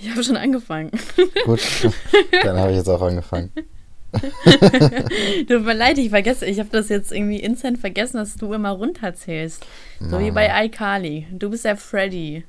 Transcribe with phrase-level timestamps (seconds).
[0.00, 0.90] Ich habe schon angefangen.
[1.44, 1.60] Gut,
[2.42, 3.50] dann habe ich jetzt auch angefangen.
[5.48, 8.70] Tut mir leid, ich vergesse, ich habe das jetzt irgendwie instant vergessen, dass du immer
[8.70, 9.64] runterzählst.
[10.00, 11.26] So wie bei iCarly.
[11.30, 12.44] Du bist der Freddy.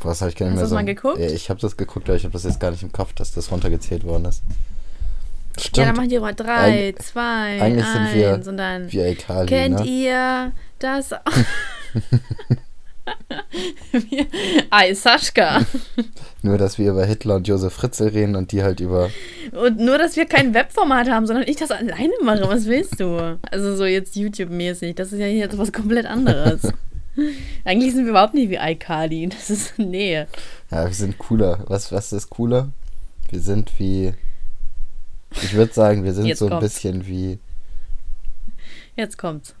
[0.00, 0.74] Was habe ich gar nicht Hast mehr du so.
[0.76, 1.18] mal geguckt?
[1.18, 3.32] Ja, ich habe das geguckt, aber ich habe das jetzt gar nicht im Kopf, dass
[3.32, 4.42] das runtergezählt worden ist.
[5.56, 5.86] Ja, Stimmt.
[5.88, 9.46] dann machen die mal drei, Eig- zwei, eigentlich eins sind wir und dann wie iCarly,
[9.48, 9.84] kennt ne?
[9.86, 11.10] ihr das?
[13.92, 14.26] Wir-
[14.70, 15.64] Ei, Saschka.
[16.42, 19.10] Nur, dass wir über Hitler und Josef Fritzl reden und die halt über.
[19.52, 22.48] Und nur, dass wir kein Webformat haben, sondern ich das alleine mache.
[22.48, 23.38] Was willst du?
[23.50, 24.94] Also so jetzt YouTube-mäßig.
[24.94, 26.62] Das ist ja hier jetzt was komplett anderes.
[27.64, 29.28] Eigentlich sind wir überhaupt nicht wie iCarly.
[29.28, 30.14] Das ist, nee.
[30.70, 31.62] Ja, wir sind cooler.
[31.66, 32.70] Was, was ist cooler?
[33.28, 34.14] Wir sind wie.
[35.42, 36.74] Ich würde sagen, wir sind Jetzt so ein kommt's.
[36.74, 37.38] bisschen wie.
[38.96, 39.54] Jetzt kommt's.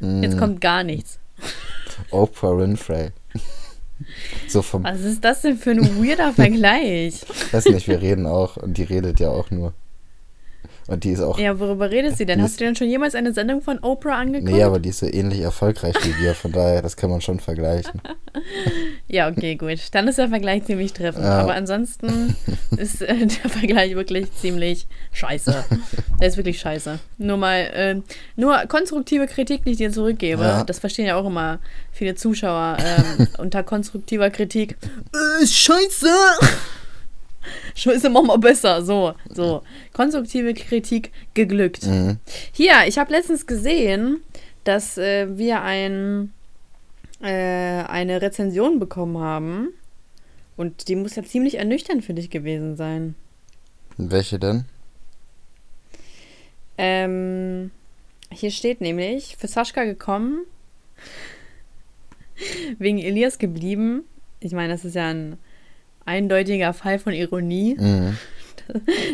[0.00, 1.18] mh, Jetzt kommt gar nichts.
[2.10, 3.10] Oprah Winfrey.
[4.48, 4.84] so vom.
[4.84, 7.22] Was ist das denn für ein weirder Vergleich?
[7.52, 9.72] weiß nicht, wir reden auch und die redet ja auch nur.
[10.88, 11.38] Und die ist auch.
[11.38, 12.40] Ja, worüber redet sie denn?
[12.40, 14.52] Hast du denn schon jemals eine Sendung von Oprah angeguckt?
[14.52, 17.40] Nee, aber die ist so ähnlich erfolgreich wie wir, von daher, das kann man schon
[17.40, 18.00] vergleichen.
[19.08, 19.78] Ja, okay, gut.
[19.92, 21.24] Dann ist der Vergleich ziemlich treffend.
[21.24, 21.38] Ja.
[21.38, 22.36] Aber ansonsten
[22.76, 25.64] ist äh, der Vergleich wirklich ziemlich scheiße.
[26.20, 26.98] Der ist wirklich scheiße.
[27.18, 28.00] Nur mal, äh,
[28.34, 30.42] nur konstruktive Kritik, die ich dir zurückgebe.
[30.42, 30.64] Ja.
[30.64, 31.60] Das verstehen ja auch immer
[31.92, 34.76] viele Zuschauer ähm, unter konstruktiver Kritik.
[35.14, 35.46] Äh,
[37.74, 37.96] scheiße!
[37.96, 38.82] Scheiße, mach mal besser.
[38.82, 39.62] So, so.
[39.92, 41.86] Konstruktive Kritik geglückt.
[41.86, 42.18] Mhm.
[42.52, 44.20] Hier, ich habe letztens gesehen,
[44.64, 46.32] dass äh, wir ein,
[47.20, 49.68] äh, eine Rezension bekommen haben.
[50.56, 53.14] Und die muss ja ziemlich ernüchternd für dich gewesen sein.
[53.98, 54.64] Welche denn?
[56.78, 57.70] Ähm,
[58.30, 60.44] hier steht nämlich, für Sascha gekommen,
[62.78, 64.04] wegen Elias geblieben.
[64.40, 65.38] Ich meine, das ist ja ein
[66.06, 67.76] eindeutiger Fall von Ironie.
[67.78, 68.16] Mhm.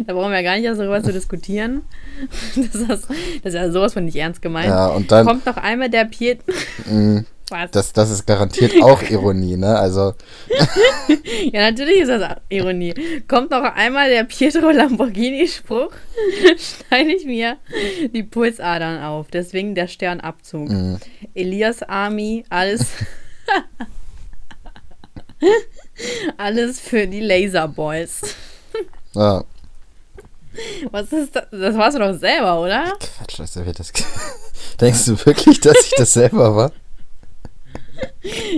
[0.07, 1.83] Da brauchen wir gar nicht darüber zu diskutieren.
[2.57, 3.05] Das ist, das
[3.45, 4.69] ist ja sowas von nicht ernst gemeint.
[4.69, 5.27] Ja, und dann.
[5.27, 6.41] Kommt noch einmal der Piet.
[6.87, 7.27] Mhm.
[7.51, 7.71] Was?
[7.71, 9.77] Das, das ist garantiert auch Ironie, ne?
[9.79, 10.15] Also,
[11.53, 12.95] Ja, natürlich ist das Ironie.
[13.29, 15.93] Kommt noch einmal der Pietro Lamborghini-Spruch,
[16.57, 17.59] schneide ich mir
[18.15, 19.27] die Pulsadern auf.
[19.31, 20.71] Deswegen der Sternabzug.
[20.71, 20.99] mhm.
[21.35, 22.87] Elias Army, alles.
[26.37, 28.21] Alles für die Laserboys.
[29.15, 29.45] ja.
[30.91, 31.47] Was ist das?
[31.51, 32.93] Das warst du doch selber, oder?
[33.01, 33.91] Quatsch, das wird das.
[34.81, 36.73] Denkst du wirklich, dass ich das selber war?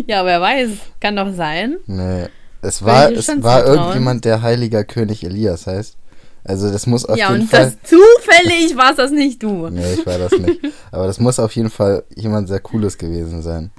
[0.06, 0.70] Ja, wer weiß.
[1.00, 1.78] Kann doch sein.
[1.86, 2.26] Nee.
[2.62, 5.96] Es war, es war irgendjemand, der heiliger König Elias heißt.
[6.44, 7.64] Also, das muss auf ja, jeden und Fall.
[7.64, 9.68] das zufällig war es das nicht du.
[9.68, 10.60] Nee, ich war das nicht.
[10.90, 13.70] Aber das muss auf jeden Fall jemand sehr Cooles gewesen sein.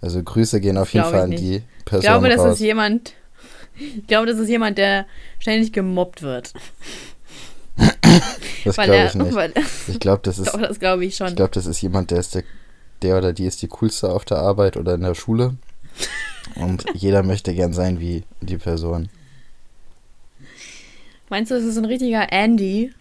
[0.00, 2.54] Also Grüße gehen auf jeden Fall an die Person Ich glaube, das raus.
[2.54, 3.14] ist jemand.
[3.78, 5.06] Ich glaube, das ist jemand, der
[5.38, 6.52] ständig gemobbt wird.
[8.64, 9.34] das glaube ich nicht.
[9.34, 9.52] Weil,
[9.88, 11.28] Ich glaube, das ist, doch, das glaube ich schon.
[11.28, 12.44] ich glaube, das ist jemand, der ist der,
[13.02, 15.56] der oder die ist die coolste auf der Arbeit oder in der Schule.
[16.54, 19.08] Und jeder möchte gern sein wie die Person.
[21.28, 22.92] Meinst du, das ist ein richtiger Andy?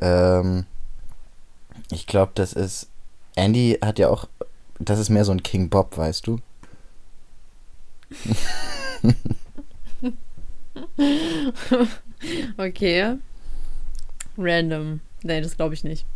[0.00, 0.66] Ähm,
[1.90, 2.88] ich glaube, das ist.
[3.36, 4.28] Andy hat ja auch.
[4.78, 6.38] Das ist mehr so ein King Bob, weißt du?
[12.56, 13.16] Okay.
[14.36, 15.00] Random.
[15.22, 16.06] Nee, das glaube ich nicht.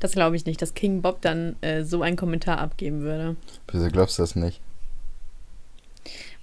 [0.00, 3.36] Das glaube ich nicht, dass King Bob dann äh, so einen Kommentar abgeben würde.
[3.70, 4.60] Wieso glaubst du das nicht?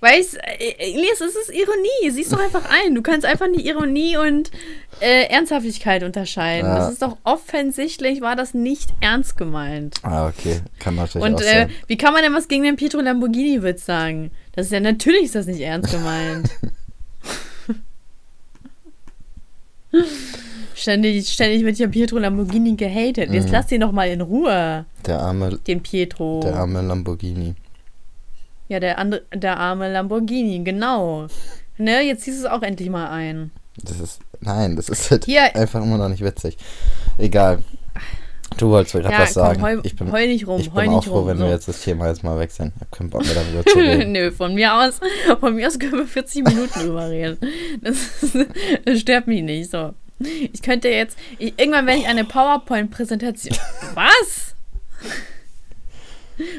[0.02, 2.10] Weil ich, äh, Elias, es ist Ironie.
[2.10, 2.96] Siehst doch einfach ein.
[2.96, 4.50] Du kannst einfach nicht Ironie und
[5.00, 6.68] äh, Ernsthaftigkeit unterscheiden.
[6.68, 6.76] Ja.
[6.80, 9.96] Das ist doch offensichtlich, war das nicht ernst gemeint.
[10.02, 10.62] Ah, okay.
[10.80, 11.70] Kann natürlich Und auch äh, sein.
[11.88, 14.32] wie kann man denn was gegen den Pietro Lamborghini-Witz sagen?
[14.54, 16.50] Das ist ja natürlich ist das nicht ernst gemeint.
[20.76, 23.32] ständig, ständig wird ja Pietro Lamborghini gehatet.
[23.32, 23.52] Jetzt Mhm.
[23.52, 26.40] lass ihn doch mal in Ruhe, Der arme, den Pietro.
[26.44, 27.56] der arme Lamborghini.
[28.72, 31.28] Ja, der andere, der arme Lamborghini, genau.
[31.78, 33.52] Ne, jetzt du es auch endlich mal ein.
[33.84, 34.22] Das ist.
[34.40, 35.54] Nein, das ist halt Hier.
[35.58, 36.56] einfach immer noch nicht witzig.
[37.18, 37.60] Egal.
[38.56, 39.60] Du wolltest mir gerade Ja, was sagen.
[39.60, 41.28] komm, heul, ich bin, heul nicht rum, ich bin auch froh, rum.
[41.28, 41.44] wenn so.
[41.44, 42.72] wir jetzt das Thema jetzt mal wechseln.
[42.78, 44.14] Ich hab keinen Bock mehr darüber zu reden.
[44.14, 45.02] Nö, von mir aus,
[45.42, 47.40] von mir aus können wir 40 Minuten drüber reden.
[47.82, 47.98] Das,
[48.86, 49.70] das stört mich nicht.
[49.70, 49.94] So.
[50.20, 53.58] Ich könnte jetzt, ich, irgendwann werde ich eine PowerPoint-Präsentation.
[53.96, 54.56] Was?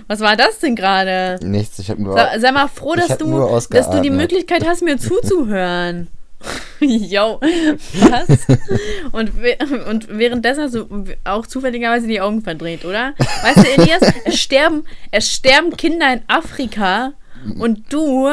[0.09, 1.39] Was war das denn gerade?
[1.45, 2.15] Nichts, ich habe nur.
[2.15, 3.27] Sei, sei mal froh, dass du,
[3.71, 4.11] dass du die.
[4.11, 6.09] Möglichkeit hast, mir zuzuhören.
[6.81, 8.29] Yo, was?
[9.13, 9.57] Und, we-
[9.89, 10.87] und währenddessen hast du
[11.23, 13.15] auch zufälligerweise die Augen verdreht, oder?
[13.43, 17.13] Weißt du, Elias, es sterben, es sterben Kinder in Afrika
[17.61, 18.29] und du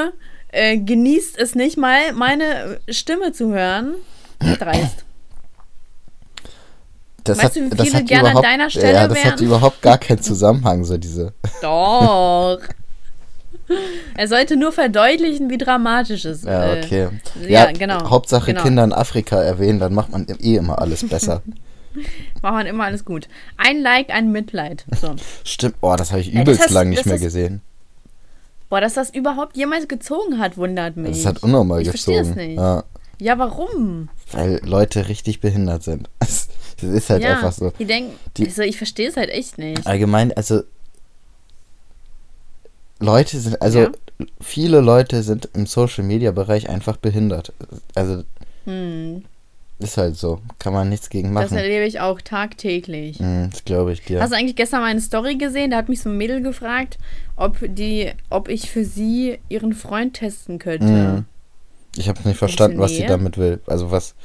[0.52, 3.94] äh, genießt es nicht mal, meine Stimme zu hören.
[4.57, 5.06] Dreist.
[7.30, 9.40] Das Weißt hat, du, wie viele hat gerne an überhaupt, deiner Stelle ja, das hat
[9.40, 9.46] wären?
[9.46, 11.34] überhaupt gar keinen Zusammenhang, so diese.
[11.62, 12.60] Doch.
[14.18, 16.46] er sollte nur verdeutlichen, wie dramatisch es ist.
[16.46, 17.10] Ja, okay.
[17.48, 18.64] ja, genau, Hauptsache genau.
[18.64, 21.42] Kinder in Afrika erwähnen, dann macht man eh immer alles besser.
[22.42, 23.28] Machen wir immer alles gut.
[23.58, 24.86] Ein Like, ein Mitleid.
[25.02, 25.16] So.
[25.44, 27.62] Stimmt, oh, das habe ich Ja, das übelst hast- lang nicht mehr ist- gesehen.
[28.70, 31.18] Boah, dass das überhaupt jemals gezogen hat, wundert mich.
[31.18, 32.40] Das hat unnormal ich verstehe gezogen.
[32.40, 32.58] es nicht.
[32.58, 32.84] Ja,
[33.19, 34.10] Ja, warum?
[34.31, 36.10] weil Leute richtig behindert sind.
[36.81, 37.74] Das ist halt ja, einfach so.
[37.77, 39.86] Die denken, Die- also ich verstehe es halt echt nicht.
[39.86, 40.62] Allgemein, also
[43.00, 43.92] Leute sind, also Ja.
[44.42, 47.54] viele Leute sind im Social Media Bereich einfach behindert.
[47.95, 48.24] Also
[48.66, 49.24] Hm,
[49.80, 50.42] ist halt so.
[50.60, 51.57] Kann man nichts gegen das machen.
[51.57, 53.19] erlebe ich auch tagtäglich.
[53.19, 54.21] Hm, das glaube ich dir.
[54.21, 55.71] Hast du eigentlich gestern meine Story gesehen?
[55.71, 56.98] Da hat mich so ein Mädel gefragt,
[57.38, 60.86] ob die, ob ich für sie ihren Freund testen könnte.
[60.86, 61.25] Mhm.
[61.95, 63.62] Ich habe nicht verstanden, was sie damit will.
[63.65, 64.15] Also was.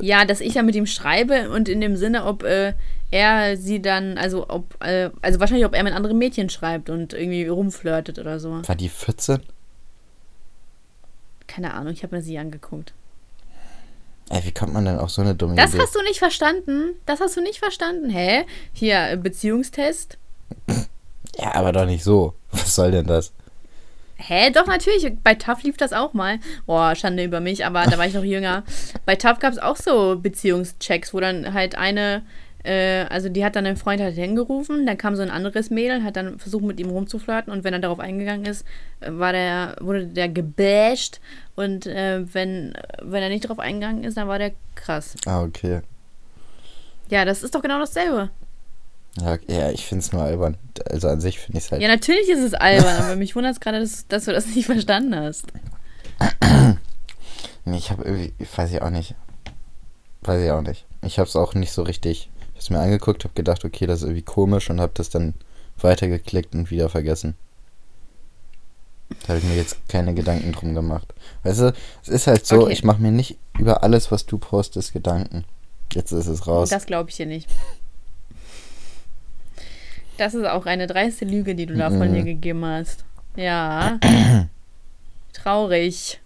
[0.00, 2.72] Ja, dass ich ja mit ihm schreibe und in dem Sinne, ob äh,
[3.10, 7.12] er sie dann, also ob, äh, also wahrscheinlich, ob er mit anderen Mädchen schreibt und
[7.12, 8.66] irgendwie rumflirtet oder so.
[8.66, 9.40] War die 14?
[11.46, 12.94] Keine Ahnung, ich habe mir sie angeguckt.
[14.30, 15.82] Ey, wie kommt man denn auf so eine dumme Das Idee?
[15.82, 16.94] hast du nicht verstanden?
[17.04, 18.08] Das hast du nicht verstanden?
[18.08, 18.46] Hä?
[18.72, 20.16] Hier, äh, Beziehungstest?
[21.36, 22.32] Ja, aber doch nicht so.
[22.50, 23.32] Was soll denn das?
[24.24, 24.50] Hä?
[24.50, 25.12] Doch, natürlich.
[25.22, 26.38] Bei TAF lief das auch mal.
[26.66, 28.62] Boah, Schande über mich, aber da war ich noch jünger.
[29.06, 32.22] Bei TAF gab es auch so Beziehungschecks, wo dann halt eine,
[32.62, 36.04] äh, also die hat dann einen Freund halt hingerufen, dann kam so ein anderes Mädel,
[36.04, 38.64] hat dann versucht mit ihm rumzuflirten und wenn er darauf eingegangen ist,
[39.00, 41.20] war der, wurde der gebasht
[41.56, 45.16] und äh, wenn, wenn er nicht darauf eingegangen ist, dann war der krass.
[45.26, 45.80] Ah, okay.
[47.10, 48.30] Ja, das ist doch genau dasselbe.
[49.20, 50.56] Ja, ja ich finde es nur albern.
[50.88, 51.82] Also an sich finde ich es halt.
[51.82, 54.66] Ja, natürlich ist es albern, aber mich wundert es gerade, dass, dass du das nicht
[54.66, 55.46] verstanden hast.
[57.64, 58.34] Nee, ich habe irgendwie.
[58.56, 59.14] Weiß ich auch nicht.
[60.22, 60.84] Weiß ich auch nicht.
[61.02, 62.28] Ich habe es auch nicht so richtig.
[62.40, 65.10] Ich habe es mir angeguckt, habe gedacht, okay, das ist irgendwie komisch und habe das
[65.10, 65.34] dann
[65.80, 67.36] weitergeklickt und wieder vergessen.
[69.22, 71.12] Da habe ich mir jetzt keine Gedanken drum gemacht.
[71.42, 72.72] Weißt du, es ist halt so, Okay.
[72.72, 75.44] ich mache mir nicht über alles, was du postest, Gedanken.
[75.92, 76.70] Jetzt ist es raus.
[76.70, 77.48] Das glaube ich dir nicht.
[80.22, 82.14] Das ist auch eine dreiste Lüge, die du da von Mhm.
[82.14, 83.04] dir gegeben hast.
[83.34, 83.98] Ja.
[85.32, 86.20] Traurig.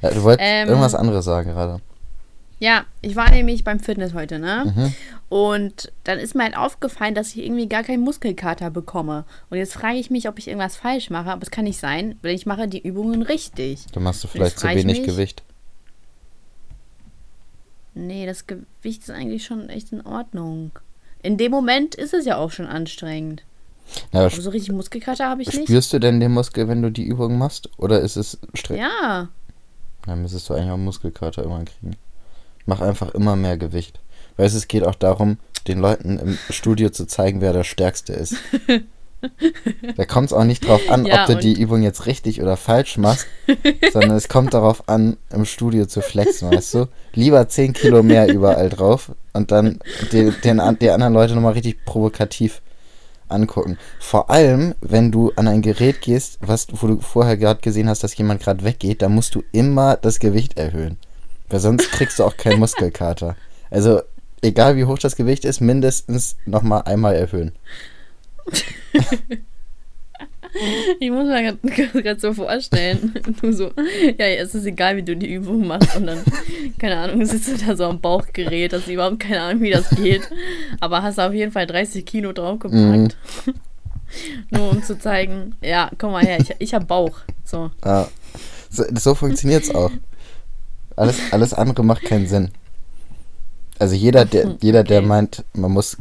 [0.00, 1.82] Äh, du wolltest Ähm, irgendwas anderes sagen gerade.
[2.58, 4.72] Ja, ich war nämlich beim Fitness heute, ne?
[4.74, 4.94] Mhm.
[5.28, 9.26] Und dann ist mir halt aufgefallen, dass ich irgendwie gar keinen Muskelkater bekomme.
[9.50, 12.18] Und jetzt frage ich mich, ob ich irgendwas falsch mache, aber es kann nicht sein,
[12.22, 13.84] weil ich mache die Übungen richtig.
[13.92, 15.42] Da machst du vielleicht zu wenig mich- Gewicht.
[17.92, 20.70] Nee, das Gewicht ist eigentlich schon echt in Ordnung.
[21.26, 23.42] In dem Moment ist es ja auch schon anstrengend.
[24.12, 25.64] Ja, aber so richtig Muskelkater habe ich nicht.
[25.64, 27.68] spürst du denn den Muskel, wenn du die Übung machst?
[27.78, 28.78] Oder ist es streng?
[28.78, 29.28] Ja.
[30.04, 31.96] Dann müsstest du eigentlich auch Muskelkater irgendwann kriegen.
[32.64, 33.98] Mach einfach immer mehr Gewicht.
[34.36, 38.12] Weißt du, es geht auch darum, den Leuten im Studio zu zeigen, wer der Stärkste
[38.12, 38.36] ist.
[39.96, 42.56] da kommt es auch nicht drauf an, Ja, ob du die Übung jetzt richtig oder
[42.56, 43.26] falsch machst,
[43.92, 46.88] sondern es kommt darauf an, im Studio zu flexen, weißt du?
[47.14, 49.78] Lieber 10 Kilo mehr überall drauf und dann
[50.12, 52.60] die, den, an- die anderen Leute nochmal richtig provokativ
[53.28, 53.76] angucken.
[53.98, 58.04] Vor allem, wenn du an ein Gerät gehst, was, wo du vorher gerade gesehen hast,
[58.04, 60.96] dass jemand gerade weggeht, da musst du immer das Gewicht erhöhen.
[61.48, 63.36] Weil sonst kriegst du auch keinen Muskelkater.
[63.70, 64.00] Also,
[64.42, 67.52] egal wie hoch das Gewicht ist, mindestens nochmal einmal erhöhen.
[71.00, 71.58] Ich muss mir
[72.02, 73.12] gerade so vorstellen,
[73.42, 73.72] du so,
[74.18, 76.22] ja, es ist egal, wie du die Übung machst und dann,
[76.78, 80.22] keine Ahnung, sitzt du da so am Bauchgerät, hast überhaupt keine Ahnung, wie das geht,
[80.80, 83.54] aber hast auf jeden Fall 30 Kilo draufgepackt, Mhm.
[84.50, 87.70] nur um zu zeigen, ja, komm mal her, ich, ich hab Bauch, so.
[87.84, 88.08] Ja.
[88.70, 89.90] So, so funktioniert es auch.
[90.96, 92.50] Alles, alles andere macht keinen Sinn.
[93.78, 95.06] Also jeder, der, jeder, der Okay.
[95.06, 95.98] meint, man muss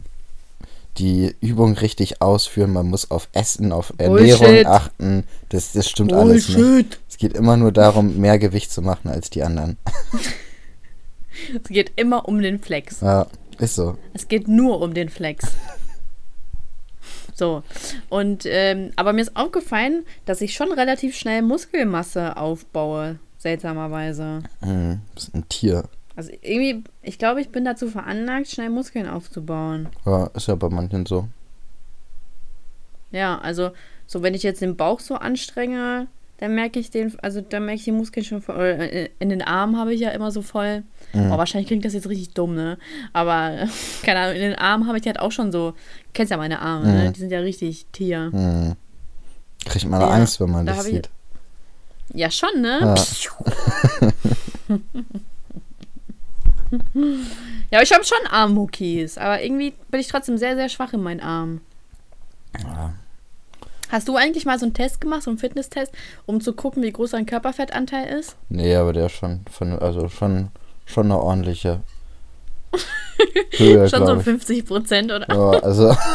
[0.98, 4.66] die Übung richtig ausführen, man muss auf Essen, auf Ernährung Bullshit.
[4.66, 7.00] achten, das, das stimmt alles nicht.
[7.10, 9.78] Es geht immer nur darum, mehr Gewicht zu machen als die anderen.
[11.54, 13.02] Es geht immer um den Flex.
[13.02, 13.28] Ja,
[13.60, 13.98] ist so.
[14.14, 15.46] Es geht nur um den Flex.
[17.36, 17.64] So.
[18.10, 23.20] Und, ähm, aber mir ist aufgefallen, dass ich schon relativ schnell Muskelmasse aufbaue.
[23.38, 24.44] Seltsamerweise.
[24.62, 25.84] Hm, ist ein Tier.
[26.16, 29.90] Also irgendwie, ich glaube, ich bin dazu veranlagt, schnell Muskeln aufzubauen.
[30.06, 31.28] Ja, ist ja bei manchen so.
[33.12, 33.72] Ja, also,
[34.08, 36.08] so wenn ich jetzt den Bauch so anstrenge,
[36.38, 38.58] dann merke ich den, also dann merke ich die Muskeln schon voll.
[38.62, 40.84] äh, In den Armen habe ich ja immer so voll.
[41.14, 41.32] Mhm.
[41.32, 42.78] Oh, wahrscheinlich klingt das jetzt richtig dumm, ne?
[43.14, 43.68] Aber,
[44.04, 45.72] keine Ahnung, in den Armen habe ich halt auch schon so.
[45.72, 45.78] Du
[46.14, 47.10] kennst ja meine Arme, ne?
[47.10, 47.14] Mhm.
[47.14, 48.30] Die sind ja richtig Tier.
[48.32, 48.76] Hm.
[49.66, 51.10] Kriegt man Ja, Angst, wenn man da das hab ich- sieht.
[52.14, 52.80] Ja, schon, ne?
[52.82, 52.96] Ja.
[57.72, 61.20] Ja, ich habe schon Armmuckis, aber irgendwie bin ich trotzdem sehr, sehr schwach in meinen
[61.20, 61.62] Armen.
[62.64, 62.94] Ja.
[63.90, 65.92] Hast du eigentlich mal so einen Test gemacht, so einen Fitnesstest,
[66.28, 68.36] um zu gucken, wie groß dein Körperfettanteil ist?
[68.50, 70.50] Nee, aber der ist schon von, also schon,
[70.86, 71.82] schon eine ordentliche
[73.58, 74.24] Höhe, Schon so glaub ich.
[74.26, 75.28] 50 Prozent oder?
[75.30, 75.96] Ja, also.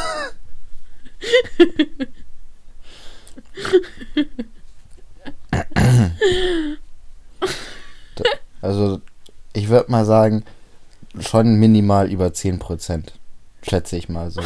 [8.62, 9.00] Also,
[9.52, 10.44] ich würde mal sagen,
[11.18, 13.04] schon minimal über 10%.
[13.62, 14.40] Schätze ich mal so.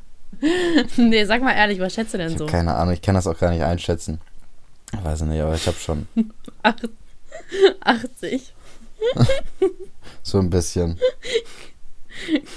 [0.96, 2.46] nee, sag mal ehrlich, was schätzt du denn so?
[2.46, 4.20] keine Ahnung, ich kann das auch gar nicht einschätzen.
[4.92, 6.06] Ich weiß nicht, aber ich habe schon
[6.62, 6.74] Ach,
[7.80, 8.52] 80.
[10.22, 10.98] so ein bisschen.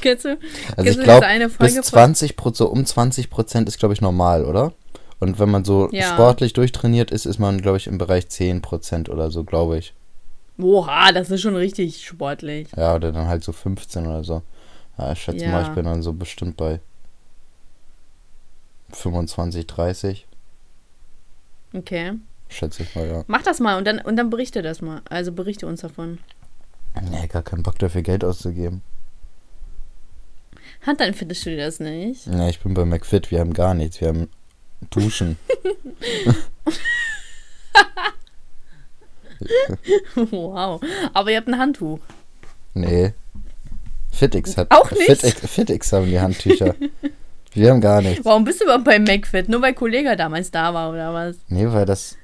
[0.02, 0.38] Kennst du,
[0.76, 4.46] Also ich glaube, bis Folge von- 20 so um 20 Prozent ist, glaube ich, normal,
[4.46, 4.74] oder?
[5.20, 6.14] Und wenn man so Ja.
[6.14, 9.94] sportlich durchtrainiert ist, ist man, glaube ich, im Bereich 10 Prozent oder so, glaube ich.
[10.60, 12.68] Oha, das ist schon richtig sportlich.
[12.76, 14.42] Ja, oder dann halt so 15 oder so.
[14.98, 15.68] Ja, ich schätze mal, Ja.
[15.68, 16.80] ich bin dann so bestimmt bei
[18.92, 20.28] 25, 30.
[21.74, 22.14] Okay.
[22.50, 23.24] Schätze ich mal, ja.
[23.28, 25.02] Mach das mal und dann, und dann berichte das mal.
[25.10, 26.20] Also berichte uns davon.
[27.12, 28.82] Nee, gar keinen Bock dafür Geld auszugeben.
[30.82, 32.26] Hat dein Fitnessstudio das nicht?
[32.28, 34.00] Nee, ich bin bei McFit, wir haben gar nichts.
[34.02, 34.30] Wir haben
[34.90, 35.38] Duschen.
[40.16, 40.82] wow.
[41.14, 42.00] Aber ihr habt ein Handtuch.
[42.74, 43.14] Nee.
[44.12, 44.72] Fitix hat.
[44.72, 45.04] Auch nicht?
[45.04, 46.76] Fitix, Fitix haben die Handtücher.
[47.54, 48.26] wir haben gar nichts.
[48.26, 49.50] Warum bist du überhaupt bei McFit?
[49.50, 51.36] Nur weil Kollege damals da war oder was?
[51.48, 52.18] Nee, weil das.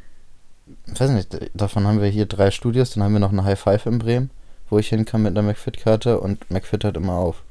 [0.91, 3.59] Ich weiß nicht, davon haben wir hier drei Studios, dann haben wir noch eine High
[3.59, 4.29] Five in Bremen,
[4.69, 7.43] wo ich hin kann mit einer McFit-Karte und McFit hat immer auf.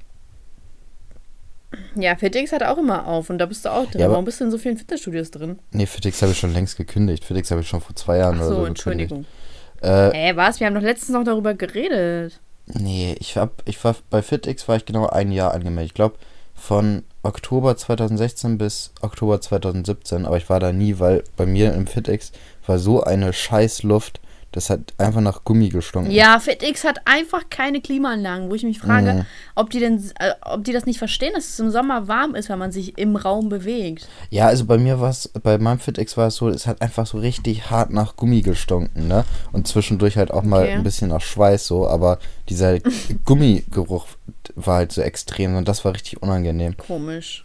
[1.95, 4.01] Ja, Fitix hat auch immer auf und da bist du auch drin.
[4.01, 5.59] Ja, Warum bist du in so vielen Fitnessstudios drin?
[5.71, 7.25] Nee, Fitix habe ich schon längst gekündigt.
[7.25, 9.09] Fitix habe ich schon vor zwei Jahren Ach oder so, so Entschuldigung.
[9.09, 9.42] gekündigt.
[9.83, 10.61] Äh, Hä, was?
[10.61, 12.41] Wir haben doch letztens noch darüber geredet.
[12.67, 15.91] nee, ich hab, ich war bei Fitix war ich genau ein Jahr angemeldet.
[15.91, 16.17] Ich glaube
[16.55, 21.87] von Oktober 2016 bis Oktober 2017, aber ich war da nie, weil bei mir im
[21.87, 22.33] Fitix
[22.67, 24.21] war so eine scheiß Luft,
[24.53, 26.11] das hat einfach nach Gummi gestunken.
[26.13, 29.27] Ja, FitX hat einfach keine Klimaanlagen, wo ich mich frage, Mhm.
[29.55, 32.49] ob die denn, äh, ob die das nicht verstehen, dass es im Sommer warm ist,
[32.49, 34.09] wenn man sich im Raum bewegt.
[34.31, 37.07] Ja, also bei mir war es, bei meinem FitX war es so, es hat einfach
[37.07, 39.25] so richtig hart nach Gummi gestunken, ne?
[39.53, 40.73] Und zwischendurch halt auch mal Okay.
[40.73, 42.19] ein bisschen nach Schweiß so, aber
[42.49, 42.79] dieser
[43.25, 44.07] Gummigeruch
[44.55, 46.77] war halt so extrem und das war richtig unangenehm.
[46.77, 47.45] Komisch.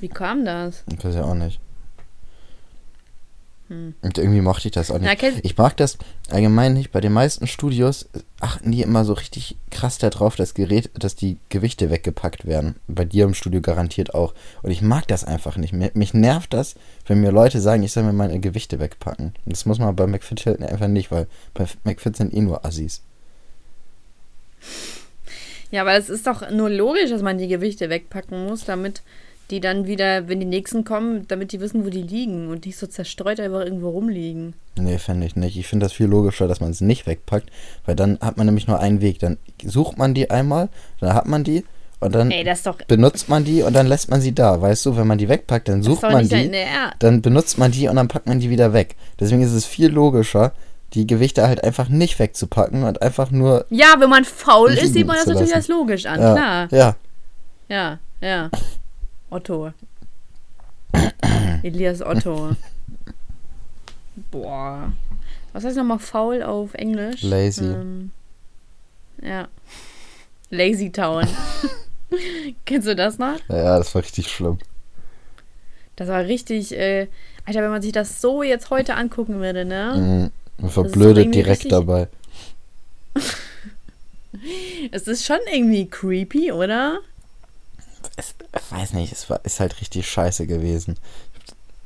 [0.00, 0.84] Wie kam das?
[0.92, 1.58] Ich weiß ja auch nicht.
[3.68, 3.94] Hm.
[4.00, 5.22] Und irgendwie mochte ich das auch nicht.
[5.22, 5.98] Na, ich mag das
[6.30, 6.90] allgemein nicht.
[6.90, 8.08] Bei den meisten Studios
[8.40, 12.76] achten die immer so richtig krass darauf, dass Gerät, dass die Gewichte weggepackt werden.
[12.86, 14.32] Bei dir im Studio garantiert auch.
[14.62, 15.72] Und ich mag das einfach nicht.
[15.72, 19.34] Mir, mich nervt das, wenn mir Leute sagen, ich soll mir meine Gewichte wegpacken.
[19.44, 23.02] Das muss man bei McFit halt einfach nicht, weil bei McFit sind eh nur Assis.
[25.70, 29.02] Ja, aber es ist doch nur logisch, dass man die Gewichte wegpacken muss, damit
[29.50, 32.76] die dann wieder, wenn die nächsten kommen, damit die wissen, wo die liegen und nicht
[32.78, 34.54] so zerstreut einfach irgendwo rumliegen.
[34.78, 35.56] Nee, fände ich nicht.
[35.56, 37.50] Ich finde das viel logischer, dass man es nicht wegpackt,
[37.86, 39.18] weil dann hat man nämlich nur einen Weg.
[39.20, 40.68] Dann sucht man die einmal,
[41.00, 41.64] dann hat man die
[42.00, 44.60] und dann Ey, das ist doch, benutzt man die und dann lässt man sie da.
[44.60, 46.52] Weißt du, wenn man die wegpackt, dann sucht man die,
[46.98, 48.96] dann benutzt man die und dann packt man die wieder weg.
[49.18, 50.52] Deswegen ist es viel logischer,
[50.94, 53.66] die Gewichte halt einfach nicht wegzupacken und einfach nur.
[53.70, 56.68] Ja, wenn man faul ist, sieht man das natürlich als logisch an, Ja, klar.
[56.70, 56.96] ja,
[57.68, 58.50] Ja, ja.
[59.30, 59.72] Otto.
[61.62, 62.56] Elias Otto.
[64.30, 64.92] Boah.
[65.52, 67.22] Was heißt nochmal faul auf Englisch?
[67.22, 67.64] Lazy.
[67.64, 68.10] Ähm,
[69.22, 69.48] ja.
[70.50, 71.26] Lazy Town.
[72.64, 73.38] Kennst du das noch?
[73.48, 74.58] ja, das war richtig schlimm.
[75.96, 77.08] Das war richtig, äh,
[77.44, 79.94] Alter, wenn man sich das so jetzt heute angucken würde, ne?
[79.96, 80.62] Mhm.
[80.62, 82.08] Man verblödet direkt dabei.
[84.92, 87.00] Es ist schon irgendwie creepy, oder?
[88.16, 90.96] Es, ich weiß nicht, es war, ist halt richtig scheiße gewesen.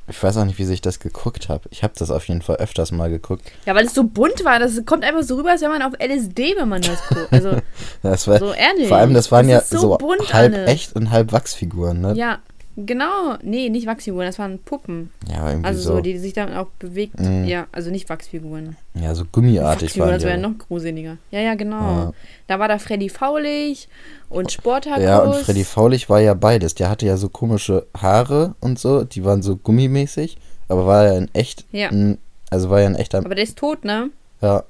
[0.08, 1.62] Ich weiß auch nicht, wie ich das geguckt habe.
[1.70, 3.50] Ich habe das auf jeden Fall öfters mal geguckt.
[3.66, 4.58] Ja, weil es so bunt war.
[4.58, 7.28] Das kommt einfach so rüber, als wäre man auf LSD, wenn man das guckt.
[7.30, 7.56] Also,
[8.02, 8.88] Das war, so ehrlich.
[8.88, 10.68] vor allem, das waren Das ja so so, bunt halb alles.
[10.68, 12.14] echt und halb Wachsfiguren, ne?
[12.14, 12.40] ja,
[12.76, 13.36] genau.
[13.42, 15.10] Nee, nicht Wachsfiguren, das waren Puppen.
[15.28, 16.00] Ja, irgendwie Also so, so.
[16.00, 17.18] die sich dann auch bewegt.
[17.20, 17.44] Mhm.
[17.44, 18.76] Ja, also nicht Wachsfiguren.
[18.94, 20.28] ja, so gummiartig Wachsfiguren, waren das die.
[20.28, 20.48] wäre aber.
[20.48, 21.16] noch gruseliger.
[21.30, 21.80] Ja, ja, genau.
[21.80, 22.12] Ja.
[22.46, 23.88] Da war da Freddy Faulig
[24.28, 25.02] und Sportakus.
[25.02, 26.74] Ja, und Freddy Faulig war ja beides.
[26.74, 30.38] Der hatte ja so komische Haare und so, die waren so gummimäßig,
[30.68, 31.88] aber war ja in echt, Ja.
[31.90, 32.18] ein,
[32.50, 34.10] also war ja ein echter, Aber der ist tot, ne?
[34.40, 34.64] ja.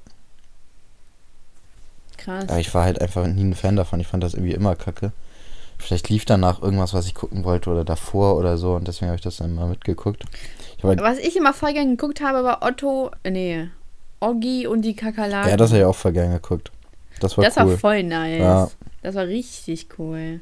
[2.17, 2.47] Krass.
[2.47, 3.99] Aber ich war halt einfach nie ein Fan davon.
[3.99, 5.11] Ich fand das irgendwie immer kacke.
[5.83, 9.17] Vielleicht lief danach irgendwas, was ich gucken wollte oder davor oder so und deswegen habe
[9.17, 10.23] ich das dann mal mitgeguckt.
[10.77, 13.67] Ich Aber, Was ich immer voll gern geguckt habe, war Otto, nee,
[14.19, 15.49] Oggi und die Kakerlaken.
[15.51, 16.71] ja, das habe ich auch voll gern geguckt.
[17.19, 17.67] Das war das cool.
[17.71, 18.39] war voll nice.
[18.39, 18.69] Ja.
[19.01, 20.39] Das war richtig cool.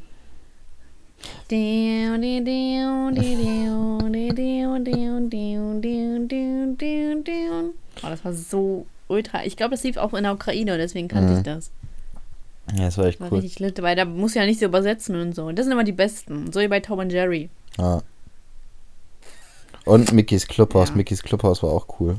[8.04, 9.44] Oh, das war so ultra.
[9.46, 11.38] Ich glaube, das lief auch in der Ukraine, deswegen kannte Mhm.
[11.38, 11.72] ich das.
[12.76, 13.40] Ja, das war echt war cool.
[13.40, 15.52] richtig lit, weil da muss ja nicht so übersetzen und so.
[15.52, 16.52] Das sind immer die besten.
[16.52, 17.50] So wie bei Tom und Jerry.
[17.78, 18.02] Ja.
[19.86, 20.90] Und Mickys Clubhaus.
[20.90, 20.96] Ja.
[20.96, 22.18] Mickys Clubhaus war auch cool.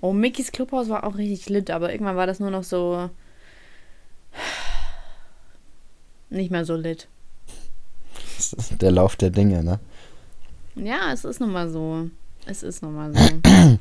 [0.00, 3.08] Oh, Mickys Clubhaus war auch richtig lit, aber irgendwann war das nur noch so.
[6.30, 7.08] Nicht mehr so lit.
[8.36, 9.78] Das ist der Lauf der Dinge, ne?
[10.74, 12.10] Ja, es ist nun mal so.
[12.44, 13.20] Es ist nun mal so.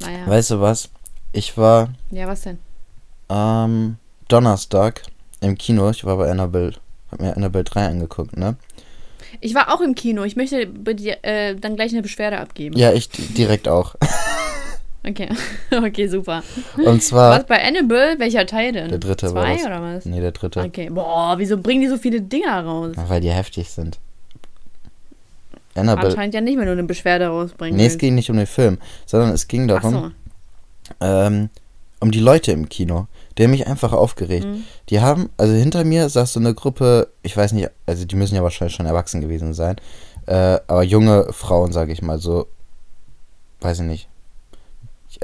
[0.00, 0.26] naja.
[0.26, 0.90] Weißt du was?
[1.32, 2.58] Ich war Ja, was denn?
[3.28, 3.96] am
[4.32, 5.02] Donnerstag
[5.40, 5.90] im Kino.
[5.90, 6.74] Ich war bei Annabelle.
[7.10, 8.56] Hab mir Annabelle 3 angeguckt, ne?
[9.40, 10.22] Ich war auch im Kino.
[10.24, 12.76] Ich möchte dir, äh, dann gleich eine Beschwerde abgeben.
[12.78, 13.94] Ja, ich di- direkt auch.
[15.02, 15.30] Okay.
[15.70, 16.42] okay, super.
[16.76, 17.30] Und zwar.
[17.38, 18.18] Was bei Annabelle?
[18.18, 18.90] Welcher Teil denn?
[18.90, 19.64] Der dritte Zwei war das.
[19.64, 20.04] oder was?
[20.04, 20.60] Nee, der dritte.
[20.60, 20.90] Okay.
[20.90, 22.92] Boah, wieso bringen die so viele Dinger raus?
[23.08, 23.98] Weil die heftig sind.
[25.74, 26.08] Annabelle.
[26.08, 28.76] Anscheinend ja nicht, wenn du eine Beschwerde rausbringen Nee, es ging nicht um den Film,
[29.06, 30.10] sondern es ging darum, so.
[31.00, 31.48] ähm,
[32.00, 33.06] um die Leute im Kino.
[33.40, 34.44] Die haben mich einfach aufgeregt.
[34.44, 34.64] Mhm.
[34.90, 38.34] Die haben, also hinter mir saß so eine Gruppe, ich weiß nicht, also die müssen
[38.34, 39.76] ja wahrscheinlich schon erwachsen gewesen sein,
[40.26, 42.48] äh, aber junge Frauen, sage ich mal, so,
[43.62, 44.08] weiß ich nicht.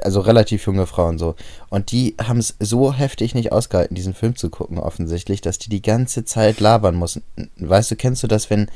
[0.00, 1.34] Also relativ junge Frauen so.
[1.68, 5.68] Und die haben es so heftig nicht ausgehalten, diesen Film zu gucken, offensichtlich, dass die
[5.68, 7.22] die ganze Zeit labern mussten.
[7.56, 8.70] Weißt du, kennst du das, wenn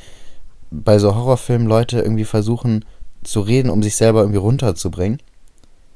[0.71, 2.85] bei so Horrorfilmen Leute irgendwie versuchen
[3.25, 5.23] zu reden, um sich selber irgendwie runterzubringen?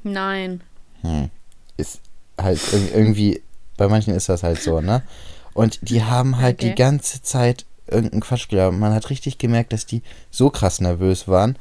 [0.02, 0.62] Nein.
[1.02, 1.28] Hm.
[1.76, 2.00] Ist
[2.40, 3.42] halt irg- irgendwie,
[3.76, 5.02] bei manchen ist das halt so, ne?
[5.52, 6.70] Und die haben halt Okay.
[6.70, 8.76] die ganze Zeit irgendeinen Quatsch geglaubt.
[8.76, 11.56] Man hat richtig gemerkt, dass die so krass nervös waren,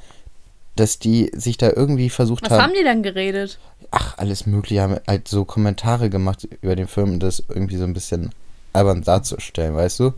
[0.75, 3.60] dass die sich da irgendwie versucht Was haben, haben die dann geredet?
[3.92, 7.83] ach, alles mögliche, haben halt so Kommentare gemacht über den Film, um das irgendwie so
[7.83, 8.31] ein bisschen
[8.74, 10.14] albern darzustellen, weißt du?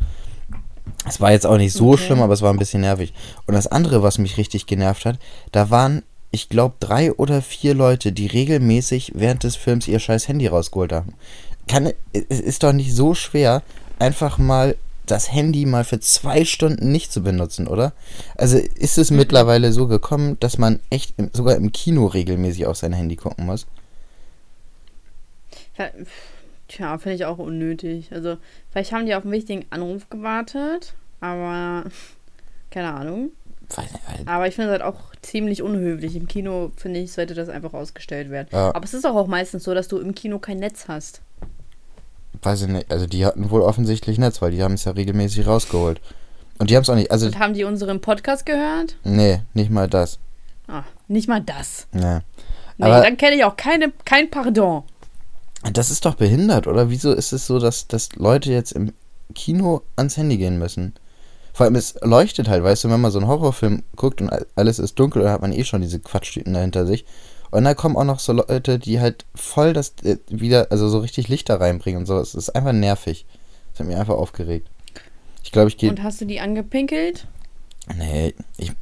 [1.08, 2.06] Es war jetzt auch nicht so Okay.
[2.06, 3.14] schlimm, aber es war ein bisschen nervig.
[3.48, 5.20] Und das andere, was mich richtig genervt hat,
[5.52, 6.04] da waren,
[6.36, 10.92] ich glaube, drei oder vier Leute, die regelmäßig während des Films ihr scheiß Handy rausgeholt
[10.92, 11.14] haben.
[11.68, 13.64] Kann, es ist doch nicht so schwer,
[13.98, 17.94] einfach mal das Handy mal für zwei Stunden nicht zu benutzen, oder?
[18.36, 22.78] Also ist es mittlerweile so gekommen, dass man echt im, sogar im Kino regelmäßig auf
[22.78, 23.68] sein Handy gucken muss?
[25.78, 25.90] Ja,
[26.68, 28.12] Tja, finde ich auch unnötig.
[28.12, 28.38] Also,
[28.72, 31.84] vielleicht haben die auf einen wichtigen Anruf gewartet, aber
[32.72, 33.32] keine Ahnung.
[34.26, 36.16] Aber ich finde es halt auch ziemlich unhöflich.
[36.16, 38.48] Im Kino, finde ich, sollte das einfach ausgestellt werden.
[38.52, 38.74] Ja.
[38.76, 41.22] Aber es ist auch, auch meistens so, dass du im Kino kein Netz hast.
[42.42, 42.92] Weiß ich nicht.
[42.92, 46.02] Also die hatten wohl offensichtlich Netz, weil die haben es ja regelmäßig rausgeholt.
[46.58, 47.12] Und die haben es auch nicht.
[47.12, 48.96] Also, Und haben die unseren Podcast gehört?
[49.04, 50.20] nee, nicht mal das.
[50.68, 51.88] Ah, nicht mal das.
[51.92, 52.20] Nee.
[52.78, 54.84] Nee, Aber- dann kenne ich auch keine, kein Pardon.
[55.74, 56.90] Das ist doch behindert, oder?
[56.90, 58.94] Wieso ist es so, dass, dass Leute jetzt im
[59.34, 60.94] Kino ans Handy gehen müssen?
[61.56, 64.78] Vor allem, es leuchtet halt, weißt du, wenn man so einen Horrorfilm guckt und alles
[64.78, 67.06] ist dunkel, dann hat man eh schon diese Quatschtüten dahinter sich.
[67.50, 71.00] Und dann kommen auch noch so Leute, die halt voll das äh, wieder, also so
[71.00, 72.20] richtig Lichter reinbringen und so.
[72.20, 73.26] Es ist einfach nervig.
[73.72, 74.68] Das hat mich einfach aufgeregt.
[75.46, 75.90] Ich glaube, ich gehe.
[75.90, 77.26] Und hast du die angepinkelt?
[77.98, 78.74] Nee, ich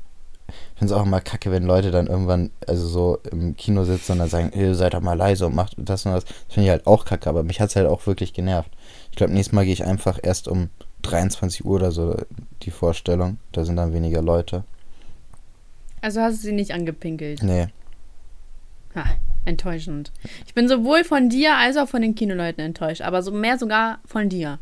[0.74, 4.18] finde es auch immer kacke, wenn Leute dann irgendwann, also so im Kino sitzen und
[4.18, 6.26] dann sagen, hey, seid doch mal leise und macht das und das.
[6.26, 8.72] Das finde ich halt auch kacke, aber mich hat es halt auch wirklich genervt.
[9.12, 10.70] Ich glaube, nächstes Mal gehe ich einfach erst um
[11.04, 12.16] 23 Uhr oder so
[12.64, 13.38] die Vorstellung.
[13.52, 14.64] Da sind dann weniger Leute.
[16.02, 17.42] Also hast du sie nicht angepinkelt?
[17.44, 17.68] Nee.
[18.96, 19.06] Ha,
[19.46, 20.12] enttäuschend.
[20.46, 24.00] Ich bin sowohl von dir als auch von den Kinoleuten enttäuscht, aber so mehr sogar
[24.06, 24.60] von dir.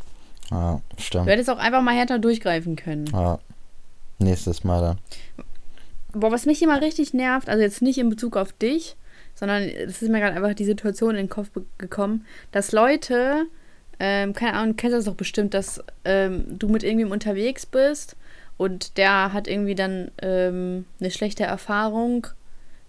[0.49, 1.27] Ja, Du stimmt.
[1.27, 3.05] hättest auch einfach mal härter durchgreifen können.
[3.13, 3.39] Ja.
[4.19, 4.97] Nächstes Mal dann.
[6.13, 8.95] Boah, was mich immer richtig nervt, also jetzt nicht in Bezug auf dich,
[9.33, 13.45] sondern es ist mir gerade einfach die Situation in den Kopf gekommen, dass Leute,
[14.03, 18.15] ähm, keine Ahnung, du kennst das doch bestimmt, dass ähm, du mit irgendwem unterwegs bist
[18.57, 22.25] und der hat irgendwie dann ähm, eine schlechte Erfahrung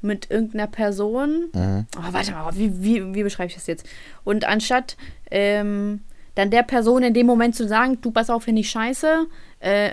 [0.01, 1.87] mit irgendeiner Person Mhm.
[1.99, 3.87] Oh, warte mal, wie, wie, wie beschreibe ich das jetzt?
[4.25, 4.97] Und anstatt
[5.31, 6.01] ähm,
[6.35, 9.27] dann der Person in dem Moment zu sagen, du pass auf, finde ich scheiße,
[9.61, 9.91] äh,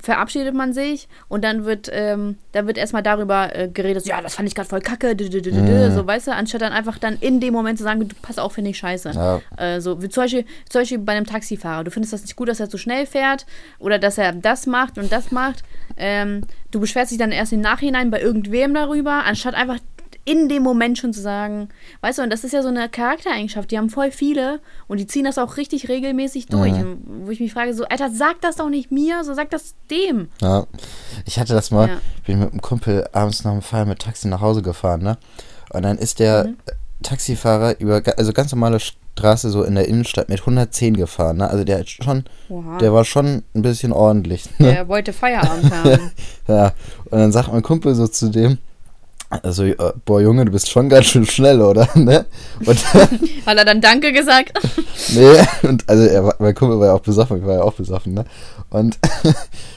[0.00, 4.22] verabschiedet man sich und dann wird, ähm, dann wird erstmal darüber äh, geredet, so, ja,
[4.22, 5.92] das fand ich gerade voll kacke, Mhm.
[5.92, 8.54] so, weißt du, anstatt dann einfach dann in dem Moment zu sagen, du pass auf,
[8.54, 9.10] finde ich scheiße.
[9.10, 9.40] Ja.
[9.58, 11.84] Äh, so, wie zum Beispiel, zum Beispiel bei einem Taxifahrer.
[11.84, 13.44] Du findest das nicht gut, dass er zu schnell fährt
[13.78, 15.62] oder dass er das macht und das macht.
[15.96, 19.78] Ähm, du beschwerst dich dann erst im Nachhinein bei irgendwem darüber, anstatt einfach
[20.24, 21.68] in dem Moment schon zu sagen,
[22.00, 25.06] weißt du, und das ist ja so eine Charaktereigenschaft, die haben voll viele und die
[25.06, 26.72] ziehen das auch richtig regelmäßig durch.
[26.72, 26.98] Mhm.
[27.24, 30.28] Wo ich mich frage, so, Alter, sag das doch nicht mir, so sag das dem.
[30.40, 30.66] Ja.
[31.26, 31.96] Ich hatte das mal, Ja.
[32.26, 35.18] bin mit einem Kumpel abends nach dem Feiern mit Taxi nach Hause gefahren, ne?
[35.70, 36.56] Und dann ist der Mhm.
[37.02, 41.50] Taxifahrer über, also ganz normale Straße so in der Innenstadt mit 110 gefahren, ne?
[41.50, 42.78] Also der hat schon, Oha.
[42.78, 44.44] der war schon ein bisschen ordentlich.
[44.58, 44.72] Ne?
[44.72, 46.10] Der wollte Feierabend haben.
[46.48, 46.72] Ja.
[47.10, 48.58] Und dann sagt mein Kumpel so zu dem,
[49.42, 51.88] also, äh, boah Junge, du bist schon ganz schön schnell, oder?
[52.02, 52.26] Ne?
[53.46, 54.52] Hat er dann Danke gesagt?
[55.14, 57.74] Nee, und also er war, mein Kumpel war ja auch besoffen, ich war ja auch
[57.74, 58.24] besoffen, ne?
[58.70, 58.98] Und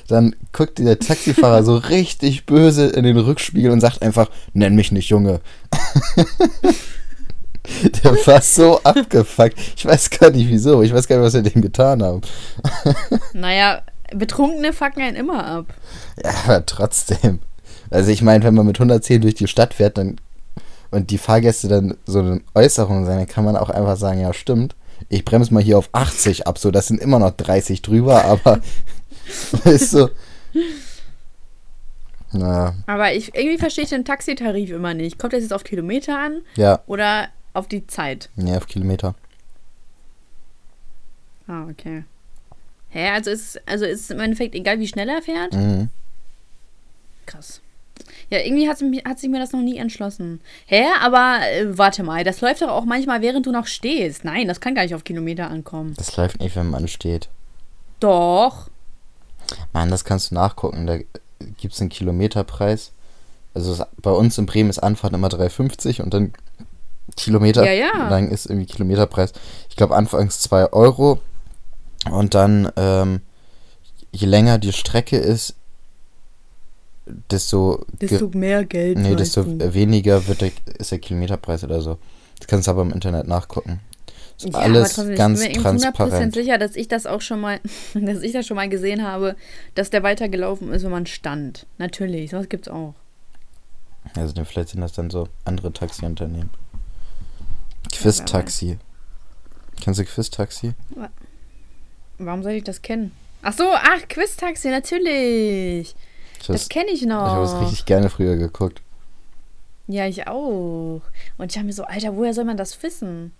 [0.07, 4.91] dann guckt der Taxifahrer so richtig böse in den Rückspiegel und sagt einfach, nenn mich
[4.91, 5.41] nicht Junge.
[8.03, 9.55] Der war so abgefuckt.
[9.75, 10.83] Ich weiß gar nicht wieso.
[10.83, 12.21] Ich weiß gar nicht, was wir dem getan haben.
[13.33, 13.81] naja,
[14.13, 15.65] Betrunkene fucken einen immer ab.
[16.23, 17.39] Ja, aber trotzdem.
[17.89, 20.17] Also ich meine, wenn man mit 110 durch die Stadt fährt dann
[20.91, 24.33] und die Fahrgäste dann so eine Äußerung sagen, dann kann man auch einfach sagen, ja
[24.33, 24.75] stimmt,
[25.09, 28.59] ich bremse mal hier auf 80 ab, so das sind immer noch 30 drüber, aber
[29.63, 30.09] weißt du.
[32.31, 35.17] Na, Aber ich, irgendwie verstehe ich den Taxitarif immer nicht.
[35.19, 38.29] Kommt das jetzt auf Kilometer an ja, oder auf die Zeit?
[38.35, 39.15] nee, auf Kilometer.
[41.47, 42.03] Ah, okay.
[42.89, 45.53] Hä, also ist, also ist im Endeffekt egal, wie schnell er fährt?
[45.53, 45.89] Mhm.
[47.25, 47.61] Krass.
[48.29, 50.41] Ja, irgendwie hat, hat sich mir das noch nie entschlossen.
[50.65, 54.25] Hä, aber äh, warte mal, das läuft doch auch manchmal, während du noch stehst.
[54.25, 55.93] Nein, das kann gar nicht auf Kilometer ankommen.
[55.97, 57.29] Das läuft nicht, wenn man steht.
[57.99, 58.69] Doch.
[59.73, 60.87] Mann, das kannst du nachgucken.
[60.87, 60.97] Da
[61.57, 62.91] gibt es einen Kilometerpreis.
[63.53, 66.33] Also es, bei uns in Bremen ist Anfahrt immer 3,50 und dann
[67.15, 68.09] Kilometer Ja, ja.
[68.09, 69.33] lang ist irgendwie Kilometerpreis.
[69.69, 71.19] Ich glaube anfangs 2 Euro
[72.11, 73.21] und dann ähm,
[74.11, 75.55] je länger die Strecke ist,
[77.05, 78.97] desto, Desto mehr Geld.
[78.97, 79.73] nee, desto du.
[79.73, 81.97] weniger wird der, ist der Kilometerpreis oder so.
[82.39, 83.79] Das kannst du aber im Internet nachgucken.
[84.37, 86.33] Ist Ja, aber alles trotzdem, ganz ich bin mir eben 100% transparent.
[86.33, 87.59] sicher, dass ich das auch schon mal,
[87.93, 89.35] dass ich das schon mal gesehen habe,
[89.75, 91.65] dass der weitergelaufen ist, wenn man stand.
[91.77, 92.93] Natürlich, sowas gibt's auch.
[94.15, 96.49] Also dann vielleicht sind das dann so andere Taxiunternehmen.
[97.91, 98.77] Quiz-Taxi.
[99.81, 100.73] Kennst du Quiz-Taxi?
[102.17, 103.11] Warum soll ich das kennen?
[103.41, 105.95] Ach so, ach, Quiz-Taxi, natürlich.
[106.41, 107.61] Ich Das kenne ich ich habe es noch.
[107.61, 108.81] richtig gerne früher geguckt.
[109.87, 111.01] Ja, ich auch.
[111.37, 113.33] Und ich habe mir so, Alter, woher soll man das wissen?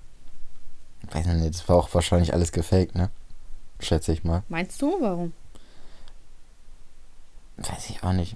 [1.11, 3.09] Weiß nicht, das war auch wahrscheinlich alles gefaked, ne?
[3.79, 4.43] Schätze ich mal.
[4.49, 5.33] Meinst du, warum?
[7.57, 8.35] Weiß ich auch nicht.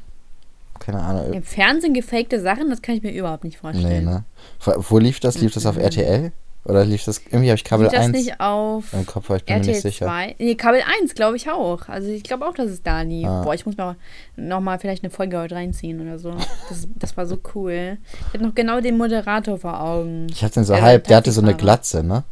[0.80, 1.34] Keine Ahnung.
[1.34, 4.06] Im Fernsehen gefakte Sachen, das kann ich mir überhaupt nicht Nee, vorstellen.
[4.06, 4.24] ne?
[4.63, 5.38] Wo, wo lief das?
[5.39, 6.32] Lief das auf RTL?
[6.69, 7.21] Oder lief das.
[7.25, 9.73] Irgendwie habe ich Kabel Lief das 1 nicht auf im Kopf, ich bin mir RTL
[9.73, 10.05] nicht sicher.
[10.05, 10.36] 2?
[10.38, 11.89] Nee, Kabel 1, glaube ich auch.
[11.89, 13.27] Also ich glaube auch, dass es da lief.
[13.27, 13.41] Ah.
[13.43, 13.95] Boah, ich muss mal
[14.36, 16.36] nochmal vielleicht eine Folge heute reinziehen oder so.
[16.69, 17.97] Das, das war so cool.
[18.27, 20.27] Ich hatte noch genau den Moderator vor Augen.
[20.29, 21.55] Ich hab den so Der halb, der hatte so eine.
[21.55, 22.23] Glatze, ne?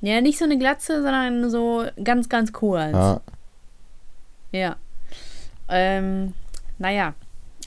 [0.00, 2.92] Ja, nicht so eine Glatze, sondern so ganz, ganz kurz.
[2.92, 3.20] Ja.
[4.52, 4.76] Ja.
[5.68, 6.34] Ähm,
[6.78, 7.14] naja.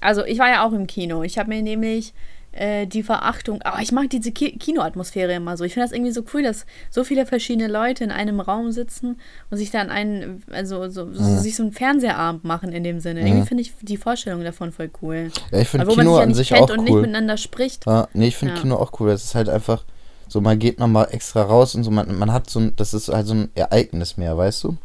[0.02, 1.23] Also ich war ja auch im Kino.
[1.23, 2.13] Ich habe mir nämlich
[2.54, 3.62] äh, die Verachtung.
[3.63, 5.63] Aber ich mag diese Ki Kinoatmosphäre immer so.
[5.63, 9.20] Ich finde das irgendwie so cool, dass so viele verschiedene Leute in einem Raum sitzen
[9.50, 11.38] und sich dann einen, also so, so, Mhm.
[11.39, 13.22] sich so einen Fernsehabend machen in dem Sinne.
[13.22, 13.28] Mhm.
[13.28, 15.32] Irgendwie finde ich die Vorstellung davon voll cool.
[15.52, 17.02] ja, ich finde Kino sich an sich auch und nicht cool.
[17.02, 17.86] miteinander spricht.
[17.86, 18.62] Ja, nee, ich finde Ja.
[18.62, 19.10] Kino auch cool.
[19.10, 19.84] Das ist halt einfach
[20.28, 23.10] so, man geht nochmal extra raus und so, man, man hat so ein, das ist
[23.10, 24.78] halt so ein Ereignis mehr, weißt du?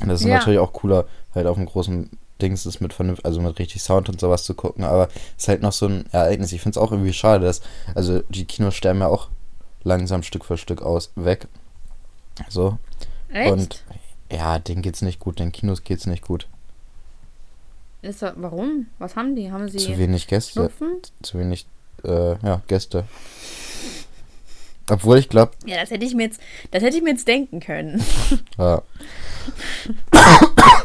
[0.00, 0.34] Und das ist Ja.
[0.36, 4.08] natürlich auch cooler, halt auf einem großen Dings ist mit vernünftig, also mit richtig Sound
[4.08, 6.52] und sowas zu gucken, aber es ist halt noch so ein Ereignis.
[6.52, 7.60] Ich finde es auch irgendwie schade, dass,
[7.94, 9.28] also die Kinos sterben ja auch
[9.84, 11.48] langsam Stück für Stück aus, weg.
[12.48, 12.78] So.
[13.32, 13.52] Echt?
[13.52, 13.84] Und
[14.30, 16.46] ja, denen geht's nicht gut, den Kinos geht's nicht gut.
[18.02, 18.86] Ist das, warum?
[18.98, 19.50] Was haben die?
[19.50, 20.98] Haben sie Zu wenig Gäste, Schnupfen?
[21.22, 21.66] zu wenig,
[22.04, 23.04] äh, ja, Gäste.
[24.90, 27.58] Obwohl ich glaube, Ja, das hätte ich mir jetzt, das hätte ich mir jetzt denken
[27.60, 28.02] können.
[28.56, 28.82] ja.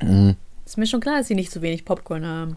[0.00, 0.36] Mhm.
[0.68, 2.56] Ist mir schon klar, dass sie nicht so wenig Popcorn haben.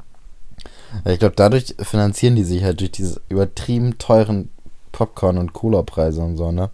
[1.06, 4.50] Ja, Ich glaube, dadurch finanzieren die sich halt durch diese übertrieben teuren
[4.92, 6.70] Popcorn- und Cola-Preise und so, ne?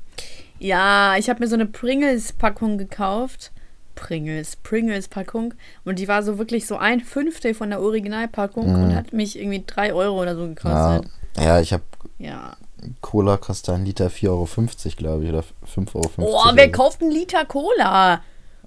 [0.60, 3.52] Ja, ich habe mir so eine Pringles-Packung gekauft.
[3.94, 5.54] Pringles, Pringles-Packung.
[5.86, 8.84] Und die war so wirklich so ein Fünftel von der Originalpackung Mhm.
[8.84, 11.12] und hat mich irgendwie drei Euro oder so Ja, gekostet.
[11.40, 11.84] ja ich habe
[12.18, 12.58] Ja.
[13.02, 16.42] Cola kostet ein Liter 4,50 Euro, glaube ich, oder 5,50 Euro.
[16.48, 18.22] Oh, wer kauft einen Liter Cola?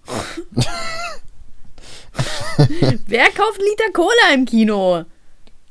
[3.07, 5.05] wer kauft einen Liter Cola im Kino?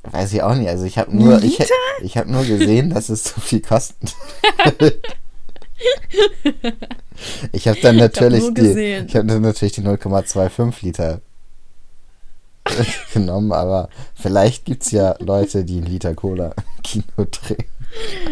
[0.04, 0.70] Weiß ich auch nicht.
[0.70, 1.60] Also ich habe nur, ich,
[2.02, 4.16] ich habe nur gesehen, dass es so viel kostet.
[7.52, 9.08] ich habe dann natürlich nur die, gesehen.
[9.08, 11.22] ich habe dann natürlich die 0,25 Liter
[13.14, 17.66] genommen, aber vielleicht gibt es ja Leute, die einen Liter Cola im Kino trinken.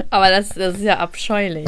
[0.10, 1.68] Aber das, das ist ja abscheulich.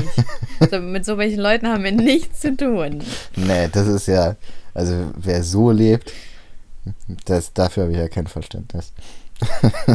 [0.70, 3.04] so, mit so welchen Leuten haben wir nichts zu tun.
[3.36, 4.36] Nee, das ist ja,
[4.74, 6.14] also wer so lebt,
[7.26, 8.94] das, dafür habe ich ja kein Verständnis.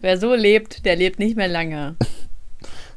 [0.00, 1.96] wer so lebt, der lebt nicht mehr lange.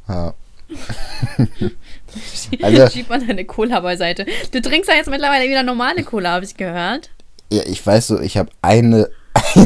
[0.08, 0.36] Ja.
[2.62, 4.28] also, Schiebt man deine Cola beiseite.
[4.52, 7.10] Du trinkst ja jetzt mittlerweile wieder normale Cola, habe ich gehört.
[7.52, 9.10] Ja, ich weiß so, ich habe eine,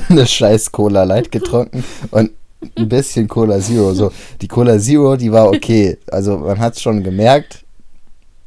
[0.08, 2.32] eine scheiß Cola Light getrunken und
[2.78, 3.94] ein bisschen Cola Zero.
[3.94, 5.98] So, die Cola Zero, die war okay.
[6.08, 7.66] Also man hat es schon gemerkt,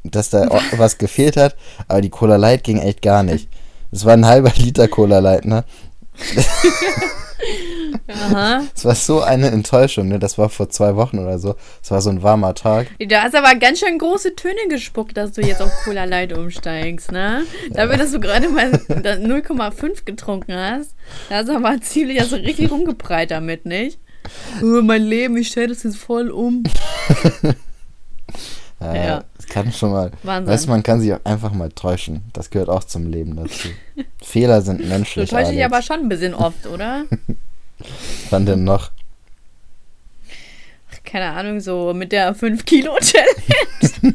[0.04, 1.56] dass da was gefehlt hat,
[1.88, 3.48] aber die Cola Light ging echt gar nicht.
[3.90, 5.64] Das war ein halber Liter Cola Light, ne?
[8.08, 8.62] Aha.
[8.74, 10.18] Es war so eine Enttäuschung, ne?
[10.18, 11.56] Das war vor zwei Wochen oder so.
[11.82, 12.86] Es war so ein warmer Tag.
[12.98, 17.12] Du hast aber ganz schön große Töne gespuckt, dass du jetzt auf Cola Light umsteigst,
[17.12, 17.44] ne?
[17.70, 20.94] Dafür, dass du gerade mal 0,5 getrunken hast,
[21.28, 23.98] da hast du aber ziemlich, du richtig rumgepreit damit, nicht?
[24.62, 26.62] Oh, mein Leben, ich stelle das jetzt voll um.
[28.80, 30.10] ja, ja, kann schon mal.
[30.22, 30.52] Wahnsinn.
[30.52, 32.22] Weißt man kann sich auch einfach mal täuschen.
[32.32, 33.68] Das gehört auch zum Leben dazu.
[34.22, 35.28] Fehler sind menschlich.
[35.28, 37.04] Du täuschst dich aber schon ein bisschen oft, oder?
[38.30, 38.90] Wann denn noch?
[40.90, 44.14] Ach, keine Ahnung, so mit der 5-Kilo-Challenge.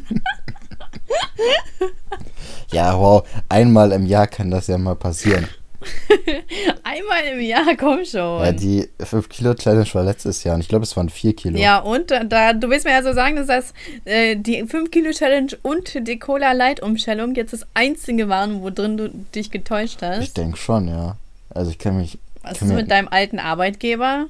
[2.72, 3.24] ja, wow.
[3.48, 5.46] Einmal im Jahr kann das ja mal passieren.
[6.82, 8.44] Einmal im Jahr, komm schon.
[8.44, 11.58] Ja, die 5-Kilo-Challenge war letztes Jahr und ich glaube, es waren 4 Kilo.
[11.58, 16.06] Ja, und da, du willst mir ja so sagen, dass das äh, die 5-Kilo-Challenge und
[16.08, 20.22] die Cola Light-Umstellung jetzt das einzige waren, wo drin du dich getäuscht hast.
[20.22, 21.16] Ich denke schon, ja.
[21.50, 22.18] Also ich kann mich.
[22.42, 24.26] Was kann ist mit deinem alten Arbeitgeber?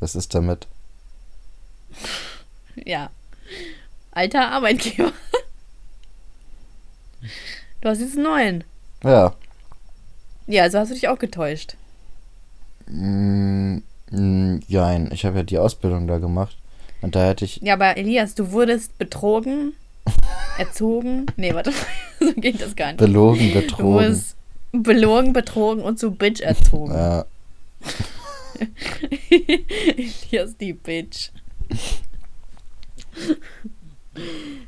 [0.00, 0.66] Was ist damit?
[2.84, 3.10] ja.
[4.12, 5.12] Alter Arbeitgeber.
[7.82, 8.64] du hast jetzt einen neuen.
[9.04, 9.34] Ja.
[10.46, 11.76] Ja, also hast du dich auch getäuscht.
[12.86, 13.78] Mm,
[14.10, 16.56] mm, nein, ich habe ja die Ausbildung da gemacht.
[17.02, 17.60] Und da hätte ich.
[17.62, 19.74] Ja, aber Elias, du wurdest betrogen,
[20.58, 21.26] erzogen.
[21.36, 21.72] Nee, warte,
[22.20, 22.98] so geht das gar nicht.
[22.98, 23.86] Belogen, betrogen.
[23.86, 24.36] Du wurdest
[24.72, 26.94] belogen, betrogen und zu Bitch erzogen.
[26.94, 27.24] Ja.
[29.30, 31.30] Elias, die Bitch.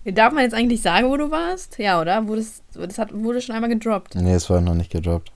[0.05, 1.79] Darf man jetzt eigentlich sagen, wo du warst?
[1.79, 2.27] Ja, oder?
[2.29, 4.15] Wurde es, das hat, wurde schon einmal gedroppt.
[4.15, 5.33] Nee, es war noch nicht gedroppt.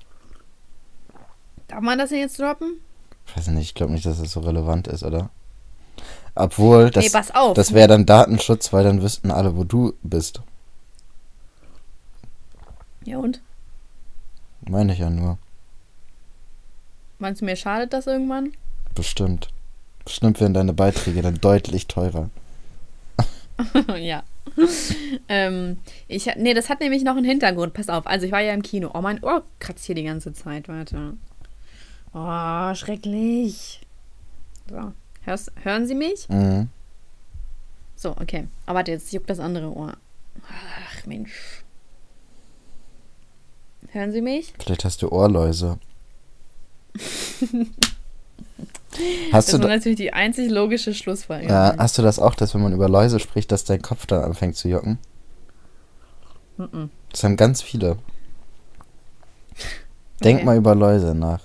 [1.72, 2.82] Darf man das denn jetzt droppen?
[3.26, 5.30] Ich weiß nicht, ich glaube nicht, dass das so relevant ist, oder?
[6.34, 10.42] Obwohl, das, nee, das wäre dann Datenschutz, weil dann wüssten alle, wo du bist.
[13.04, 13.40] Ja und?
[14.68, 15.38] Meine ich ja nur.
[17.18, 18.52] Meinst du, mir schadet das irgendwann?
[18.94, 19.48] Bestimmt.
[20.04, 22.28] Bestimmt werden deine Beiträge dann deutlich teurer.
[23.96, 24.24] ja.
[25.28, 27.72] ähm, ich, nee, das hat nämlich noch einen Hintergrund.
[27.72, 28.06] Pass auf.
[28.06, 28.90] Also, ich war ja im Kino.
[28.92, 30.68] Oh, mein Ohr kratzt hier die ganze Zeit.
[30.68, 31.14] Warte.
[32.14, 33.80] Oh, schrecklich.
[34.68, 34.92] So.
[35.22, 36.28] Hörst, hören Sie mich?
[36.28, 36.68] Mhm.
[37.96, 38.48] So, okay.
[38.66, 39.94] Aber warte, jetzt juckt das andere Ohr.
[40.48, 41.62] Ach, Mensch.
[43.92, 44.52] Hören Sie mich?
[44.58, 45.78] Vielleicht hast du Ohrläuse.
[49.32, 51.50] hast das du ist natürlich die einzig logische Schlussfolgerung.
[51.50, 54.24] Ja, hast du das auch, dass wenn man über Läuse spricht, dass dein Kopf dann
[54.24, 54.98] anfängt zu jucken?
[56.56, 56.90] Mhm.
[57.10, 57.98] Das haben ganz viele.
[60.24, 60.46] Denk okay.
[60.46, 61.40] mal über Läuse nach.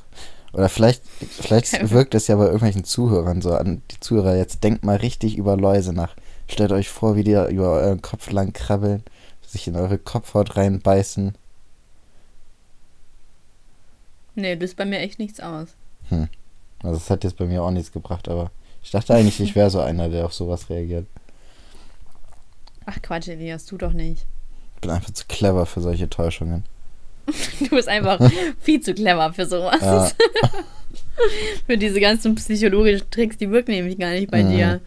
[0.58, 3.84] Oder vielleicht, vielleicht wirkt es ja bei irgendwelchen Zuhörern so an.
[3.92, 6.16] Die Zuhörer, jetzt denkt mal richtig über Läuse nach.
[6.50, 9.04] Stellt euch vor, wie die über euren Kopf lang krabbeln,
[9.46, 11.36] sich in eure Kopfhaut reinbeißen.
[14.34, 15.76] Nee, das ist bei mir echt nichts aus.
[16.10, 16.28] Hm.
[16.82, 18.50] Also das hat jetzt bei mir auch nichts gebracht, aber
[18.82, 21.06] ich dachte eigentlich, ich wäre so einer, der auf sowas reagiert.
[22.88, 24.26] Ach Quatsch, Elias, du doch nicht.
[24.76, 26.64] Ich bin einfach zu clever für solche Täuschungen.
[27.60, 28.20] Du bist einfach
[28.60, 29.82] viel zu clever für sowas.
[29.82, 30.12] Ja.
[31.66, 34.52] für diese ganzen psychologischen Tricks, die wirken nämlich gar nicht bei mhm.
[34.52, 34.82] dir.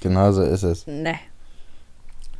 [0.00, 0.86] Genau so ist es.
[0.86, 1.14] Ne.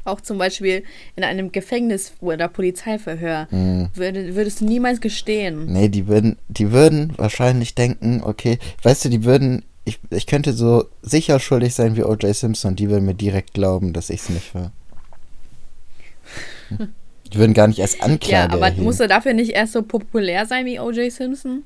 [0.04, 0.84] Auch zum Beispiel
[1.16, 3.88] in einem Gefängnis oder Polizeiverhör mhm.
[3.94, 5.66] würd, würdest du niemals gestehen.
[5.66, 10.52] Nee, die würden, die würden wahrscheinlich denken, okay, weißt du, die würden, ich, ich könnte
[10.52, 12.34] so sicher schuldig sein wie O.J.
[12.34, 14.70] Simpson die würden mir direkt glauben, dass ich es nicht war.
[16.70, 16.76] Die
[17.36, 18.84] würden gar nicht erst Anklage Ja, aber erheben.
[18.84, 21.12] muss er dafür nicht erst so populär sein wie O.J.
[21.12, 21.64] Simpson?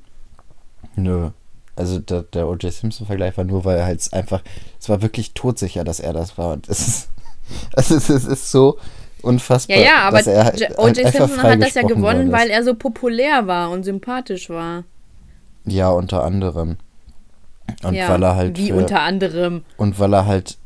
[0.95, 1.29] Nö.
[1.75, 2.71] Also der, der O.J.
[2.71, 4.41] Simpson-Vergleich war nur, weil er halt einfach,
[4.79, 6.53] es war wirklich todsicher, dass er das war.
[6.53, 7.09] Und es ist,
[7.73, 8.77] also es ist, es ist so
[9.21, 9.77] unfassbar.
[9.77, 11.05] Ja, ja, aber halt, O.J.
[11.05, 14.83] Halt Simpson hat das ja gewonnen, weil er so populär war und sympathisch war.
[15.65, 16.77] Ja, unter anderem.
[17.83, 18.57] Und ja, weil er halt.
[18.57, 19.63] Wie für, unter anderem.
[19.77, 20.57] Und weil er halt,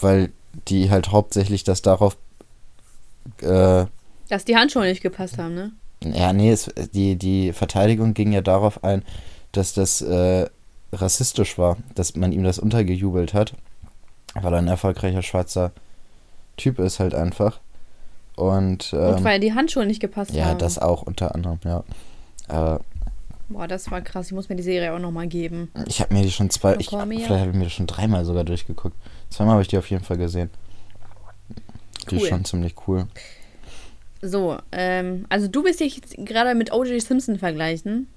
[0.00, 0.30] weil
[0.68, 2.16] die halt hauptsächlich das darauf
[3.42, 3.84] äh,
[4.28, 5.72] dass die Handschuhe nicht gepasst haben, ne?
[6.04, 9.02] Ja, nee, es, die, die Verteidigung ging ja darauf ein,
[9.52, 10.46] dass das äh,
[10.92, 13.54] rassistisch war, dass man ihm das untergejubelt hat,
[14.34, 15.72] weil er ein erfolgreicher schwarzer
[16.56, 17.60] Typ ist halt einfach.
[18.36, 20.58] Und, ähm, Und weil die Handschuhe nicht gepasst ja, haben.
[20.58, 21.84] das auch unter anderem, ja.
[22.48, 22.80] Aber
[23.48, 24.26] Boah, das war krass.
[24.26, 25.70] Ich muss mir die Serie auch nochmal geben.
[25.86, 27.06] ich habe mir die schon zwei, ich, ja.
[27.06, 28.96] vielleicht habe ich mir die schon dreimal sogar durchgeguckt.
[29.30, 30.50] Zweimal habe ich die auf jeden Fall gesehen.
[32.10, 32.28] Die ist Cool.
[32.28, 33.06] schon ziemlich cool.
[34.22, 37.00] So, ähm, also du willst dich gerade mit O.J.
[37.00, 38.08] Simpson vergleichen.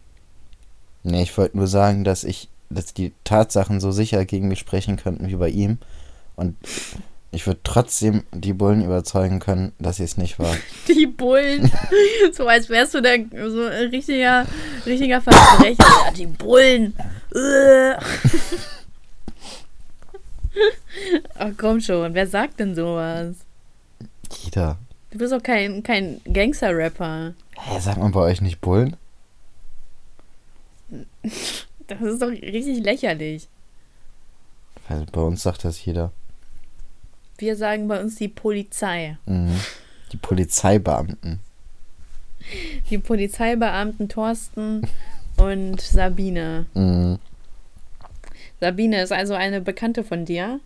[1.03, 4.97] Nee, ich wollte nur sagen, dass ich, dass die Tatsachen so sicher gegen mich sprechen
[4.97, 5.77] könnten wie bei ihm.
[6.35, 6.55] Und
[7.31, 10.55] ich würde trotzdem die Bullen überzeugen können, dass sie es nicht war.
[10.87, 11.71] Die Bullen.
[12.33, 14.45] so als wärst du der so ein richtiger,
[14.85, 15.75] richtiger Verbrecher.
[15.79, 16.95] Ja, die Bullen.
[17.35, 17.93] Äh.
[21.37, 23.35] Ach komm schon, wer sagt denn sowas?
[24.43, 24.77] Jeder.
[25.11, 27.33] Du bist doch kein, kein Gangster-Rapper.
[27.57, 28.95] Hä, sagt man bei euch nicht Bullen?
[31.87, 33.47] Das ist doch richtig lächerlich.
[34.87, 36.11] Weil bei uns sagt das jeder.
[37.39, 39.17] Wir sagen bei uns die Polizei.
[39.25, 39.59] Mhm.
[40.11, 41.39] Die Polizeibeamten.
[42.91, 44.87] Die Polizeibeamten Thorsten
[45.37, 46.67] und Sabine.
[46.75, 47.17] Mhm.
[48.59, 50.59] Sabine ist also eine Bekannte von dir.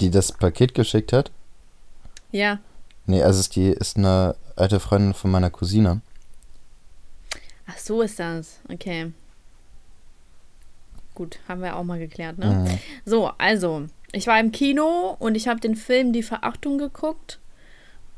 [0.00, 1.30] Die das Paket geschickt hat?
[2.30, 2.58] Ja.
[3.06, 6.00] Nee, also ist die ist eine alte Freundin von meiner Cousine.
[7.66, 8.58] Ach, so ist das.
[8.68, 9.12] Okay.
[11.14, 12.66] Gut, haben wir auch mal geklärt, ne?
[12.68, 12.78] Mhm.
[13.04, 17.38] So, also, ich war im Kino und ich habe den Film Die Verachtung geguckt.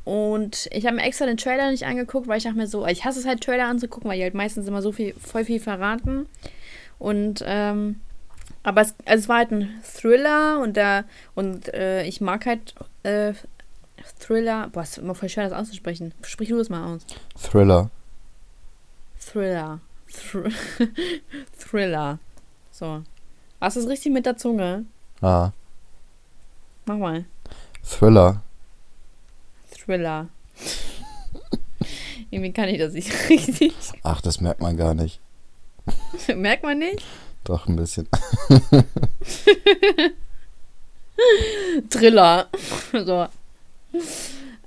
[0.03, 3.05] Und ich habe mir extra den Trailer nicht angeguckt, weil ich dachte mir so, ich
[3.05, 6.25] hasse es halt, Trailer anzugucken, weil die halt meistens immer so viel, voll viel verraten.
[6.97, 8.01] Und, ähm,
[8.63, 11.03] aber es, also es war halt ein Thriller und da,
[11.35, 13.33] und äh, ich mag halt äh,
[14.21, 14.69] Thriller.
[14.69, 16.13] Boah, ist immer voll schwer, das auszusprechen.
[16.21, 17.01] Sprich du das mal aus.
[17.35, 17.89] Thriller.
[19.19, 19.79] Thriller.
[20.11, 20.49] Thr
[21.57, 22.19] Thriller.
[22.71, 23.03] So.
[23.59, 24.85] Was ist richtig mit der Zunge?
[25.21, 25.51] Ah.
[26.85, 27.25] Mach mal.
[27.83, 28.41] Thriller.
[29.71, 30.27] Thriller.
[32.29, 33.73] Irgendwie kann ich das nicht richtig.
[34.03, 35.19] Ach, das merkt man gar nicht.
[36.35, 37.03] Merkt man nicht?
[37.43, 38.07] Doch ein bisschen.
[41.89, 42.47] Thriller.
[42.93, 43.27] So.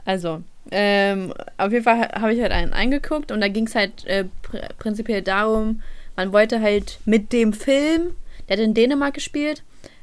[0.04, 4.04] Also, ähm, auf jeden Fall habe ich halt einen eingeguckt und da ging es halt
[4.06, 5.80] äh, pr prinzipiell darum,
[6.16, 8.14] man wollte halt mit dem Film,
[8.48, 9.62] der hat in Dänemark gespielt,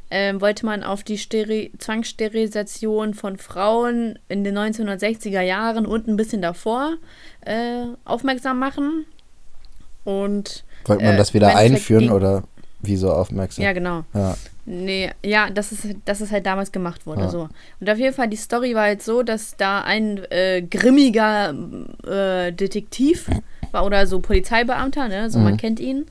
[0.09, 6.17] ähm, wollte man auf die Steri Zwangssterilisation von Frauen in den 1960er Jahren und ein
[6.17, 6.97] bisschen davor
[7.45, 9.05] äh, aufmerksam machen.
[10.03, 12.43] Und Wollte man Äh, das wieder einführen oder
[12.81, 13.63] wieso aufmerksam?
[13.63, 14.03] ja, genau.
[14.13, 14.35] Ja.
[14.65, 17.21] Nee, ja, das ist, dass es halt damals gemacht wurde.
[17.21, 17.29] Ja.
[17.29, 17.49] So.
[17.79, 21.53] Und auf jeden Fall, die Story war halt so, dass da ein äh, grimmiger
[22.05, 23.27] äh, Detektiv
[23.71, 25.29] war oder so Polizeibeamter, ne?
[25.31, 25.57] So man Mhm.
[25.57, 26.05] kennt ihn.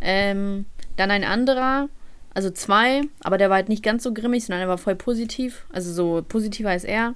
[0.00, 0.64] Ähm,
[0.96, 1.88] dann ein anderer,
[2.32, 5.64] also zwei, aber der war halt nicht ganz so grimmig, sondern er war voll positiv,
[5.70, 7.14] also so positiver als er.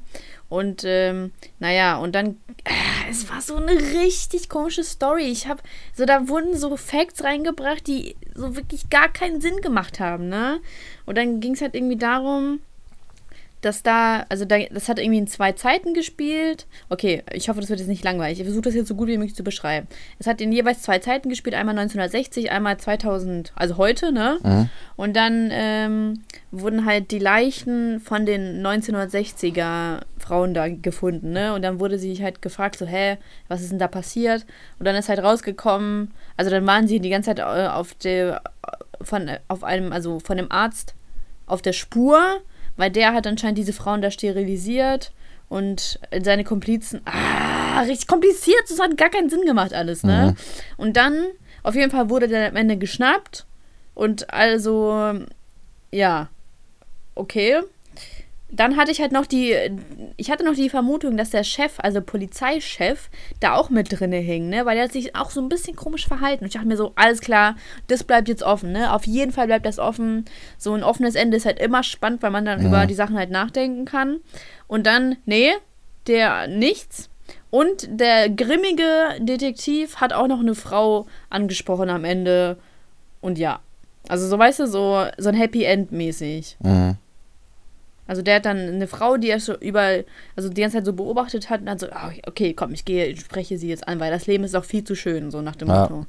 [0.48, 5.24] Und ähm, naja, und dann, äh, es war so eine richtig komische Story.
[5.24, 5.62] Ich habe,
[5.94, 10.60] so da wurden so Facts reingebracht, die so wirklich gar keinen Sinn gemacht haben, ne?
[11.06, 12.60] Und dann ging es halt irgendwie darum,
[13.64, 16.66] dass da, also da, das hat irgendwie in zwei Zeiten gespielt.
[16.88, 18.38] Okay, ich hoffe, das wird jetzt nicht langweilig.
[18.38, 19.86] Ich versuche das jetzt so gut wie möglich zu beschreiben.
[20.18, 24.38] Es hat in jeweils zwei Zeiten gespielt, einmal 1960, einmal 2000, also heute, ne?
[24.42, 24.68] Mhm.
[24.96, 31.54] Und dann ähm, wurden halt die Leichen von den 1960er Frauen da gefunden, ne?
[31.54, 34.46] Und dann wurde sie halt gefragt, so, hä, was ist denn da passiert?
[34.78, 38.42] Und dann ist halt rausgekommen, also dann waren sie die ganze Zeit äh, auf der,
[39.00, 40.94] von, auf einem, also von dem Arzt
[41.46, 42.40] auf der Spur,
[42.76, 45.12] weil der hat anscheinend diese Frauen da sterilisiert
[45.48, 50.34] und seine Komplizen, ah, richtig kompliziert, das hat gar keinen Sinn gemacht alles, ne?
[50.36, 50.82] Mhm.
[50.84, 51.26] Und dann,
[51.62, 53.46] auf jeden Fall wurde der am Ende geschnappt
[53.94, 55.20] und also,
[55.90, 56.28] ja,
[57.14, 57.60] okay.
[58.50, 59.56] Dann hatte ich halt noch die,
[60.16, 64.48] ich hatte noch die Vermutung, dass der Chef, also Polizeichef, da auch mit drinne hing,
[64.48, 64.64] ne?
[64.64, 66.44] Weil er hat sich auch so ein bisschen komisch verhalten.
[66.44, 67.56] Und ich dachte mir so, alles klar,
[67.88, 68.92] das bleibt jetzt offen, ne?
[68.92, 70.24] Auf jeden Fall bleibt das offen.
[70.56, 72.66] So ein offenes Ende ist halt immer spannend, weil man dann Mhm.
[72.66, 74.20] über die Sachen halt nachdenken kann.
[74.68, 75.50] Und dann, nee,
[76.06, 77.08] der nichts.
[77.50, 78.84] Und der grimmige
[79.18, 82.56] Detektiv hat auch noch eine Frau angesprochen am Ende.
[83.20, 83.60] Und ja.
[84.08, 86.56] Also so, weißt du, so, so ein Happy End mäßig.
[86.60, 86.96] Mhm.
[88.06, 90.04] Also der hat dann eine Frau, die er so überall,
[90.36, 93.06] also die ganze Zeit so beobachtet hat und dann so, ah, okay, komm, ich gehe,
[93.06, 95.56] ich spreche sie jetzt an, weil das Leben ist auch viel zu schön, so nach
[95.56, 95.80] dem Ja.
[95.82, 96.06] Motto.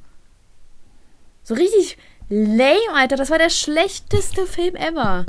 [1.42, 1.96] So richtig
[2.28, 5.24] lame, Alter, das war der schlechteste Film ever.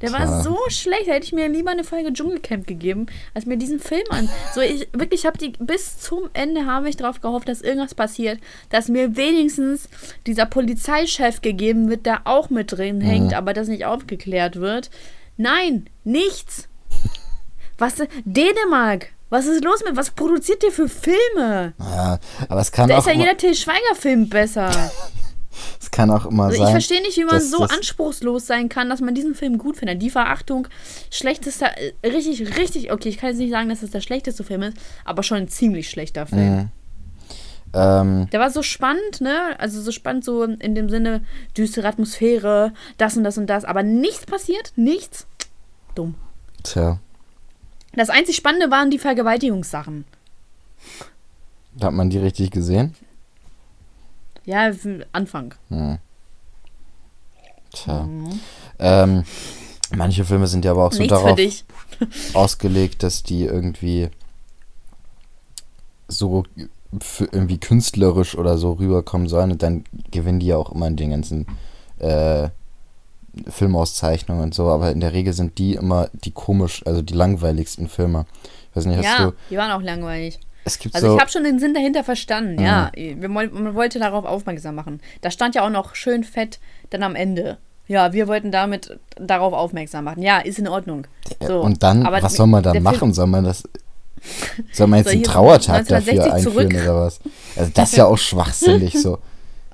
[0.00, 0.42] Der war Tja.
[0.42, 1.08] so schlecht.
[1.08, 4.28] Da hätte ich mir lieber eine Folge Dschungelcamp gegeben, als mir diesen Film an.
[4.54, 7.94] So, ich wirklich, ich habe die bis zum Ende habe ich darauf gehofft, dass irgendwas
[7.94, 8.38] passiert,
[8.70, 9.88] dass mir wenigstens
[10.26, 14.90] dieser Polizeichef gegeben wird, der auch mit drin hängt, aber das nicht aufgeklärt wird.
[15.36, 16.68] Nein, nichts.
[17.78, 17.94] Was
[18.24, 19.08] Dänemark?
[19.30, 19.96] Was ist los mit?
[19.96, 21.74] Was produziert ihr für Filme?
[21.78, 22.18] Ja,
[22.48, 24.70] aber es kann Da auch ist ja jeder Till Schweiger-Film besser.
[25.80, 26.70] es kann auch immer Also ich sein.
[26.72, 29.76] verstehe nicht, wie man dass so das- anspruchslos sein kann, dass man diesen Film gut
[29.76, 30.00] findet.
[30.02, 30.68] Die Verachtung,
[31.10, 34.62] schlechtester, äh, richtig, richtig, okay, ich kann jetzt nicht sagen, dass es der schlechteste Film
[34.62, 36.54] ist, aber schon ein ziemlich schlechter Film.
[36.56, 36.68] Mhm.
[37.74, 39.58] Ähm, Der war so spannend, ne?
[39.58, 41.22] Also so spannend, so in dem Sinne,
[41.56, 45.26] düstere Atmosphäre, das und das und das, aber nichts passiert, nichts.
[45.94, 46.14] Dumm.
[46.62, 46.98] tja,
[47.94, 50.04] Das einzig Spannende waren die Vergewaltigungssachen.
[51.82, 52.94] hat man die richtig gesehen?
[54.48, 54.72] Ja,
[55.12, 55.54] Anfang.
[55.68, 55.98] Hm.
[57.70, 58.08] Tja.
[58.78, 59.24] Ähm,
[59.94, 61.38] manche Filme sind ja aber auch so Nichts darauf
[62.32, 64.08] ausgelegt, dass die irgendwie
[66.08, 66.44] so
[66.98, 70.96] für irgendwie künstlerisch oder so rüberkommen sollen und dann gewinnen die ja auch immer in
[70.96, 71.46] den ganzen
[71.98, 72.48] äh,
[73.50, 77.86] Filmauszeichnungen und so, aber in der Regel sind die immer die komisch, also die langweiligsten
[77.86, 78.24] Filme.
[78.70, 80.40] Ich weiß nicht, hast Ja, du, die waren auch langweilig.
[80.68, 82.90] Es gibt Also so, ich habe schon den Sinn dahinter verstanden, ja.
[82.94, 85.00] Wir, man wollte darauf aufmerksam machen.
[85.20, 86.60] Da stand ja auch noch schön fett
[86.90, 87.58] dann am Ende.
[87.88, 90.22] Ja, wir wollten damit darauf aufmerksam machen.
[90.22, 91.06] Ja, ist in Ordnung.
[91.44, 93.14] So, und dann, aber was soll man Film- machen?
[93.14, 93.64] Soll man das,
[94.72, 96.82] soll man jetzt Soll einen so Trauertag dafür 1960 einführen zurück?
[96.84, 97.20] oder was?
[97.56, 99.18] Also das ist ja auch schwachsinnig so.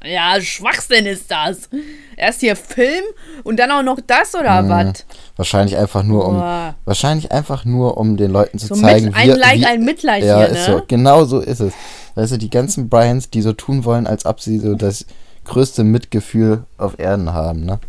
[0.05, 1.69] Ja, Schwachsinn ist das.
[2.17, 3.05] Erst hier Film
[3.43, 4.69] und dann auch noch das oder Mhm.
[4.69, 5.07] was?
[5.37, 6.75] Wahrscheinlich einfach nur um, Boah.
[6.85, 10.23] wahrscheinlich einfach nur um den Leuten zu So zeigen, mit, ein Like, wie, ein Mitleid
[10.25, 10.77] ja, hier, ist ne?
[10.79, 11.73] so, genau so ist es.
[12.15, 15.07] Weißt du, die ganzen Bryans, die so tun wollen, als ob sie so das
[15.45, 17.81] größte Mitgefühl auf Erden haben, ne?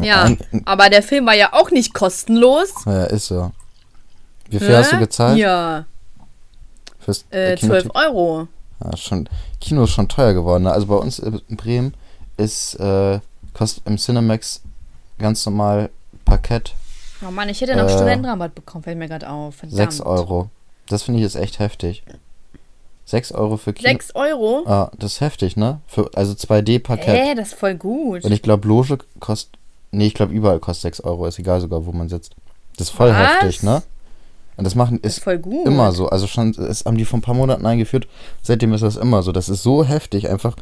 [0.00, 2.72] Ja, Ein- aber der Film war ja auch nicht kostenlos.
[2.86, 3.52] Ja, ist so.
[4.48, 5.00] Wie viel hast du Hä?
[5.00, 5.38] gezahlt?
[5.38, 5.84] Ja,
[6.98, 8.48] Fürs äh, Kino- 12 Euro.
[8.84, 9.28] Ja, schon,
[9.60, 10.64] Kino ist schon teuer geworden.
[10.64, 10.72] Ne?
[10.72, 11.94] Also bei uns in Bremen
[12.36, 13.20] ist, äh,
[13.54, 14.62] kostet im Cinemax
[15.18, 15.90] ganz normal
[16.24, 16.74] Parkett
[17.26, 19.56] Oh Mann, ich hätte noch Äh, Studentenrabatt bekommen, fällt mir gerade auf.
[19.56, 19.76] Verdammt.
[19.76, 20.50] 6 Euro.
[20.88, 22.02] Das finde ich ist echt heftig.
[23.06, 23.88] 6 Euro für Kino.
[23.88, 24.64] 6 Euro?
[24.66, 25.80] Ah, das ist heftig, ne?
[25.86, 27.32] Für, also 2D-Parkett.
[27.32, 28.24] Äh, das ist voll gut.
[28.24, 29.58] Und ich glaube, Loge kostet.
[29.90, 31.26] Nee, ich glaube, überall kostet 6 Euro.
[31.26, 32.34] Ist egal sogar, wo man sitzt.
[32.76, 33.16] Das ist voll Was?
[33.16, 33.82] heftig, ne?
[34.56, 35.66] Und das machen Das ist ist voll gut.
[35.66, 36.08] immer so.
[36.08, 38.06] Also schon, das haben die vor ein paar Monaten eingeführt.
[38.42, 39.32] Seitdem ist das immer so.
[39.32, 40.28] Das ist so heftig.
[40.30, 40.54] Einfach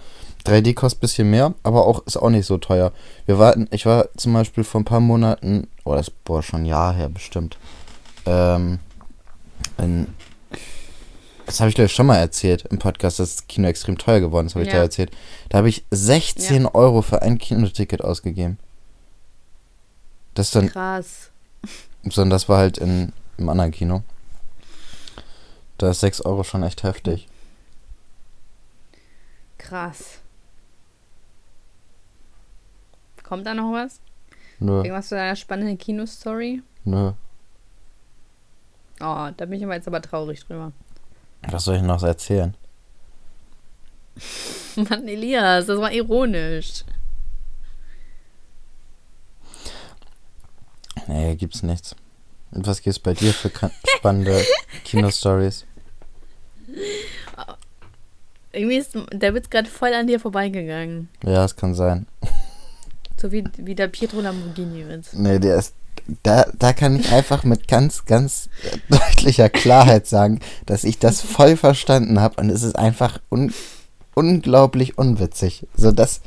[0.46, 2.92] 3D kostet ein bisschen mehr, aber auch ist auch nicht so teuer.
[3.26, 6.62] Wir warten, ich war zum Beispiel vor ein paar Monaten, oh, das ist boah, schon
[6.62, 7.58] ein Jahr her bestimmt.
[8.26, 8.78] Ähm,
[9.78, 10.06] in,
[11.46, 14.20] das habe ich glaube ich schon mal erzählt im Podcast, dass das Kino extrem teuer
[14.20, 14.78] geworden ist, habe ich Ja.
[14.78, 15.10] da erzählt.
[15.50, 18.58] Da habe ich 16 Euro für ein Kinoticket ausgegeben.
[20.34, 21.30] Das ist dann, Krass.
[22.04, 23.12] sondern das war halt in,
[23.42, 24.02] im anderen Kino.
[25.78, 27.28] Da ist 6 Euro schon echt heftig.
[29.58, 30.20] Krass.
[33.22, 34.00] Kommt da noch was?
[34.58, 36.62] Nö, Irgendwas zu deiner spannenden Kinostory?
[36.84, 37.12] nö.
[39.00, 40.70] Oh, da bin ich aber jetzt aber traurig drüber.
[41.48, 42.56] Was soll ich noch erzählen?
[44.76, 46.84] Mann, Elias, das war ironisch.
[51.08, 51.96] Nee, gibt's nichts.
[52.52, 53.50] Und was gibt's bei dir für
[53.96, 54.44] spannende
[54.84, 55.64] Kinostories?
[58.52, 61.08] Irgendwie ist der Witz gerade voll an dir vorbeigegangen.
[61.24, 62.06] Ja, es kann sein.
[63.20, 65.12] So wie, wie der Pietro Lamborghini-Witz.
[65.12, 65.74] Nee, der ist.
[66.24, 68.48] Da, da kann ich einfach mit ganz, ganz
[68.88, 73.54] deutlicher Klarheit sagen, dass ich das voll verstanden habe und es ist einfach un
[74.14, 75.68] unglaublich unwitzig.
[75.76, 76.20] So, das.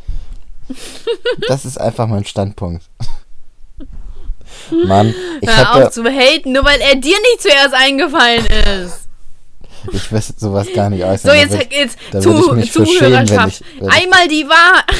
[1.49, 2.89] Das ist einfach mein Standpunkt.
[4.86, 9.07] Mann, ich Hör auf zu haten, nur weil er dir nicht zuerst eingefallen ist.
[9.91, 11.20] ich weiß sowas gar nicht äußern.
[11.20, 12.32] So, Da jetzt, würd ich- jetzt da ich zu,
[12.82, 13.61] für schämen, wenn Zuhörerschaft.
[13.61, 14.95] ich- wenn ich- Einmal die Wahrheit.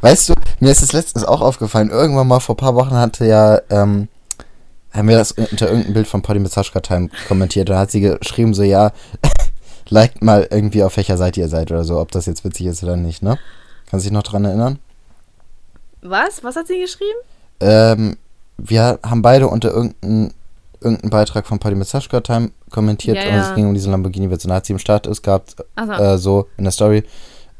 [0.00, 3.24] Weißt du, mir ist es letztens auch aufgefallen, irgendwann mal vor ein paar Wochen hatte
[3.26, 4.08] ja, ähm,
[4.92, 8.00] haben wir das unter irgendeinem Bild von Potty mit Sascha Time kommentiert da hat sie
[8.00, 8.92] geschrieben, so ja,
[9.88, 12.82] liked mal irgendwie auf welcher Seite ihr seid oder so, ob das jetzt witzig ist
[12.82, 13.38] oder nicht, ne?
[13.88, 14.78] Kannst du dich noch dran erinnern?
[16.02, 16.42] Was?
[16.42, 17.18] Was hat sie geschrieben?
[17.60, 18.16] Ähm,
[18.58, 20.32] wir haben beide unter irgendeinem
[20.80, 23.48] irgendeinen Beitrag von Potty mit Sascha Time kommentiert Ja, und ja.
[23.48, 26.48] es ging um diesen Lamborghini-Witz und da hat sie im Status gehabt, Also, äh, so
[26.58, 27.02] in der Story,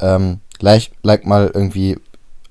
[0.01, 1.99] ähm, like, like mal irgendwie,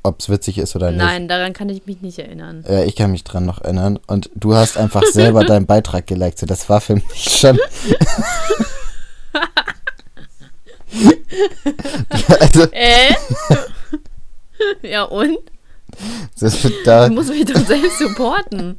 [0.02, 0.98] ob es witzig ist oder nicht.
[0.98, 2.66] nein, daran kann ich mich nicht erinnern.
[2.68, 4.00] Ja, ich kann mich dran noch erinnern.
[4.08, 6.40] Und du hast einfach selber deinen Beitrag geliked.
[6.40, 7.60] So, Das war für mich schon.
[12.40, 13.14] also, Äh?
[14.82, 15.38] ja, und?
[16.46, 18.78] Das wird da Ich muss mich doch selbst supporten.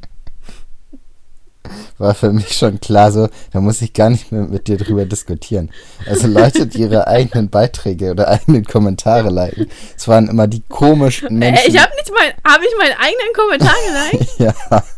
[1.97, 5.05] war für mich schon klar so, da muss ich gar nicht mehr mit dir drüber
[5.05, 5.69] diskutieren.
[6.05, 11.41] Also Leute, die ihre eigenen Beiträge oder eigenen Kommentare liken, es waren immer die komischsten
[11.41, 11.75] Äh, Menschen.
[11.75, 14.39] ich habe nicht mein, habe ich meinen eigenen Kommentar geliked?
[14.39, 14.83] ja,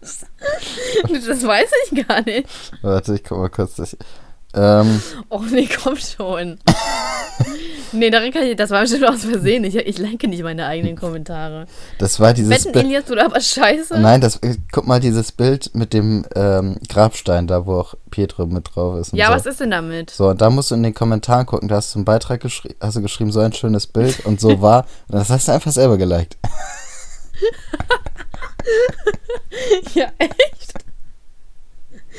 [0.00, 2.48] Das weiß ich gar nicht.
[2.82, 3.76] warte, ich guck mal kurz.
[3.76, 3.96] Das,
[4.54, 6.58] ähm, Och nee, komm schon.
[7.92, 9.62] nee, daran kann ich, das war bestimmt aus Versehen.
[9.64, 11.66] Ich, ich like nicht meine eigenen Kommentare.
[11.98, 12.84] das war dieses Wetten, Bild.
[12.86, 13.98] Elias, du aber scheiße?
[14.00, 18.46] Nein, das, äh, guck mal dieses Bild mit dem ähm, Grabstein da, wo auch Pietro
[18.46, 19.12] mit drauf ist.
[19.12, 19.32] Ja, so.
[19.34, 20.10] was ist denn damit?
[20.10, 22.74] So, und da musst du in den Kommentaren gucken, da hast du einen Beitrag geschrieben,
[22.80, 24.86] hast du geschrieben, so ein schönes Bild und so war.
[25.08, 26.38] Und das hast du einfach selber geliked.
[29.94, 30.74] Ja, echt?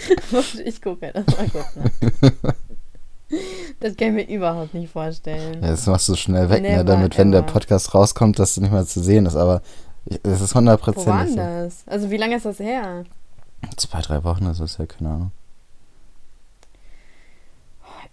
[0.66, 2.54] Ich gucke das mal kurz nach.
[3.80, 5.62] Das kann ich mir überhaupt nicht vorstellen.
[5.62, 7.54] Ja, das machst du schnell weg, ne, Never damit, wenn der ever.
[7.54, 9.36] Podcast rauskommt, dass du nicht mehr zu sehen ist.
[9.36, 9.62] Aber
[10.06, 11.64] es ist Wo war hundertprozentig denn so.
[11.66, 11.84] das?
[11.86, 13.04] Also wie lange ist das her?
[13.78, 15.32] Zwei, drei Wochen ist es ja, keine Ahnung.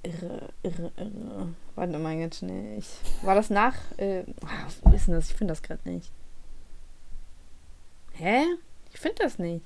[0.03, 1.49] Irre, irre, irre.
[1.75, 2.79] Warte mal ganz schnell.
[2.79, 2.87] Ich,
[3.23, 3.75] war das nach...
[3.97, 5.31] Äh, ah, wo ist denn das?
[5.31, 6.13] Ich finde das gerade nicht.
[8.13, 8.43] Hä?
[8.93, 9.65] Ich finde das nicht.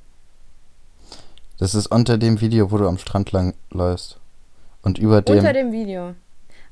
[1.60, 4.18] Das ist unter dem Video, wo du am Strand lang läufst.
[4.80, 5.36] Und über dem.
[5.36, 6.14] Unter dem Video.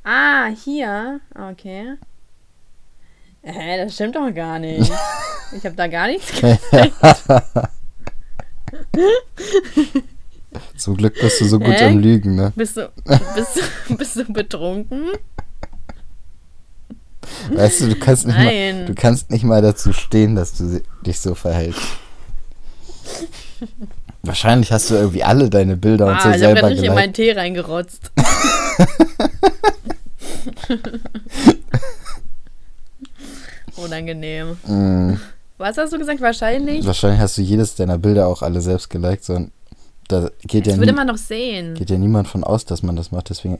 [0.03, 1.20] Ah, hier.
[1.34, 1.97] Okay.
[3.43, 4.91] Hä, das stimmt doch gar nicht.
[5.51, 6.62] Ich habe da gar nichts gekriegt.
[10.76, 11.89] Zum Glück bist du so gut Hä?
[11.89, 12.53] im Lügen, ne?
[12.55, 12.93] Bist du,
[13.34, 13.57] bist,
[13.89, 15.07] du- bist du betrunken?
[17.51, 21.18] Weißt du, du kannst nicht, mal, du kannst nicht mal dazu stehen, dass du dich
[21.18, 21.80] so verhältst.
[24.23, 26.95] Wahrscheinlich hast du irgendwie alle deine Bilder und Ah, so ich selber gerade richtig in
[26.95, 28.11] meinen Tee reingerotzt.
[33.77, 34.57] Unangenehm.
[34.66, 35.14] Mm,
[35.57, 36.21] Was hast du gesagt?
[36.21, 36.85] Wahrscheinlich?
[36.87, 39.25] wahrscheinlich hast du jedes deiner Bilder auch alle selbst geliked.
[39.25, 39.53] So, und
[40.09, 41.75] da geht ja, Das würde nie, man noch sehen.
[41.75, 43.31] geht ja niemand von aus, dass man das macht.
[43.31, 43.59] Deswegen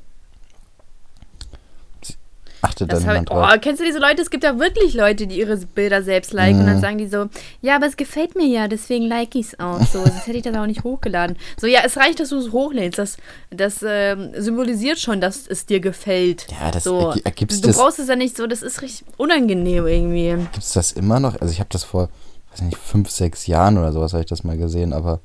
[2.63, 3.51] achtet da Das hab, niemand drauf.
[3.55, 4.21] oh, kennst du diese Leute?
[4.23, 6.81] Es gibt ja wirklich Leute, die ihre Bilder selbst liken und dann Mhm.
[6.81, 7.29] sagen die so,
[7.63, 9.81] ja, aber es gefällt mir ja, deswegen like ich es auch.
[9.81, 11.37] So, sonst hätte ich das auch nicht hochgeladen.
[11.61, 12.99] So, ja, es reicht, dass du es hochlädst.
[12.99, 13.17] Das,
[13.51, 16.47] das ähm, symbolisiert schon, dass es dir gefällt.
[16.61, 19.87] Ja, das so, ergibt's du das- brauchst es ja nicht so, das ist richtig unangenehm
[19.87, 20.35] irgendwie.
[20.53, 21.41] Gibt es das immer noch?
[21.41, 22.09] Also ich habe das vor,
[22.53, 25.21] weiß nicht, fünf, sechs Jahren oder sowas habe ich das mal gesehen, aber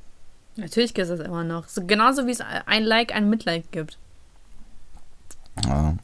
[0.56, 1.68] Natürlich gibt es das immer noch.
[1.68, 3.98] So, genauso wie es ein Like, ein Mitleid gibt.
[5.66, 5.96] ja.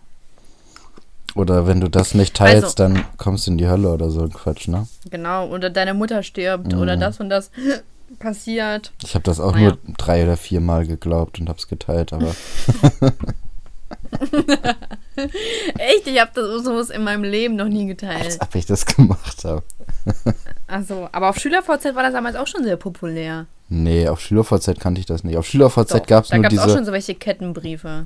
[1.36, 4.22] Oder wenn du das nicht teilst, Also- dann kommst du in die Hölle oder so
[4.24, 4.88] ein Quatsch, ne?
[5.10, 7.00] Genau, oder deine Mutter stirbt oder Mhm.
[7.02, 7.52] das und das
[8.20, 8.92] passiert.
[9.04, 9.70] Ich habe das auch Naja.
[9.70, 12.34] nur drei oder vier Mal geglaubt und habe es geteilt, aber
[15.78, 18.38] Echt, ich habe das sowas in meinem Leben noch nie als geteilt.
[18.42, 19.64] ob ich das gemacht habe.
[20.72, 23.48] Also, aber auf SchülerVZ war das damals auch schon sehr populär.
[23.70, 25.36] Nee, auf SchülerVZ kannte ich das nicht.
[25.36, 26.76] Auf SchülerVZ gab es da nur gab es auch diese.
[26.76, 28.06] schon so welche Kettenbriefe.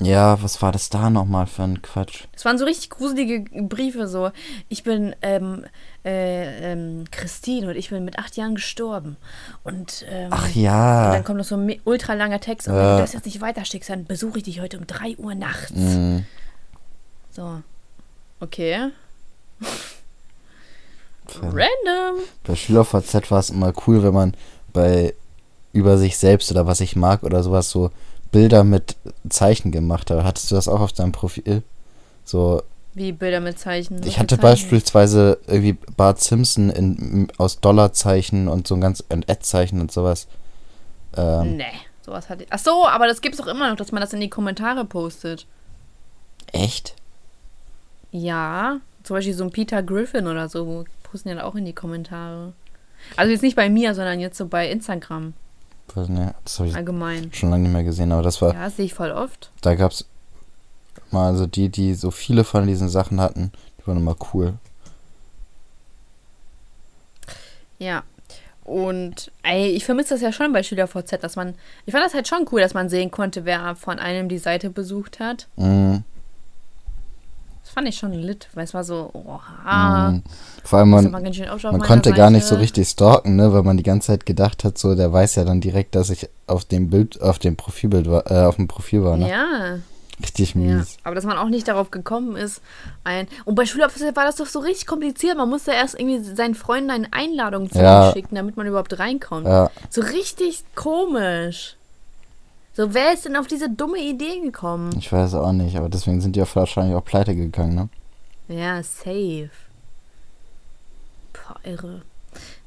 [0.00, 2.24] Ja, was war das da nochmal für ein Quatsch?
[2.32, 4.30] Das waren so richtig gruselige Briefe, so,
[4.68, 5.64] ich bin ähm,
[6.04, 9.16] äh, ähm, Christine und ich bin mit acht Jahren gestorben.
[9.64, 11.12] Und, ähm, Ach und ja.
[11.12, 13.90] dann kommt noch so ein ultra langer Text und wenn du das jetzt nicht weiterschickst,
[13.90, 15.72] dann besuche ich dich heute um 3 Uhr nachts.
[15.74, 16.18] Mm,
[17.32, 17.62] So.
[18.40, 18.90] Okay.
[21.42, 22.22] Random.
[22.44, 24.34] Bei SchülerVZ war es immer cool, wenn man
[24.72, 25.14] bei
[25.72, 27.90] über sich selbst oder was ich mag oder sowas so
[28.30, 28.96] Bilder mit
[29.28, 30.22] Zeichen gemacht hat.
[30.24, 31.62] Hattest du das auch auf deinem Profil?
[32.24, 32.62] So,
[32.94, 34.02] Wie Bilder mit Zeichen.
[34.04, 34.42] ich hatte Zeichen?
[34.42, 40.26] beispielsweise irgendwie Bart Simpson in, aus Dollarzeichen und so ein ganz Ad-Zeichen und sowas.
[41.16, 41.64] Ähm, Nee,
[42.04, 42.48] sowas hatte ich.
[42.52, 45.46] Ach so, aber das gibt's doch immer noch, dass man das in die Kommentare postet.
[46.52, 46.94] Echt?
[48.10, 52.52] Ja, zum Beispiel so ein Peter Griffin oder so posten ja auch in die Kommentare.
[53.16, 55.34] Also jetzt nicht bei mir, sondern jetzt so bei Instagram
[55.96, 57.32] ne, das habe ich allgemein.
[57.32, 59.50] schon lange nicht mehr gesehen, aber das war, Ja, das sehe ich voll oft.
[59.62, 60.04] da gab es
[61.10, 64.54] mal, also die, die so viele von diesen Sachen hatten, die waren immer cool.
[67.78, 68.02] Ja.
[68.64, 71.54] Und ey, ich vermisse das ja schon bei SchülerVZ, dass man.
[71.86, 74.68] Ich fand das halt schon cool, dass man sehen konnte, wer von einem die Seite
[74.68, 75.48] besucht hat.
[75.56, 75.98] Mm,
[77.68, 80.10] Das fand ich schon lit, weil es war so, oha.
[80.12, 80.22] mm.
[80.64, 82.62] Vor allem man, Man meiner konnte gar nicht so Seite.
[82.62, 85.60] richtig stalken, ne, weil man die ganze Zeit gedacht hat, so, der weiß ja dann
[85.60, 89.18] direkt, dass ich auf dem Bild, auf dem Profilbild war, äh, auf dem Profil war,
[89.18, 89.28] ne?
[89.28, 89.78] Ja.
[90.22, 90.96] Richtig Ja, mies.
[91.04, 92.60] aber dass man auch nicht darauf gekommen ist,
[93.04, 93.28] ein.
[93.44, 95.36] Und bei Schulabschluss war das doch so richtig kompliziert.
[95.36, 98.08] Man musste erst irgendwie seinen Freunden eine Einladung Ja.
[98.10, 99.46] zuschicken, damit man überhaupt reinkommt.
[99.46, 101.76] Ja, So richtig komisch.
[102.78, 104.94] So, wer ist denn auf diese dumme Idee gekommen?
[105.00, 107.88] Ich weiß auch nicht, aber deswegen sind die auch wahrscheinlich auch pleite gegangen, ne?
[108.46, 109.50] Ja, safe.
[111.32, 112.02] Boah, irre.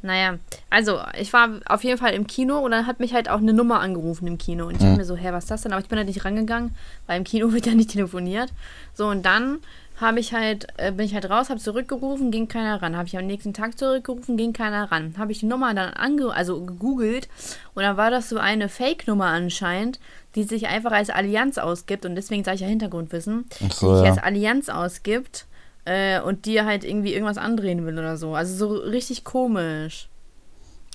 [0.02, 0.38] Naja,
[0.70, 3.54] also ich war auf jeden Fall im Kino und dann hat mich halt auch eine
[3.54, 4.66] Nummer angerufen im Kino.
[4.66, 4.86] Und ich Mhm.
[4.86, 5.72] dachte mir so, hä, was ist das denn?
[5.72, 6.76] Aber ich bin halt nicht rangegangen,
[7.08, 8.52] weil im Kino wird ja nicht telefoniert.
[8.94, 9.60] So, und dann
[10.02, 12.98] habe ich halt, äh, bin ich halt raus, habe zurückgerufen, ging keiner ran.
[12.98, 15.16] Habe ich am nächsten Tag zurückgerufen, ging keiner ran.
[15.18, 17.30] Habe ich die Nummer dann ange also gegoogelt
[17.74, 20.00] und dann war das so eine Fake-Nummer anscheinend,
[20.36, 24.06] die sich einfach als Allianz ausgibt und deswegen sage ich ja Hintergrundwissen, so, die sich
[24.06, 24.12] ja.
[24.12, 25.46] als Allianz ausgibt
[25.86, 28.36] äh, und dir halt irgendwie irgendwas andrehen will oder so.
[28.36, 30.08] Also so richtig komisch.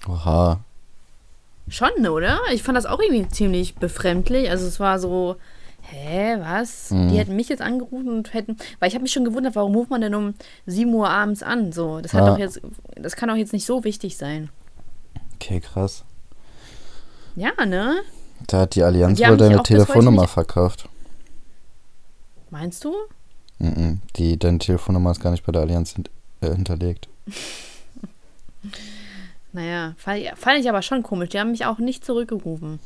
[0.08, 0.60] Oha.
[1.68, 2.40] Schon, oder?
[2.52, 4.50] Ich fand das auch irgendwie ziemlich befremdlich.
[4.50, 5.36] Also es war so,
[5.90, 6.90] hä, was?
[6.90, 7.08] Mhm.
[7.08, 9.90] Die hätten mich jetzt angerufen und hätten, weil ich habe mich schon gewundert, warum ruft
[9.90, 10.34] man denn um
[10.66, 11.72] 7 Uhr abends an?
[11.72, 12.30] So, das hat Ja.
[12.30, 12.60] doch jetzt,
[12.94, 14.50] das kann doch jetzt nicht so wichtig sein.
[15.34, 16.04] Okay, krass.
[17.34, 17.96] Ja, ne?
[18.46, 20.88] Da hat die Allianz Die wohl deine Telefonnummer verkauft.
[22.50, 22.94] Meinst du?
[23.58, 24.00] Mhm.
[24.16, 26.10] Die, deine Telefonnummer ist gar nicht bei der Allianz hint
[26.40, 27.08] äh, hinterlegt.
[29.52, 31.30] Naja, fand ich aber schon komisch.
[31.30, 32.78] Die haben mich auch nicht zurückgerufen.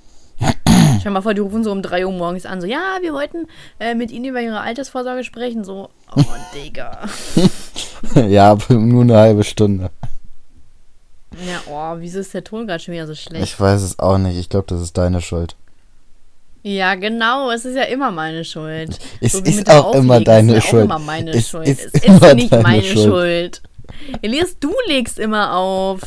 [1.01, 3.15] Stell dir mal vor, die rufen so um 3 Uhr morgens an, so, ja, wir
[3.15, 3.47] wollten
[3.79, 5.65] äh, mit Ihnen über Ihre Altersvorsorge sprechen.
[5.65, 6.23] So, oh,
[6.55, 7.09] Digga.
[8.29, 9.91] ja, aber nur eine halbe Stunde.
[11.47, 13.45] Ja, oh, wieso ist der Ton gerade schon wieder so schlecht?
[13.45, 14.37] Ich weiß es auch nicht.
[14.37, 15.57] Ich glaube, das ist deine Schuld.
[16.63, 18.99] Ja, genau, es ist ja immer meine Schuld.
[19.23, 20.83] Es wie ist auch immer deine es ist Schuld.
[20.83, 21.67] Auch immer meine Es Schuld.
[21.67, 23.05] ist es ist immer nicht meine Schuld.
[23.05, 23.63] Schuld.
[24.21, 26.01] Elias, du legst immer auf.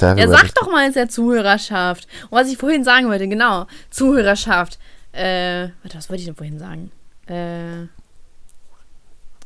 [0.00, 2.06] Ja, Darüber sag doch mal jetzt der Zuhörerschaft.
[2.30, 4.78] Und was ich vorhin sagen wollte, genau, Zuhörerschaft.
[5.12, 6.90] Äh, warte, was wollte ich denn vorhin sagen?
[7.26, 7.86] Äh,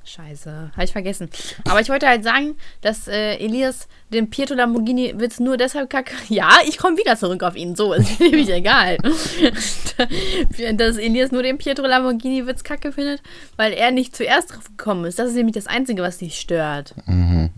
[0.04, 1.28] scheiße, habe ich vergessen.
[1.68, 6.14] Aber ich wollte halt sagen, dass äh, Elias den Pietro Lamborghini-Witz nur deshalb kacke.
[6.28, 8.98] Ja, ich komme wieder zurück auf ihn, so, ist mir nämlich egal.
[10.76, 13.20] dass Elias nur den Pietro Lamborghini-Witz kacke findet,
[13.56, 15.18] weil er nicht zuerst drauf gekommen ist.
[15.18, 16.94] Das ist nämlich das Einzige, was dich stört.
[17.06, 17.50] Mhm.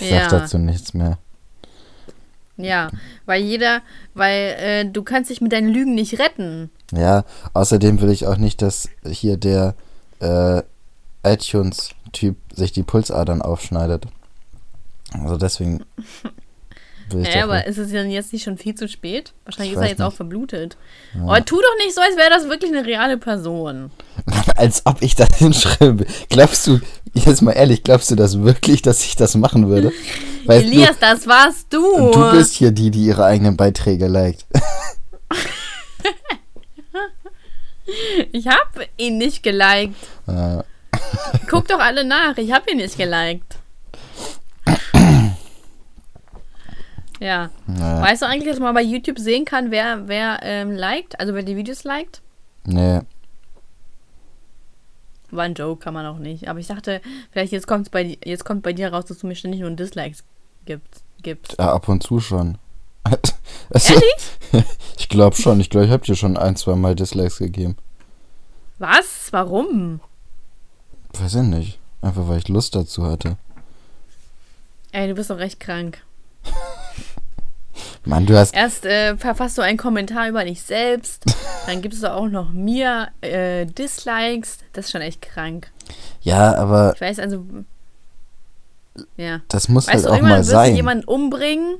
[0.00, 0.30] Ich Ja.
[0.30, 1.18] sag dazu nichts mehr.
[2.56, 2.90] Ja,
[3.26, 3.82] weil jeder,
[4.14, 6.70] weil äh, du kannst dich mit deinen Lügen nicht retten.
[6.92, 9.74] Ja, außerdem will ich auch nicht, dass hier der
[10.20, 10.62] äh,
[11.24, 14.06] iTunes-Typ sich die Pulsadern aufschneidet.
[15.12, 15.84] Also deswegen
[17.12, 19.32] Ja, doch aber ist es denn jetzt nicht schon viel zu spät?
[19.44, 20.16] Wahrscheinlich Ich ist er jetzt auch nicht.
[20.16, 20.76] verblutet.
[21.20, 23.90] Aber tu doch nicht so, als wäre das wirklich eine reale Person.
[24.56, 26.06] Als ob ich das hinschreibe.
[26.28, 26.80] Glaubst du,
[27.14, 29.92] jetzt mal ehrlich, glaubst du das wirklich, dass ich das machen würde?
[30.46, 31.80] Weil Elias, das warst du.
[31.80, 34.46] du, du bist hier die, die ihre eigenen Beiträge liked.
[38.32, 39.94] ich habe ihn nicht geliked.
[40.26, 40.62] Äh,
[41.50, 43.56] Guck doch alle nach, ich habe ihn nicht geliked.
[47.24, 47.48] Ja.
[47.66, 51.32] naja, Weißt du eigentlich, dass man bei YouTube sehen kann, wer, wer ähm, liked, also
[51.34, 52.20] wer die Videos liked?
[52.64, 53.00] nee.
[55.30, 56.46] War ein Joke, kann man auch nicht.
[56.48, 57.00] Aber ich dachte,
[57.32, 60.22] vielleicht jetzt, kommt's bei, jetzt kommt bei dir raus, dass du mir ständig nur Dislikes
[60.64, 61.02] gibst.
[61.22, 61.56] gibst.
[61.58, 62.58] Ja, ab und zu schon.
[63.70, 64.66] Also, Ehrlich?
[64.98, 65.58] ich glaube schon.
[65.60, 67.76] Ich glaube, ich habe dir schon ein, zwei Mal Dislikes gegeben.
[68.78, 69.28] Was?
[69.32, 70.00] Warum?
[71.18, 71.78] Weiß ich nicht.
[72.02, 73.36] Einfach weil ich Lust dazu hatte.
[74.92, 76.02] Ey, du bist doch recht krank.
[78.04, 78.54] Mann, du hast.
[78.54, 81.24] Erst äh, verfasst du einen Kommentar über dich selbst,
[81.66, 84.58] dann gibst du auch noch mir äh, Dislikes.
[84.72, 85.70] Das ist schon echt krank.
[86.22, 87.44] Ja, aber Ich weiß also.
[89.16, 89.40] Ja.
[89.48, 90.70] das muss Weißt halt du, auch irgendwann mal wirst sein.
[90.70, 91.76] du jemanden umbringen.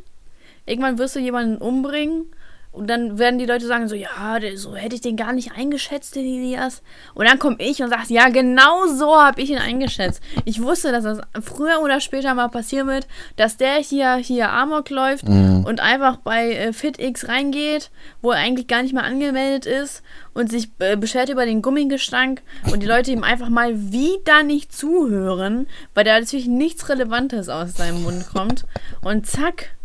[0.67, 2.27] Irgendwann wirst du jemanden umbringen.
[2.75, 4.09] Und dann werden die Leute sagen so, ja,
[4.57, 6.83] so hätte ich den gar nicht eingeschätzt, den Elias.
[7.15, 10.21] Und dann komme ich und sage, ja, genau so habe ich ihn eingeschätzt.
[10.45, 13.07] Ich wusste, dass das früher oder später mal passieren wird,
[13.37, 15.65] dass der hier, hier Amok läuft Mhm.
[15.65, 17.91] und einfach bei äh, FitX reingeht,
[18.23, 20.03] wo er eigentlich gar nicht mehr angemeldet ist
[20.35, 24.73] und sich äh, beschwert über den Gummigestank und die Leute ihm einfach mal wieder nicht
[24.77, 28.65] zuhören, weil da natürlich nichts Relevantes aus seinem Mund kommt.
[29.01, 29.77] Und zack,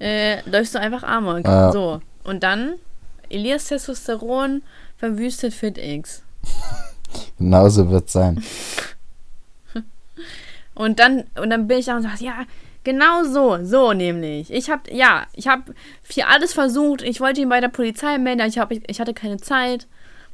[0.00, 1.44] äh, läufst du einfach Amok.
[1.46, 1.70] Ja.
[1.72, 2.00] So.
[2.24, 2.74] Und dann,
[3.28, 4.62] Elias Testosteron
[4.98, 6.22] verwüstet FitX.
[7.38, 8.42] Genauso wird sein.
[10.74, 12.44] Und dann, und dann bin ich da und sage, ja,
[12.84, 14.50] genau so, so nämlich.
[14.50, 17.02] Ich habe, ja, ich habe für alles versucht.
[17.02, 19.86] Ich wollte ihn bei der Polizei melden, ich, hab, ich hatte keine Zeit.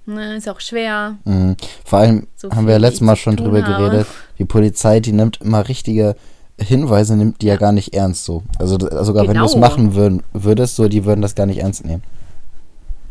[0.05, 1.17] Ne, ist auch schwer.
[1.25, 1.57] Mhm.
[1.85, 3.83] Vor allem So haben wir ja letztes Mal ich schon drüber habe.
[3.89, 4.07] geredet.
[4.39, 6.15] Die Polizei, die nimmt immer richtige
[6.59, 8.43] Hinweise, nimmt die ja, gar nicht ernst so.
[8.59, 9.67] Also d- sogar wenn du es Genau.
[9.67, 12.03] machen würden, würdest, so, die würden das gar nicht ernst nehmen.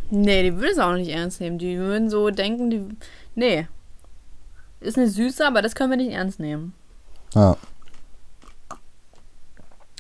[0.10, 1.58] Nee, die würden es auch nicht ernst nehmen.
[1.60, 2.82] Die würden so denken, die.
[3.36, 3.68] Nee.
[4.80, 6.74] Ist eine Süße, aber das können wir nicht ernst nehmen.
[7.34, 7.58] Ja.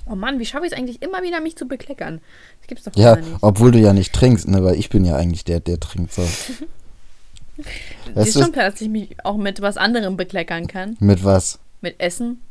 [0.07, 2.21] Oh Mann, wie schaffe ich es eigentlich immer wieder, mich zu bekleckern?
[2.59, 3.37] Das gibt's doch Ja, gar nicht.
[3.41, 4.63] obwohl du ja nicht trinkst, ne?
[4.63, 6.21] Weil ich bin ja eigentlich der, der trinkt so.
[8.13, 10.97] Weißt ist schon klar, dass ich mich auch mit was anderem bekleckern kann.
[10.99, 11.57] mit was?
[11.81, 12.41] Mit Essen.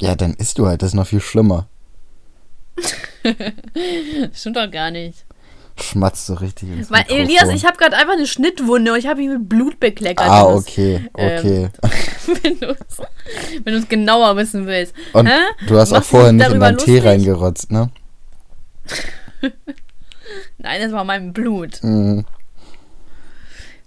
[0.00, 1.68] Ja, dann isst du halt, das ist noch viel schlimmer.
[4.34, 5.24] Stimmt doch gar nicht.
[5.78, 7.24] Schmatzt so richtig ins Weil, Mikrofon.
[7.24, 10.26] Elias, ich habe gerade einfach eine Schnittwunde und ich habe mich mit Blut bekleckert.
[10.26, 11.68] Ah, okay, okay.
[12.42, 14.94] wenn du es genauer wissen willst.
[15.12, 15.38] Und Hä?
[15.66, 17.90] du hast auch vorher nicht in deinen Tee reingerotzt, ne?
[20.58, 21.82] Nein, das war mein Blut.
[21.82, 22.24] Mhm.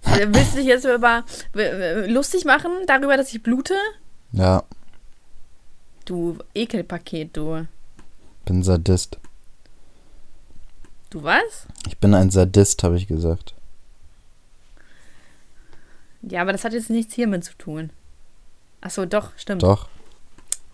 [0.04, 1.24] Äh, Willst du dich jetzt über
[2.06, 3.74] lustig machen darüber, dass ich blute?
[4.32, 4.62] Ja,
[6.10, 7.68] Du Ekelpaket, du.
[8.44, 9.20] bin Sadist.
[11.08, 11.68] Du was?
[11.86, 13.54] Ich bin ein Sadist, habe ich gesagt.
[16.22, 17.90] Ja, aber das hat jetzt nichts hiermit zu tun.
[18.80, 19.62] Ach so, doch, stimmt.
[19.62, 19.88] Doch.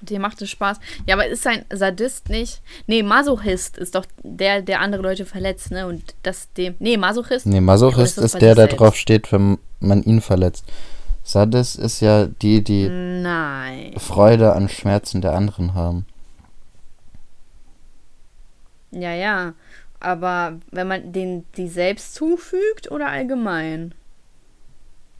[0.00, 0.80] Dir macht es Spaß.
[1.06, 2.62] Ja, aber ist ein Sadist nicht?
[2.86, 5.86] Nee, Masochist ist doch der, der andere Leute verletzt, ne?
[5.86, 6.76] Und das dem.
[6.78, 7.44] Nee, Masochist.
[7.44, 8.80] Nee, Masochist ist ist der, der selbst.
[8.80, 10.64] drauf steht, wenn man ihn verletzt.
[11.26, 13.98] Sadist ist ja die, die Nein.
[13.98, 16.06] Freude an Schmerzen der anderen haben.
[18.92, 19.54] Ja, ja.
[19.98, 23.92] Aber wenn man den die selbst zufügt oder allgemein?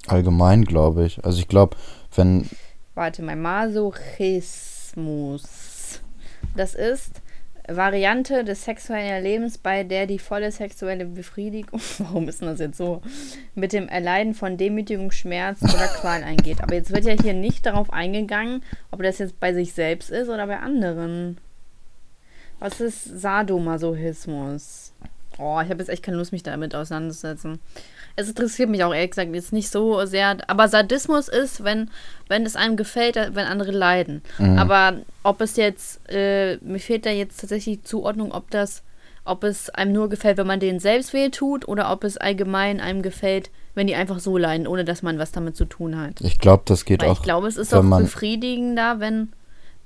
[0.07, 1.25] Allgemein, glaube ich.
[1.25, 1.77] Also ich glaube,
[2.15, 2.49] wenn
[2.95, 6.01] Warte mal, Masochismus.
[6.55, 7.21] Das ist
[7.69, 12.79] Variante des sexuellen Erlebens, bei der die volle sexuelle Befriedigung, warum ist denn das jetzt
[12.79, 13.03] so,
[13.55, 16.63] mit dem Erleiden von Demütigung, Schmerz oder Qual eingeht.
[16.63, 20.29] Aber jetzt wird ja hier nicht darauf eingegangen, ob das jetzt bei sich selbst ist
[20.29, 21.39] oder bei anderen.
[22.59, 24.93] Was ist Sadomasochismus?
[25.39, 27.61] Oh, ich habe jetzt echt keine Lust, mich damit auseinanderzusetzen.
[28.17, 30.39] Es interessiert mich auch ehrlich gesagt jetzt nicht so sehr.
[30.49, 31.91] Aber Sadismus ist, wenn,
[32.29, 34.23] wenn es einem gefällt, wenn andere leiden.
[34.39, 34.59] Mhm.
[34.59, 38.83] Aber ob es jetzt, äh, mir fehlt da jetzt tatsächlich die Zuordnung, ob das,
[39.25, 42.81] ob es einem nur gefällt, wenn man denen selbst weh tut, oder ob es allgemein
[42.81, 46.21] einem gefällt, wenn die einfach so leiden, ohne dass man was damit zu tun hat.
[46.21, 47.19] ich glaube, das geht Weil auch.
[47.19, 49.33] ich glaube, es ist auch befriedigender, wenn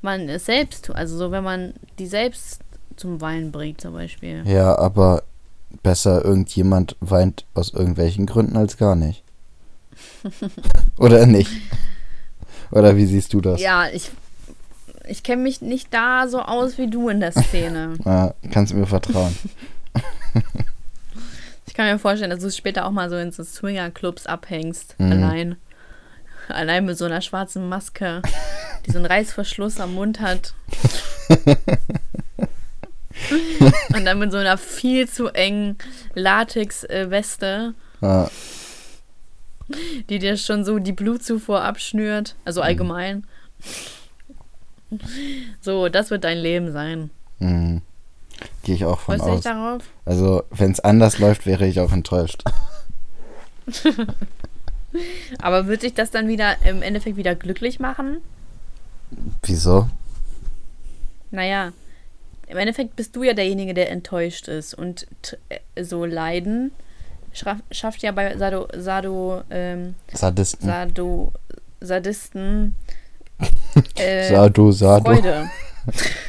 [0.03, 0.97] man es selbst tut.
[0.97, 2.61] Also so, wenn man die selbst
[2.97, 4.43] zum Weinen bringt, zum Beispiel.
[4.47, 5.25] Ja, aber
[5.83, 9.23] besser irgendjemand weint aus irgendwelchen Gründen als gar nicht.
[10.99, 11.51] Oder nicht?
[12.71, 13.61] Oder wie siehst du das?
[13.61, 14.11] Ja, ich,
[15.09, 17.95] ich kenne mich nicht da so aus wie du in der Szene.
[18.05, 19.37] Ja, kannst du mir vertrauen.
[21.67, 24.97] Ich kann mir vorstellen, dass du später auch mal so in so Swinger-Clubs abhängst.
[24.99, 25.13] Mhm.
[25.13, 25.57] Allein.
[26.49, 28.23] Allein mit so einer schwarzen Maske,
[28.85, 30.53] die so einen Reißverschluss am Mund hat.
[33.95, 35.77] Und dann mit so einer viel zu engen
[36.15, 38.31] Latex-Weste, Ja,
[40.09, 42.35] die dir schon so die Blutzufuhr abschnürt.
[42.45, 43.25] Also allgemein.
[45.61, 47.11] So, das wird dein Leben sein.
[47.39, 47.83] mhm.
[48.63, 49.43] Gehe ich auch von Freust du dich aus.
[49.45, 49.83] darauf?
[50.07, 52.43] Also, wenn es anders läuft, wäre ich auch enttäuscht.
[55.43, 58.17] Aber wird dich das dann wieder im Endeffekt wieder glücklich machen?
[59.43, 59.89] Wieso?
[61.31, 61.73] Naja,
[62.51, 64.75] im Endeffekt bist du ja derjenige, der enttäuscht ist.
[64.75, 65.07] Und
[65.49, 66.73] äh, so Leiden
[67.33, 70.67] schafft ja bei Sado, Sado, ähm, Sadisten.
[70.67, 71.33] Sado,
[71.81, 72.75] Sadisten
[73.95, 75.05] äh, Sado, Sado.
[75.05, 75.49] Freude.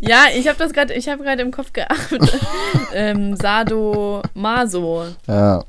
[0.00, 2.40] ja, ich habe das gerade, ich habe gerade im Kopf geachtet.
[2.94, 5.08] ähm, Sado, Maso.
[5.26, 5.62] Ja.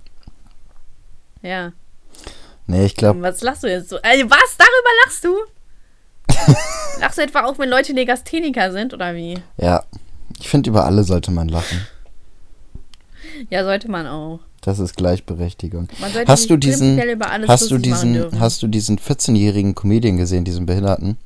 [1.42, 1.74] Ja.
[2.66, 3.98] Nee, ich glaube, Was lachst du jetzt so?
[3.98, 4.58] Äh, was?
[4.58, 5.36] Darüber lachst du?
[7.00, 9.38] Lachst du etwa auch, wenn Leute Legastheniker sind oder wie?
[9.58, 9.84] ja.
[10.40, 11.86] Ich finde, über alle sollte man lachen.
[13.50, 14.40] Ja, sollte man auch.
[14.62, 15.88] Das ist Gleichberechtigung.
[16.00, 19.76] Man sollte Hast du diesen, prinzipiell über alles hast du diesen, hast du diesen 14-jährigen
[19.76, 21.18] Comedian gesehen, diesen Behinderten?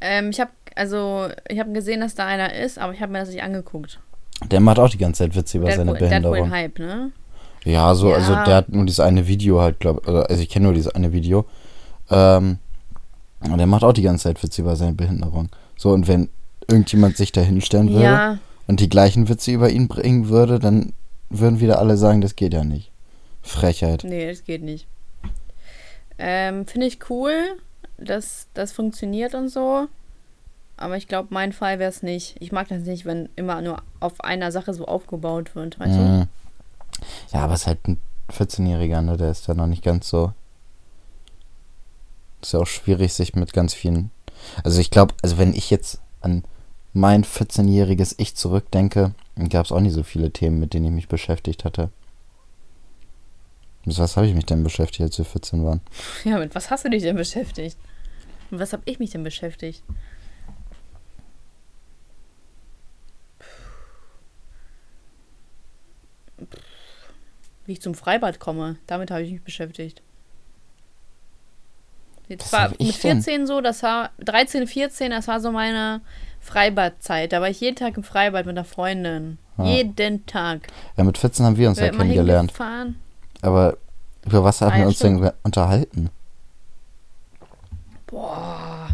[0.00, 3.18] ähm, ich habe also, ich habe gesehen, dass da einer ist, aber ich habe mir
[3.20, 3.98] das nicht angeguckt.
[4.50, 6.30] Der macht auch die ganze Zeit Witze über Der hat, seine wohl, der hat wohl
[6.32, 6.50] Behinderung.
[6.50, 7.12] Hype, ne?
[7.64, 8.16] Ja, so, Ja.
[8.16, 11.12] also der hat nur dieses eine Video halt, glaube also ich kenne nur dieses eine
[11.12, 11.44] Video.
[12.10, 12.58] Ähm,
[13.50, 15.48] und der macht auch die ganze Zeit Witze über seine Behinderung.
[15.76, 16.28] So, und wenn
[16.68, 20.92] irgendjemand sich da hinstellen würde Ja, und die gleichen Witze über ihn bringen würde, dann
[21.30, 22.90] würden wieder alle sagen, das geht ja nicht.
[23.42, 24.04] Frechheit.
[24.04, 24.86] nee, das geht nicht.
[26.18, 27.34] Ähm, Finde ich cool,
[27.98, 29.88] dass das funktioniert und so.
[30.76, 32.36] Aber ich glaube, mein Fall wäre es nicht.
[32.40, 36.00] Ich mag das nicht, wenn immer nur auf einer Sache so aufgebaut wird, weißt du?
[36.00, 36.28] Mhm.
[37.32, 37.98] Ja, aber es ist halt ein
[38.30, 39.16] 14-Jähriger, ne?
[39.16, 40.32] Der ist ja noch nicht ganz so.
[42.42, 44.10] Ist ja auch schwierig, sich mit ganz vielen.
[44.64, 46.44] Also ich glaube, also wenn ich jetzt an
[46.92, 49.14] mein 14-jähriges Ich zurückdenke,
[49.48, 51.90] gab es auch nicht so viele Themen, mit denen ich mich beschäftigt hatte.
[53.84, 55.80] Mit was habe ich mich denn beschäftigt, als wir 14 waren?
[56.24, 57.76] Ja, mit was hast du dich denn beschäftigt?
[58.50, 59.82] Und was habe ich mich denn beschäftigt?
[67.64, 70.02] Wie ich zum Freibad komme, damit habe ich mich beschäftigt.
[72.40, 72.92] Was war hab mit denn?
[73.22, 76.00] 14 so, das war 13, 14, das war so meine
[76.40, 77.32] Freibadzeit.
[77.32, 79.38] Da war ich jeden Tag im Freibad mit einer Freundin.
[79.56, 79.64] Ah.
[79.64, 80.68] Jeden Tag.
[80.96, 82.52] Ja, mit 14 haben wir uns Wir ja kennengelernt.
[83.42, 83.76] Aber
[84.24, 86.10] über was haben Ah, wir ja, uns denn ge- unterhalten?
[88.06, 88.88] Boah,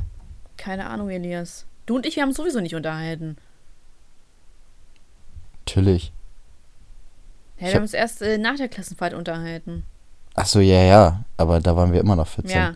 [0.56, 1.66] keine Ahnung, Elias.
[1.86, 3.36] Du und ich, wir haben uns sowieso nicht unterhalten.
[5.66, 6.12] Natürlich.
[7.58, 9.84] Ja, wir haben uns erst äh, nach der Klassenfahrt unterhalten.
[10.34, 11.24] Ach so, ja, ja.
[11.36, 12.50] Aber da waren wir immer noch 14.
[12.56, 12.74] Ja.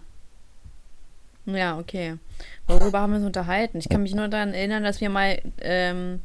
[1.46, 2.16] Ja, okay.
[2.66, 3.78] Worüber haben wir uns unterhalten?
[3.78, 6.20] Ich kann mich nur daran erinnern, dass wir mal ähm,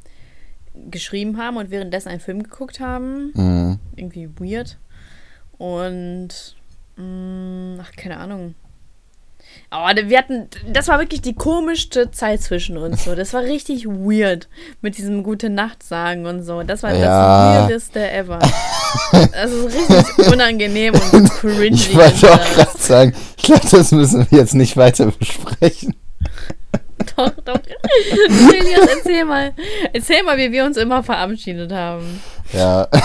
[0.90, 3.32] geschrieben haben und währenddessen einen Film geguckt haben.
[3.34, 3.80] Mhm.
[3.96, 4.78] Irgendwie weird.
[5.58, 6.56] Und,
[6.98, 8.56] mh, ach, keine Ahnung.
[9.70, 13.04] Aber wir hatten, das war wirklich die komischste Zeit zwischen uns.
[13.04, 13.16] So.
[13.16, 14.48] Das war richtig weird
[14.82, 16.64] mit diesem Gute Nacht sagen und so.
[16.64, 17.02] Das war Ja.
[17.06, 18.40] das weirdeste ever.
[19.12, 21.76] Das ist richtig unangenehm und cringy.
[21.76, 25.96] Ich wollte auch gerade sagen, ich glaube, das müssen wir jetzt nicht weiter besprechen.
[27.16, 27.60] Doch, doch.
[28.54, 29.54] Elias, erzähl mal.
[29.94, 32.22] Erzähl mal, wie wir uns immer verabschiedet haben.
[32.54, 32.88] Ja.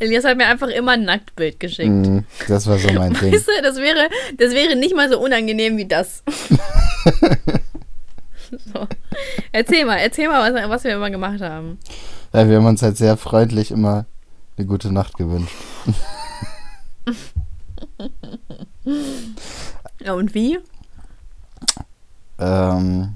[0.00, 1.88] Elias hat mir einfach immer ein Nacktbild geschickt.
[1.88, 3.32] Mhm, das war so mein Ding.
[3.32, 6.22] Weißt du, das wäre, das wäre nicht mal so unangenehm wie das.
[8.50, 8.86] so.
[9.52, 11.78] Erzähl mal, erzähl mal, was, was wir immer gemacht haben.
[12.32, 14.06] Ja, wir haben uns halt sehr freundlich immer
[14.56, 15.54] eine gute Nacht gewünscht.
[20.04, 20.58] Ja, und wie?
[22.38, 23.14] Ähm,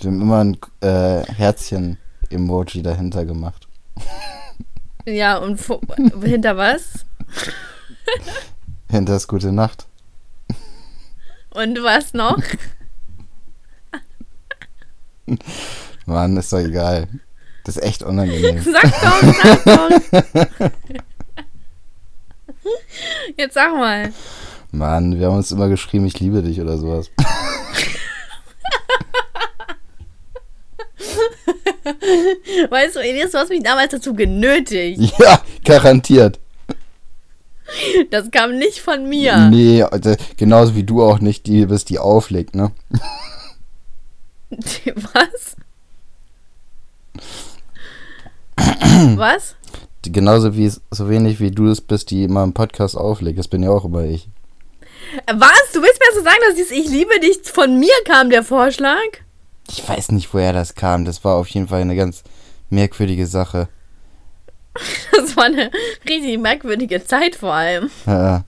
[0.00, 3.66] wir haben immer ein äh, Herzchen-Emoji dahinter gemacht.
[5.04, 5.60] Ja, und
[6.22, 7.04] hinter was?
[8.88, 9.86] Hinter das gute Nacht.
[11.50, 12.38] Und was noch?
[16.06, 17.08] Mann, ist doch egal.
[17.64, 18.60] Das ist echt unangenehm.
[18.72, 20.70] Sag doch, sag doch.
[23.36, 24.12] Jetzt sag mal.
[24.72, 27.10] Mann, wir haben uns immer geschrieben, ich liebe dich oder sowas.
[32.70, 35.00] Weißt du, Elias, du hast mich damals dazu genötigt.
[35.18, 36.38] Ja, garantiert.
[38.10, 39.48] Das kam nicht von mir.
[39.48, 42.72] Nee, also, genauso wie du auch nicht die bist, die auflegt, ne?
[45.14, 45.56] Was?
[49.16, 49.56] Was?
[50.02, 53.38] Genauso wie so wenig wie du es bist, die immer im Podcast auflegt.
[53.38, 54.28] Das bin ja auch immer ich.
[55.26, 55.72] Was?
[55.72, 58.98] Du willst mir also sagen, dass dieses Ich liebe dich von mir kam, der Vorschlag?
[59.72, 61.04] Ich weiß nicht, woher das kam.
[61.04, 62.22] Das war auf jeden Fall eine ganz
[62.70, 63.68] merkwürdige Sache.
[65.14, 65.70] Das war eine
[66.08, 67.90] richtig merkwürdige Zeit vor allem.
[68.06, 68.44] Ja,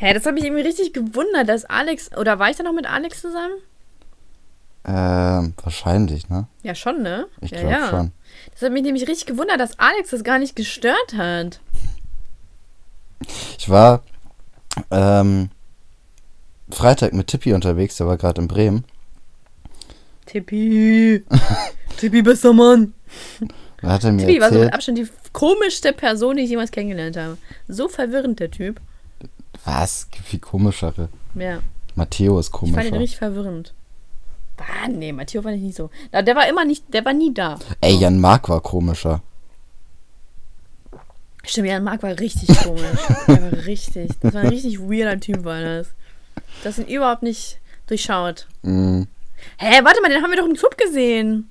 [0.00, 2.10] Hä, das hat mich irgendwie richtig gewundert, dass Alex.
[2.16, 3.52] Oder war ich da noch mit Alex zusammen?
[4.86, 6.46] ähm, wahrscheinlich, ne?
[6.62, 7.26] Ja, schon, ne?
[7.42, 7.90] Ich ja, glaube ja.
[7.90, 8.12] schon.
[8.52, 11.60] Das hat mich nämlich richtig gewundert, dass Alex das gar nicht gestört hat.
[13.58, 14.02] Ich war
[14.90, 15.50] ähm,
[16.70, 18.84] Freitag mit Tippi unterwegs, der war gerade in Bremen.
[20.30, 21.24] Tippi.
[21.96, 22.94] Tippi, bester Mann.
[23.82, 26.50] Da hat er mir Tippi war so mit erzählt, Abstand die komischste Person, die ich
[26.50, 27.36] jemals kennengelernt habe.
[27.66, 28.80] So verwirrend, der Typ.
[29.64, 30.08] was?
[30.10, 31.08] Gibt viel komischere.
[31.34, 31.60] Ja.
[31.96, 33.74] Matteo ist Ich fand ihn richtig verwirrend.
[34.58, 35.90] Ah, nee, Matteo fand ich nicht so.
[36.12, 37.58] Na, Der war immer nicht, der war nie da.
[37.80, 39.22] Ey, Jan Mark war komischer.
[41.44, 43.00] Stimmt, Jan Mark war richtig komisch.
[43.26, 44.12] der war richtig.
[44.20, 45.88] Das war ein richtig weirder Typ, war das.
[46.62, 48.46] Das ihn überhaupt nicht durchschaut.
[48.62, 49.08] Mhm.
[49.58, 51.50] Hä, warte mal, den haben wir doch im Club gesehen.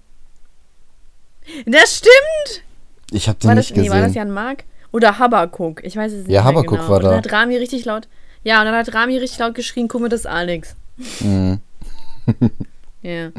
[1.65, 2.63] Das stimmt!
[3.11, 4.19] Ich hab den War das, nicht nee, war das gesehen.
[4.19, 4.63] Jan Mark?
[4.91, 5.83] Oder Habakuk?
[5.83, 6.33] Ich weiß es nicht.
[6.33, 6.89] Ja, Habakuk genau.
[6.89, 7.09] war und da.
[7.09, 8.07] dann hat Rami richtig laut.
[8.43, 10.75] Ja, und dann hat Rami richtig laut geschrien: guck mal, das ist Alex.
[11.19, 11.59] Mhm.
[13.01, 13.29] Ja.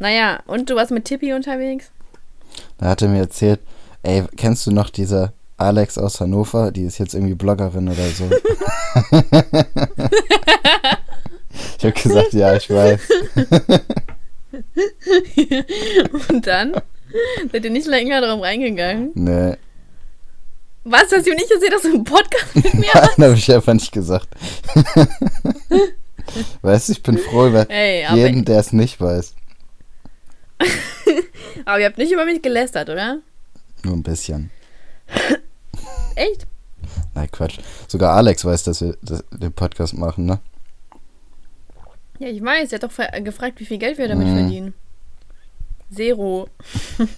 [0.00, 1.92] Naja, und du warst mit Tippi unterwegs?
[2.78, 3.60] Da hat er mir erzählt,
[4.02, 6.72] ey, kennst du noch diese Alex aus Hannover?
[6.72, 8.28] Die ist jetzt irgendwie Bloggerin oder so.
[11.82, 13.00] ich habe gesagt, ja, ich weiß.
[16.28, 16.74] Und dann?
[17.50, 19.10] Seid ihr nicht länger darauf reingegangen?
[19.14, 19.56] Nee,
[20.84, 23.74] Was, hast du nicht erzählt, dass du einen Podcast mit mir das habe ich einfach
[23.74, 24.28] nicht gesagt.
[26.62, 29.34] weißt du, ich bin froh über Ey, jeden, der es nicht weiß.
[31.64, 33.18] aber ihr habt nicht über mich gelästert, oder?
[33.82, 34.52] Nur ein bisschen.
[36.14, 36.46] Echt?
[37.14, 37.58] Nein, Quatsch.
[37.88, 40.38] Sogar Alex weiß, dass wir den Podcast machen, ne?
[42.22, 42.70] Ja, ich weiß.
[42.72, 44.36] Er hat doch gefragt, wie viel Geld wir damit Mhm.
[44.36, 44.74] verdienen.
[45.92, 46.48] Zero.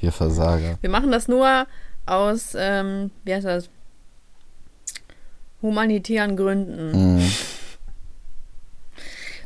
[0.00, 0.76] Wir Versager.
[0.80, 1.66] Wir machen das nur
[2.06, 3.68] aus, ähm, wie heißt das?
[5.62, 7.16] Humanitären Gründen.
[7.18, 7.30] Mhm.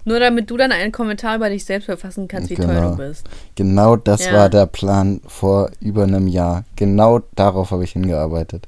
[0.05, 2.91] Nur damit du dann einen Kommentar über dich selbst verfassen kannst, wie toll Genau.
[2.93, 3.27] du bist.
[3.57, 4.33] Genau das Ja.
[4.35, 6.65] war der Plan vor über einem Jahr.
[6.77, 8.67] Genau darauf habe ich hingearbeitet.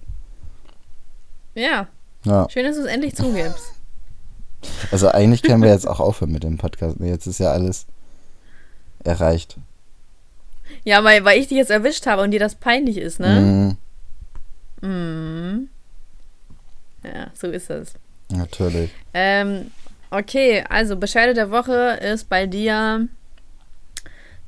[1.55, 1.87] Ja,
[2.25, 2.49] Ja.
[2.51, 3.74] schön, dass du es endlich zugibst.
[4.91, 6.97] Also eigentlich können wir jetzt auch aufhören mit dem Podcast.
[7.01, 7.87] Jetzt ist ja alles
[9.05, 9.57] erreicht.
[10.85, 13.77] Ja, weil, weil ich dich jetzt erwischt habe und dir das peinlich ist, ne?
[14.83, 15.69] Mhm, Mhm.
[17.03, 17.95] Ja, so ist es.
[18.31, 18.91] natürlich.
[19.13, 19.71] Ähm,
[20.11, 23.09] okay, also Bescheide der Woche ist bei dir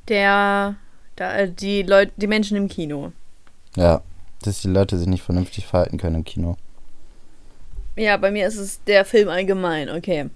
[0.07, 0.75] der,
[1.15, 3.11] da, äh, die Leute, die Menschen im Kino.
[3.75, 4.01] Ja,
[4.43, 6.57] dass die Leute sich nicht vernünftig verhalten können im Kino.
[7.97, 10.29] Ja, bei mir ist es der Film allgemein, okay.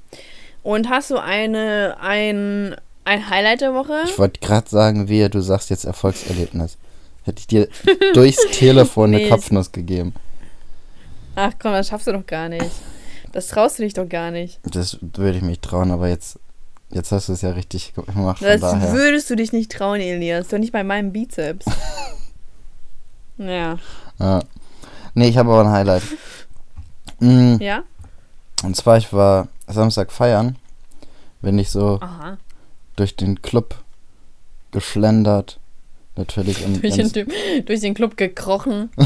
[0.63, 4.01] Und hast du eine, ein, ein Highlight der Woche?
[4.05, 6.77] Ich wollte gerade sagen, wehe, du sagst jetzt Erfolgserlebnis.
[7.23, 7.67] Hätte ich dir
[8.13, 10.13] durchs Telefon eine Nee, Kopfnuss gegeben.
[11.35, 12.71] Ach komm, das schaffst du doch gar nicht.
[13.31, 14.59] Das traust du dich doch gar nicht.
[14.63, 16.37] Das würde ich mich trauen, aber jetzt,
[16.89, 18.41] jetzt hast du es ja richtig gemacht.
[18.41, 20.49] Das würdest du dich nicht trauen, Elias.
[20.49, 21.65] Doch nicht bei meinem Bizeps.
[23.37, 23.77] ja.
[24.19, 24.39] Ja.
[25.13, 26.03] Nee, ich habe aber ein Highlight.
[27.21, 27.83] Mm, Ja?
[28.63, 30.57] Und zwar, ich war Samstag feiern,
[31.41, 32.37] bin ich so Aha.
[32.95, 33.75] durch den Club
[34.71, 35.57] geschlendert.
[36.17, 38.89] Natürlich in, Durch den, durch den Club gekrochen.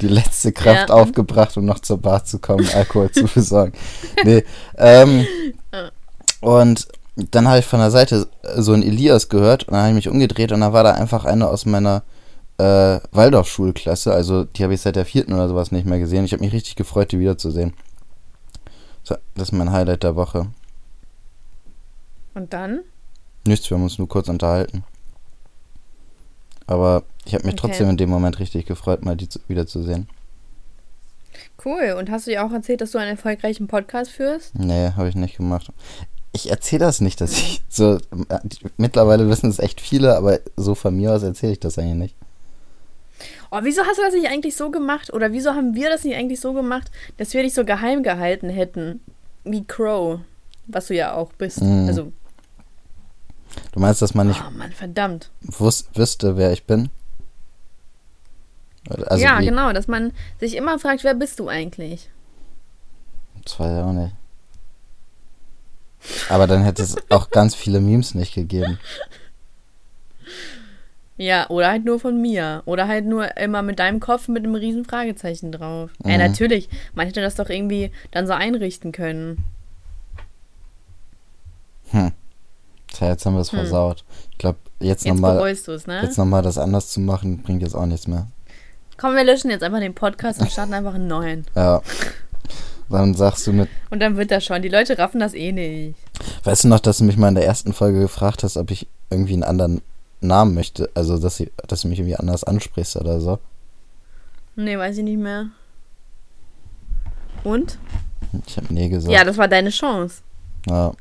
[0.00, 0.94] die letzte Kraft Ja.
[0.94, 3.72] aufgebracht, um noch zur Bar zu kommen, Alkohol zu besorgen.
[4.24, 4.44] Nee,
[4.76, 5.26] ähm,
[6.40, 6.86] und
[7.16, 10.08] dann habe ich von der Seite so einen Elias gehört und dann habe ich mich
[10.08, 12.02] umgedreht und da war da einfach eine aus meiner
[12.60, 14.12] äh, Waldorf-Schulklasse.
[14.12, 16.24] Also die habe ich seit der vierten oder sowas nicht mehr gesehen.
[16.24, 17.72] Ich habe mich richtig gefreut, die wiederzusehen.
[19.02, 20.46] So, das ist mein Highlight der Woche.
[22.34, 22.80] Und dann?
[23.46, 24.84] Nichts, wir haben uns nur kurz unterhalten.
[26.66, 27.68] Aber ich habe mich Okay.
[27.68, 30.08] trotzdem in dem Moment richtig gefreut, mal die zu, wiederzusehen.
[31.64, 31.96] Cool.
[31.98, 34.54] Und hast du dir auch erzählt, dass du einen erfolgreichen Podcast führst?
[34.58, 35.72] Nee, habe ich nicht gemacht.
[36.32, 37.98] Ich erzähle das nicht, dass ich so.
[38.76, 42.16] Mittlerweile wissen es echt viele, aber so von mir aus erzähle ich das eigentlich nicht.
[43.50, 45.12] Oh, wieso hast du das nicht eigentlich so gemacht?
[45.12, 48.48] Oder wieso haben wir das nicht eigentlich so gemacht, dass wir dich so geheim gehalten
[48.48, 49.00] hätten?
[49.44, 50.20] Wie Crow.
[50.66, 51.60] Was du ja auch bist.
[51.60, 51.88] Mhm.
[51.88, 52.12] Also,
[53.72, 55.30] Du meinst, dass man nicht oh Mann, verdammt.
[55.42, 56.88] wus wüsste, wer ich bin?
[58.88, 62.10] Also ja, wie, genau, dass man sich immer fragt, wer bist du eigentlich?
[63.44, 64.14] Das weiß ich auch nicht.
[66.28, 68.78] Aber dann hätte es auch ganz viele Memes nicht gegeben.
[71.22, 72.62] Ja, oder halt nur von mir.
[72.64, 75.90] Oder halt nur immer mit deinem Kopf mit einem riesen Fragezeichen drauf.
[76.02, 76.18] Ja, Mhm.
[76.18, 76.70] natürlich.
[76.94, 79.44] Man hätte das doch irgendwie dann so einrichten können.
[81.90, 82.12] Hm.
[82.92, 83.58] Tja, jetzt haben wir es Hm.
[83.58, 84.04] versaut.
[84.32, 86.00] Ich glaube, jetzt, Jetzt nochmal ne?
[86.02, 88.28] jetzt noch mal das anders zu machen, bringt jetzt auch nichts mehr.
[88.96, 91.44] Komm, wir löschen jetzt einfach den Podcast und starten einfach einen neuen.
[91.54, 91.82] Ja.
[92.88, 93.68] Dann sagst du mit.
[93.90, 94.62] Und dann wird das schon.
[94.62, 95.96] Die Leute raffen das eh nicht.
[96.44, 98.88] Weißt du noch, dass du mich mal in der ersten Folge gefragt hast, ob ich
[99.10, 99.80] irgendwie einen anderen
[100.20, 100.90] Namen möchte?
[100.94, 103.38] Also, dass, sie, dass du mich irgendwie anders ansprichst oder so?
[104.56, 105.46] Nee, weiß ich nicht mehr.
[107.44, 107.78] Und?
[108.46, 109.12] Ich habe nee gesagt.
[109.12, 110.22] Ja, das war deine Chance.
[110.66, 110.92] ja.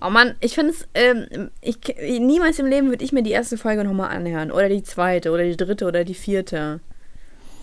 [0.00, 1.78] Oh Mann, ich finde es, ähm, ich,
[2.20, 4.52] niemals im Leben würde ich mir die erste Folge nochmal anhören.
[4.52, 6.78] Oder die zweite, oder die dritte, oder die vierte.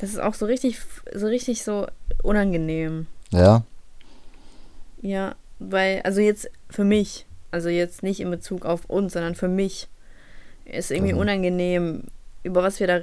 [0.02, 0.80] Das ist auch so richtig,
[1.14, 1.88] so richtig so
[2.24, 3.08] unangenehm.
[3.32, 3.64] Ja.
[5.02, 9.48] Ja, weil, also jetzt für mich, also jetzt nicht in Bezug auf uns, sondern für
[9.48, 9.88] mich
[10.66, 12.04] ist irgendwie Also- unangenehm,
[12.44, 13.00] über was wir da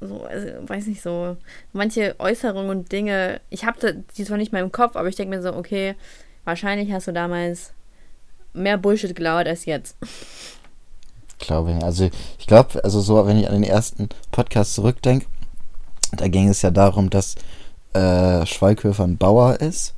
[0.00, 1.36] so, also, weiß nicht so,
[1.72, 5.34] manche Äußerungen und Dinge, ich habe die zwar nicht mehr im Kopf, aber ich denke
[5.34, 5.94] mir so, okay,
[6.44, 7.72] wahrscheinlich hast du damals
[8.52, 9.96] mehr Bullshit gelauert als jetzt.
[11.38, 11.82] Glaube ich.
[11.84, 15.26] Also ich glaube, also so, wenn ich an den ersten Podcast zurückdenke,
[16.16, 17.34] da ging es ja darum, dass
[17.92, 19.94] äh, Schweighöfer ein Bauer ist.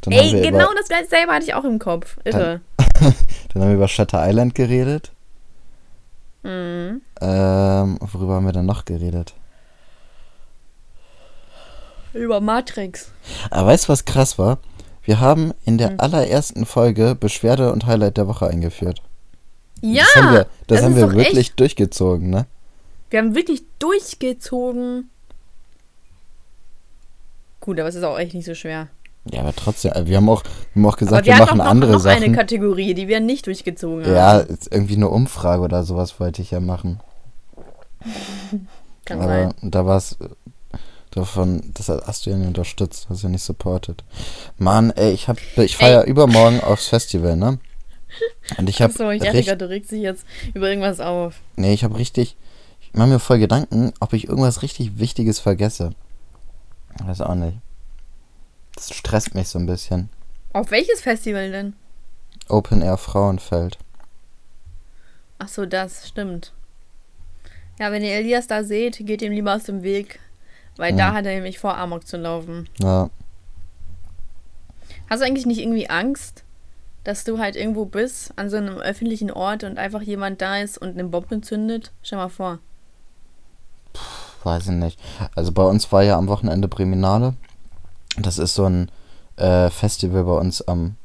[0.00, 2.18] Dann Ey, genau das gleiche selber hatte ich auch im Kopf.
[2.24, 2.60] Irre.
[2.78, 5.12] dann haben wir über Shutter Island geredet.
[6.44, 7.00] Mhm.
[7.20, 9.34] Ähm, worüber haben wir dann noch geredet?
[12.12, 13.10] Über Matrix.
[13.50, 14.58] Aber weißt du, was krass war?
[15.02, 16.00] Wir haben in der Hm.
[16.00, 19.02] allerersten Folge Beschwerde und Highlight der Woche eingeführt.
[19.80, 22.46] Ja, das haben wir, das das haben wir wirklich echt- durchgezogen, ne?
[23.10, 25.10] wir haben wirklich durchgezogen.
[27.60, 28.88] Gut, aber es ist auch echt nicht so schwer.
[29.30, 31.64] Ja, aber trotzdem, äh, wir haben auch, wir haben auch gesagt, wir, wir, machen noch,
[31.66, 32.24] andere noch Sachen.
[32.24, 34.14] eine Kategorie, die wir nicht durchgezogen haben.
[34.14, 37.00] Ja, irgendwie eine Umfrage oder sowas wollte ich ja machen.
[39.04, 39.54] Kann aber sein.
[39.62, 40.16] da war es
[41.10, 44.04] davon, das hast du ja nicht unterstützt, hast du ja nicht supportet.
[44.58, 47.58] Mann, ey, ich hab, ich fahre ja übermorgen aufs Festival, ne?
[48.58, 51.34] Und ich habe Achso, ich dachte, du regst dich jetzt über irgendwas auf.
[51.56, 52.36] Nee, ich habe richtig.
[52.80, 55.90] Ich mache mir voll Gedanken, ob ich irgendwas richtig Wichtiges vergesse.
[57.04, 57.58] Weiß auch nicht.
[58.76, 60.08] Das stresst mich so ein bisschen.
[60.52, 61.74] Auf welches Festival denn?
[62.48, 63.78] Open Air Frauenfeld.
[65.38, 66.52] Ach so, das stimmt.
[67.78, 70.20] Ja, wenn ihr Elias da seht, geht ihm lieber aus dem Weg.
[70.76, 71.08] Weil Ja.
[71.10, 72.68] da hat er nämlich vor, Amok zu laufen.
[72.80, 73.10] Ja.
[75.08, 76.44] Hast du eigentlich nicht irgendwie Angst,
[77.04, 80.78] dass du halt irgendwo bist, an so einem öffentlichen Ort und einfach jemand da ist
[80.78, 81.92] und eine Bombe zündet?
[82.02, 82.58] Stell mal vor.
[84.42, 85.00] Weiß ich nicht.
[85.34, 87.34] Also bei uns war ja am Wochenende Breminale.
[88.18, 88.90] Das ist so ein
[89.36, 90.96] äh, Festival bei uns am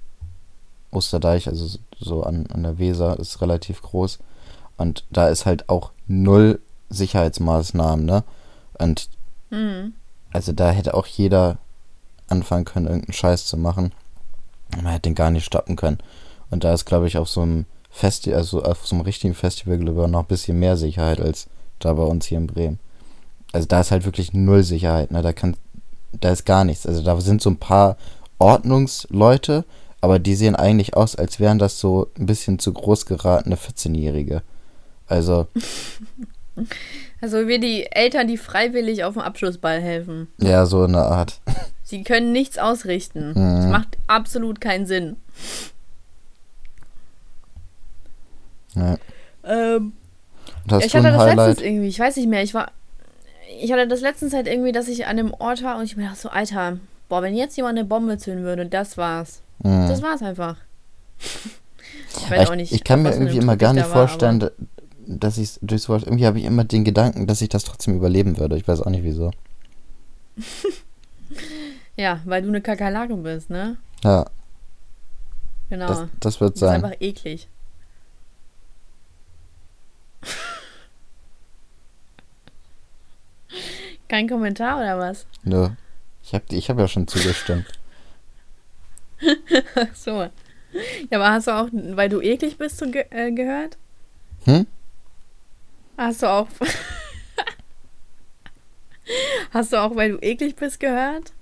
[0.91, 4.20] Osterdeich, also so- an, an der Weser, ist relativ groß.
[4.78, 8.24] Und da ist halt auch null Sicherheitsmaßnahmen, ne?
[8.78, 9.10] Und
[9.51, 9.93] Hm.
[10.32, 11.57] also da hätte auch jeder
[12.28, 13.91] anfangen können, irgendeinen Scheiß zu machen.
[14.76, 15.97] Und Man hätte den gar nicht stoppen können.
[16.51, 19.78] Und da ist, glaube ich, auf so einem Festival, also auf so einem richtigen Festival,
[19.80, 21.47] glaube ich, noch ein bisschen mehr Sicherheit als
[21.80, 22.80] da bei uns hier in Bremen.
[23.51, 25.22] Also da ist halt wirklich null Sicherheit, ne?
[25.24, 25.57] Da kann,
[26.20, 26.86] da ist gar nichts.
[26.86, 27.97] Also da sind so ein paar
[28.38, 29.66] Ordnungsleute,
[30.01, 34.41] aber die sehen eigentlich aus, als wären das so ein bisschen zu groß geratene 14-Jährige.
[35.07, 35.47] Also,
[37.22, 40.28] Also wir die Eltern, die freiwillig auf dem Abschlussball helfen.
[40.38, 41.41] ja, so eine Art.
[41.84, 43.30] Sie können nichts ausrichten.
[43.30, 43.55] Mhm.
[43.55, 45.18] Das macht absolut keinen Sinn.
[48.76, 48.97] Ja.
[49.43, 49.93] Ähm,
[50.80, 51.38] ich hatte das Highlight?
[51.38, 52.72] letztens irgendwie, ich weiß nicht mehr, ich war.
[53.61, 56.03] Ich hatte das letztens halt irgendwie, dass ich an einem Ort war und ich mir
[56.05, 56.77] dachte so, Alter,
[57.09, 59.41] boah, wenn jetzt jemand eine Bombe zünden würde, das war's.
[59.63, 59.87] Mhm.
[59.87, 60.57] Das war's einfach.
[62.17, 62.71] Ich weiß ich, auch nicht.
[62.71, 64.49] ich kann mir irgendwie immer gar ich nicht da vorstellen,
[65.05, 68.37] dass ich durch sowas, irgendwie habe ich immer den Gedanken, dass ich das trotzdem überleben
[68.37, 68.57] würde.
[68.57, 69.31] Ich weiß auch nicht wieso.
[71.97, 73.75] Ja, weil du eine Kakerlake bist, ne?
[74.05, 74.25] Ja,
[75.69, 75.87] Genau.
[75.87, 76.83] das, das wird das ist sein.
[76.83, 77.47] einfach eklig.
[84.10, 85.26] Kein Kommentar oder was?
[85.43, 85.70] Nö.
[86.24, 87.68] Ich habe ich hab ja schon zugestimmt.
[89.76, 90.30] Ach so.
[91.10, 93.78] Ja, aber hast du auch, weil du eklig bist, ge äh, gehört?
[94.45, 94.68] Hm?
[95.97, 96.47] Hast du auch.
[99.51, 101.34] hast du auch, weil du eklig bist, gehört?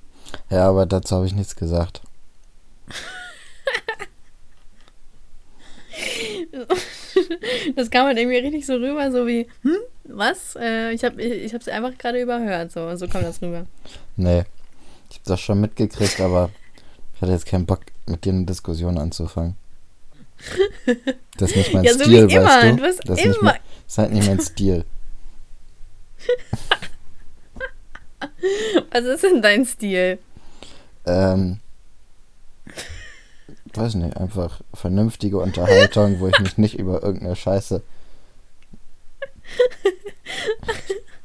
[0.49, 2.01] Ja, aber dazu habe ich nichts gesagt.
[7.75, 10.55] Das kam halt irgendwie richtig so rüber, so wie, hm, was?
[10.59, 13.65] Äh, ich habe ich, ich hab's einfach gerade überhört, so, so kam das rüber.
[14.15, 14.43] Nee.
[15.09, 16.49] Ich habe das schon mitgekriegt, aber
[17.15, 19.55] ich hatte jetzt keinen Bock, mit dir eine Diskussion anzufangen.
[21.37, 22.43] Das ist nicht mein Ja, so Stil, immer.
[22.45, 22.83] weißt du?
[22.83, 24.85] Hast das ist, nicht immer- mein, das ist halt nicht mein Stil.
[28.91, 30.19] Was ist denn dein Stil?
[31.05, 31.59] Ähm,
[33.77, 37.81] weiß nicht, einfach vernünftige Unterhaltung, wo ich mich nicht über irgendeine Scheiße.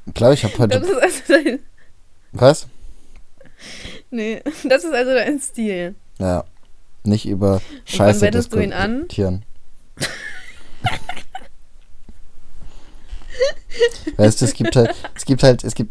[0.06, 0.92] Ich glaube, ich habe Das heute.
[0.92, 1.58] ist also dein,
[2.32, 2.66] Was?
[4.10, 5.94] nee, das ist also dein Stil.
[6.18, 6.44] Ja.
[7.04, 9.08] Nicht über wann Scheiße wendest du ihn an?
[14.16, 15.90] weißt du, es gibt halt, es gibt halt, es gibt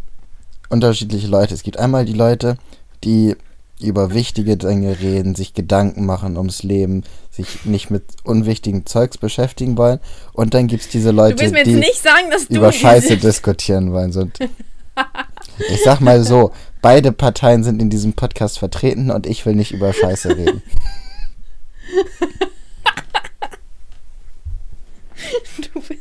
[0.70, 1.53] unterschiedliche Leute.
[1.53, 2.57] Es gibt einmal die Leute,
[3.03, 3.36] die
[3.84, 9.77] über wichtige Dinge reden, sich Gedanken machen ums Leben, sich nicht mit unwichtigen Zeugs beschäftigen
[9.77, 9.99] wollen.
[10.34, 14.15] Und dann gibt es diese Leute, die sagen, über Scheiße diskutieren wollen.
[14.15, 14.39] Und
[15.69, 16.51] ich sag mal so,
[16.82, 20.61] beide Parteien sind in diesem Podcast vertreten und ich will nicht über Scheiße reden.
[25.73, 26.01] Du bist,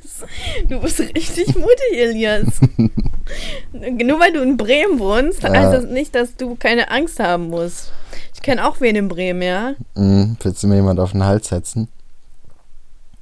[0.69, 2.47] du bist richtig mutig, Elias.
[3.73, 5.51] Nur weil du in Bremen wohnst, Ja.
[5.53, 7.93] heißt das nicht, dass du keine Angst haben musst.
[8.35, 9.75] Ich kenne auch wen in Bremen, ja?
[9.95, 11.89] Mhm, willst du mir jemand auf den Hals setzen?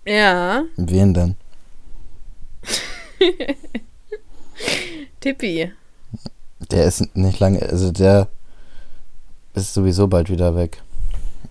[0.07, 1.37] Ja, Wen denn?
[5.20, 5.73] Tippi.
[6.70, 8.28] Der ist nicht lange, also der
[9.55, 10.81] ist sowieso bald wieder weg.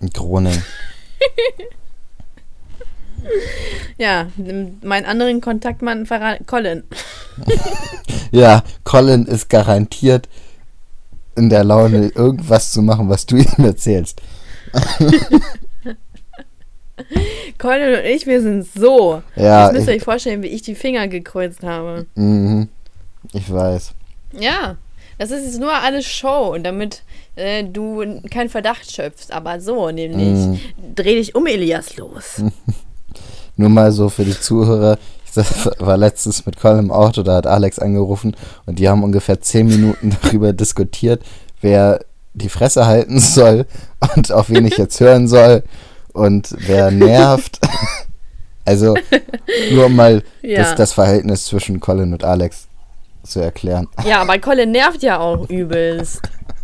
[0.02, 0.64] In Groningen.
[3.98, 4.27] Ja,
[4.84, 6.84] mein anderen Kontaktmann verrat Colin.
[8.31, 10.27] Ja, Colin ist garantiert
[11.38, 14.22] in der Laune, irgendwas zu machen, was du ihm erzählst.
[17.57, 19.22] Colin und ich, wir sind so.
[19.35, 22.06] Ja, Jetzt müsst ihr euch vorstellen, wie ich die Finger gekreuzt habe.
[22.15, 22.68] mhm,
[23.34, 23.91] ich weiß.
[24.34, 24.76] Ja,
[25.19, 27.03] das ist jetzt nur alles Show, damit
[27.35, 29.31] äh, du keinen Verdacht schöpfst.
[29.31, 30.60] Aber so, nämlich, Mhm.
[30.95, 32.41] dreh dich um, Elias, los.
[33.58, 34.98] Nur mal so für die Zuhörer.
[35.26, 35.36] Ich
[35.80, 38.36] war letztens mit Colin im Auto, da hat Alex angerufen
[38.66, 41.22] und die haben ungefähr 10 Minuten darüber diskutiert,
[41.62, 42.00] wer
[42.34, 43.66] die Fresse halten soll
[44.16, 45.64] und auf wen ich jetzt hören soll.
[46.14, 47.60] und wer nervt.
[48.66, 48.96] also,
[49.72, 50.60] nur um mal Ja.
[50.64, 52.68] das, das Verhältnis zwischen Colin und Alex
[53.24, 53.88] zu erklären.
[54.08, 56.22] Ja, aber Colin nervt ja auch übelst.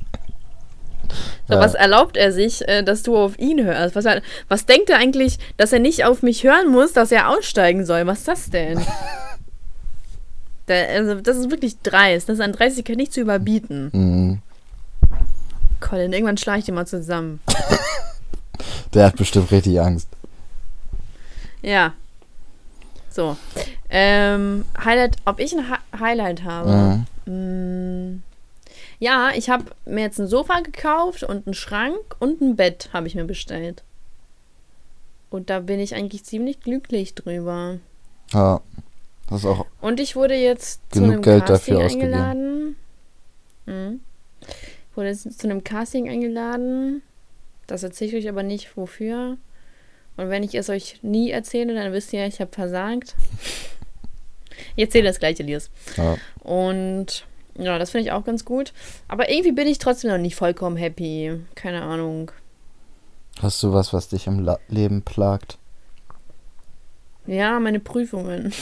[1.48, 1.60] So, Ja.
[1.60, 3.96] was erlaubt er sich, äh, dass du auf ihn hörst?
[3.96, 4.06] Was,
[4.48, 8.06] was denkt er eigentlich, dass er nicht auf mich hören muss, dass er aussteigen soll?
[8.08, 8.82] Was ist das denn?
[10.66, 12.30] Da, also, das ist wirklich dreist.
[12.30, 13.90] Das ist an Dreistigkeit nicht zu überbieten.
[13.92, 14.42] Mhm.
[15.82, 17.42] Colin, irgendwann schlage ich dir mal zusammen.
[18.94, 20.08] Der hat bestimmt richtig Angst.
[21.62, 21.92] Ja.
[23.10, 23.36] So.
[23.90, 27.06] Ähm, Highlight, ob ich ein Hi Highlight habe?
[27.26, 28.14] Mhm.
[28.14, 28.24] Mm,
[29.00, 33.08] Ja, ich habe mir jetzt ein Sofa gekauft und einen Schrank und ein Bett habe
[33.08, 33.84] ich mir bestellt.
[35.30, 37.80] Und da bin ich eigentlich ziemlich glücklich drüber.
[38.32, 38.62] Ja,
[39.30, 39.66] das ist auch.
[39.82, 42.76] Und ich wurde jetzt Genug zu einem Geld Casting dafür eingeladen.
[43.66, 44.02] Mhm.
[44.42, 47.02] Ich wurde jetzt zu einem Casting eingeladen.
[47.68, 49.38] Das erzähle ich euch aber nicht, wofür.
[50.18, 53.16] Und wenn ich es euch nie erzähle, dann wisst ihr, ich habe versagt.
[54.76, 55.70] Ich erzähle das gleich, Elias.
[55.98, 56.16] Ja.
[56.40, 57.26] Und
[57.58, 58.74] ja, das finde ich auch ganz gut.
[59.08, 61.40] Aber irgendwie bin ich trotzdem noch nicht vollkommen happy.
[61.56, 62.32] Keine Ahnung.
[63.42, 65.58] Hast du was, was dich im La Leben plagt?
[67.26, 68.54] Ja, meine Prüfungen.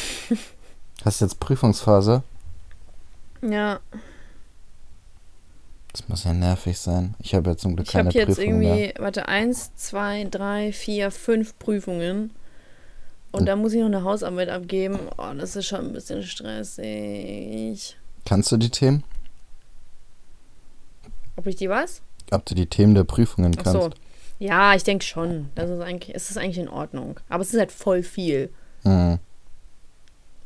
[1.05, 2.21] Hast du jetzt Prüfungsphase?
[3.41, 3.79] Ja,
[5.93, 7.15] Das muss ja nervig sein.
[7.19, 8.75] Ich habe ja zum Glück ich habe keine jetzt Prüfung mehr.
[8.77, 12.31] irgendwie, warte, eins, zwei, drei, vier, fünf Prüfungen.
[13.31, 14.99] Und Und- da muss ich noch eine Hausarbeit abgeben.
[15.17, 17.97] Oh, das ist schon ein bisschen stressig.
[18.25, 19.03] Kannst du die Themen?
[21.35, 22.01] Ob ich die was?
[22.31, 23.81] Ob du die Themen der Prüfungen Ach kannst?
[23.81, 23.89] so.
[24.39, 25.49] Ja, ich denke schon.
[25.55, 27.19] Das ist eigentlich, es ist eigentlich in Ordnung.
[27.29, 28.49] Aber es ist halt voll viel.
[28.83, 29.19] Mhm.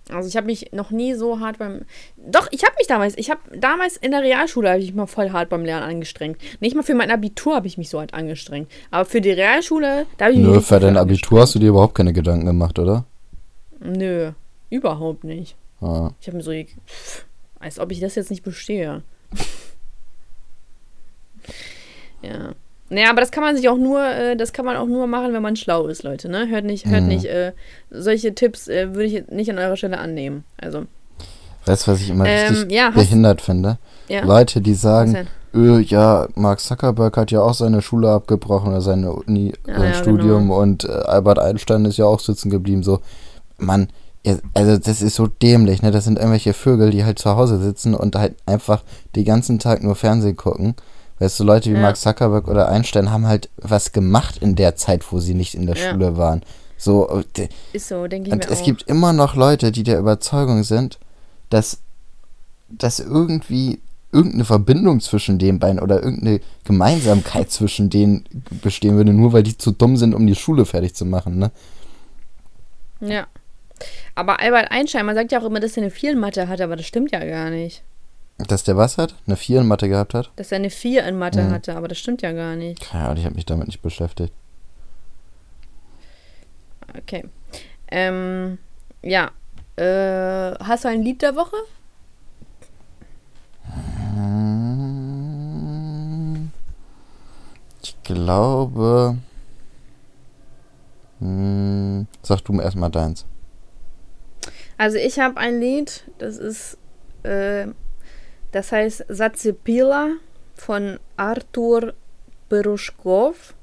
[0.10, 1.82] Also ich habe mich noch nie so hart beim.
[2.18, 5.08] Doch, ich habe mich damals, ich habe damals in der Realschule habe ich mich mal
[5.08, 6.38] voll hart beim Lernen angestrengt.
[6.60, 8.70] Nicht mal für mein Abitur habe ich mich so hart angestrengt.
[8.92, 11.60] Aber für die Realschule, da habe ich mich Nö, richtig für dein Abitur hast du
[11.60, 13.06] dir überhaupt keine Gedanken gemacht, oder?
[13.80, 14.32] Nö,
[14.70, 15.56] überhaupt nicht.
[15.82, 16.12] Ja.
[16.22, 17.26] Ich habe mir so, pff,
[17.66, 19.02] als ob ich das jetzt nicht bestehe.
[22.22, 22.52] ja.
[22.90, 25.34] Naja, aber das kann man sich auch nur, äh, das kann man auch nur machen,
[25.34, 26.48] wenn man schlau ist, Leute, ne?
[26.50, 27.08] Hört nicht, hört Mhm.
[27.08, 27.52] nicht, äh,
[27.90, 30.44] solche Tipps äh, würde ich nicht an eurer Stelle annehmen.
[30.58, 30.86] Also,
[31.66, 33.80] Weißt du, was ich immer Ähm, richtig ja, hast- behindert finde?
[34.08, 34.24] ja.
[34.24, 39.12] Leute, die sagen, öh, ja, Mark Zuckerberg hat ja auch seine Schule abgebrochen oder seine
[39.12, 40.60] Uni, Ja, sein ja, Studium genau.
[40.62, 42.84] und äh, Albert Einstein ist ja auch sitzen geblieben.
[42.84, 43.00] So,
[43.58, 43.88] Mann,
[44.54, 45.92] also das ist so dämlich, ne?
[45.92, 48.84] Das sind irgendwelche Vögel, die halt zu Hause sitzen und halt einfach
[49.16, 50.76] den ganzen Tag nur Fernsehen gucken.
[51.20, 51.82] Weißt du, Leute wie Ja.
[51.82, 55.66] Mark Zuckerberg oder Einstein haben halt was gemacht in der Zeit, wo sie nicht in
[55.66, 55.92] der Ja.
[55.92, 56.42] Schule waren.
[56.78, 58.66] So, d- Ist so, denke ich und mir es auch.
[58.66, 61.00] gibt immer noch Leute, die der Überzeugung sind,
[61.50, 61.78] dass,
[62.70, 63.80] dass irgendwie
[64.12, 68.26] irgendeine Verbindung zwischen den beiden oder irgendeine Gemeinsamkeit zwischen denen
[68.62, 71.52] bestehen würde, nur weil die zu dumm sind, um die Schule fertig zu machen, ne?
[73.00, 73.28] Ja.
[74.16, 76.64] Aber Albert Einstein, man sagt ja auch immer, dass er eine 4 in Mathe hatte,
[76.64, 77.84] aber das stimmt ja gar nicht.
[78.38, 79.16] Dass der was hat?
[79.28, 80.32] Eine 4 in Mathe gehabt hat?
[80.36, 81.52] Dass er eine 4 in Mathe Mhm.
[81.52, 82.82] hatte, aber das stimmt ja gar nicht.
[82.82, 84.34] Keine Ahnung, ich habe mich damit nicht beschäftigt.
[86.98, 87.24] Okay.
[87.92, 88.58] Ähm,
[89.02, 89.32] ja.
[89.78, 91.56] Äh, hast du ein Lied der Woche?
[97.84, 99.18] Ich glaube.
[101.20, 103.26] Hm, sag du mir erstmal deins.
[104.78, 106.78] Also ich habe ein Lied, das ist,
[107.24, 107.68] äh,
[108.52, 110.12] das heißt Satsepila
[110.56, 111.94] von Artur
[112.50, 113.54] Beruschkov.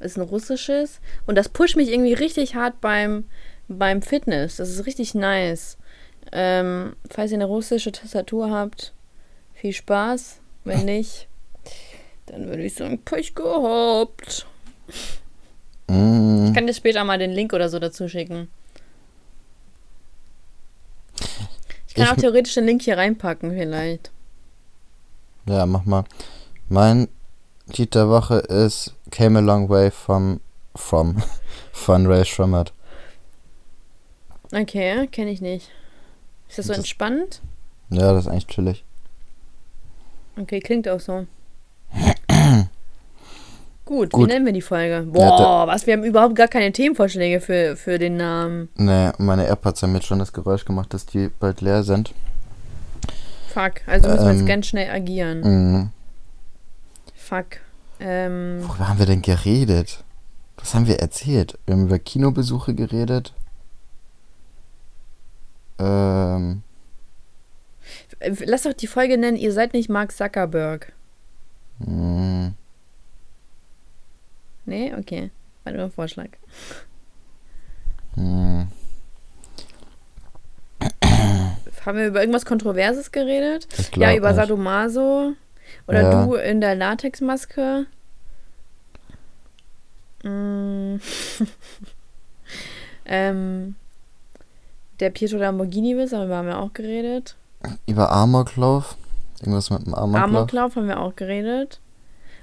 [0.00, 1.00] Ist ein russisches.
[1.26, 3.24] Und das pusht mich irgendwie richtig hart beim,
[3.68, 4.56] beim Fitness.
[4.56, 5.78] Das ist richtig nice.
[6.32, 8.92] Ähm, falls ihr eine russische Tastatur habt,
[9.54, 10.40] viel Spaß.
[10.64, 11.28] Wenn nicht,
[12.26, 14.46] dann würde ich sagen, Pech gehabt.
[15.88, 18.48] Hm, Ich kann dir später mal den Link oder so dazu schicken.
[21.92, 24.10] Ich kann Ich- auch theoretisch den Link hier reinpacken, vielleicht.
[25.46, 26.04] Ja, mach mal.
[26.70, 27.08] Mein
[27.66, 30.40] Lied der Woche ist Came a Long Way from,
[30.74, 31.22] from
[31.72, 32.72] von Ray Schrummert.
[34.54, 35.68] Okay, kenne ich nicht.
[36.48, 37.42] Ist das so Das- entspannt?
[37.90, 38.84] Ja, das ist eigentlich chillig.
[40.40, 41.26] Okay, klingt auch so.
[43.84, 44.28] Gut, wie Gut.
[44.28, 44.94] nennen wir die Folge?
[44.94, 48.68] Ja, Boah, was, wir haben überhaupt gar keine Themenvorschläge für, für den Namen.
[48.76, 52.14] Nee, meine AirPods haben jetzt schon das Geräusch gemacht, dass die bald leer sind.
[53.52, 55.40] Fuck, also müssen wir Ähm, jetzt ganz schnell agieren.
[55.40, 55.90] Mhm.
[57.16, 57.46] Fuck.
[58.00, 60.02] Ähm, Worüber haben wir denn geredet?
[60.56, 61.58] Was haben wir erzählt?
[61.66, 63.34] Wir haben über Kinobesuche geredet.
[65.78, 66.62] Ähm,
[68.20, 70.92] äh, lass doch die Folge nennen, ihr seid nicht Mark Zuckerberg.
[71.80, 72.52] mh,
[74.64, 75.30] Nee, okay.
[75.64, 76.28] War nur ein Vorschlag.
[78.14, 78.68] Hm.
[81.84, 83.66] Haben wir über irgendwas Kontroverses geredet?
[83.96, 84.36] Ja, über nicht.
[84.36, 85.32] Sadomaso.
[85.88, 86.26] Oder Ja.
[86.26, 87.86] du in der Latexmaske.
[90.22, 90.96] Mm.
[93.04, 93.74] ähm,
[95.00, 97.36] der Pietro Lamborghini-Witz, darüber haben wir auch geredet.
[97.86, 98.96] Über Amoklauf?
[99.40, 100.24] Irgendwas mit dem Amoklauf?
[100.24, 101.80] Amoklauf haben wir auch geredet.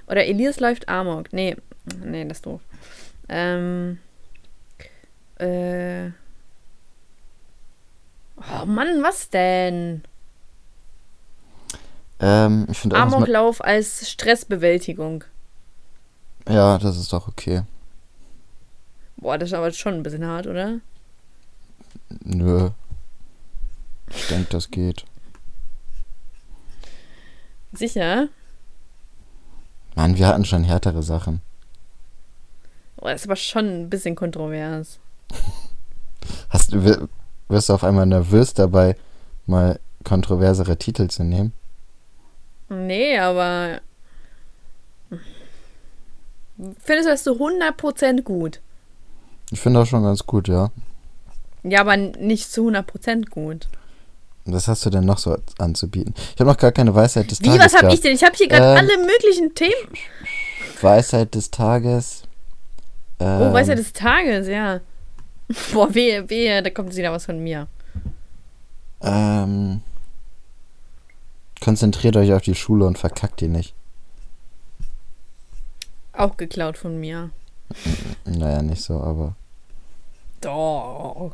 [0.06, 1.32] Oder Elias läuft Amok.
[1.32, 1.56] Nee,
[2.04, 2.60] nee, das ist doof.
[3.28, 3.98] Ähm,
[5.38, 6.10] äh,
[8.36, 10.02] oh Mann, was denn?
[12.20, 15.24] Ähm, ich finde Amoklauf als Stressbewältigung.
[16.48, 17.62] Ja, das ist doch okay.
[19.16, 20.80] Boah, das ist aber schon ein bisschen hart, oder?
[22.24, 22.70] Nö.
[24.08, 25.04] Ich denke, das geht.
[27.72, 28.28] Sicher?
[29.94, 31.40] Mann, wir hatten schon härtere Sachen.
[33.00, 34.98] Boah, das ist aber schon ein bisschen kontrovers.
[36.50, 38.96] Hast wirst du auf einmal nervös dabei,
[39.46, 41.52] mal kontroversere Titel zu nehmen?
[42.68, 43.80] Nee, aber.
[46.78, 48.60] Findest du das so 100% gut?
[49.50, 50.70] Ich finde das schon ganz gut, ja.
[51.62, 53.66] Ja, aber nicht zu 100% gut.
[54.44, 56.14] Was hast du denn noch so anzubieten?
[56.34, 57.94] Ich habe noch gar keine Weisheit des Wie, Tages was hab gehabt.
[57.94, 58.14] ich denn?
[58.14, 59.94] Ich habe hier gerade Ähm, alle möglichen Themen.
[60.80, 62.22] Weisheit des Tages.
[63.20, 64.80] Ähm, Oh, Weisheit des Tages, ja.
[65.72, 67.68] Boah, wehe, wehe, da kommt wieder was von mir.
[69.02, 69.82] Ähm,
[71.60, 73.74] konzentriert euch auf die Schule und verkackt die nicht.
[76.12, 77.30] Auch geklaut von mir.
[78.24, 79.34] Naja, nicht so, aber.
[80.40, 81.32] Doch.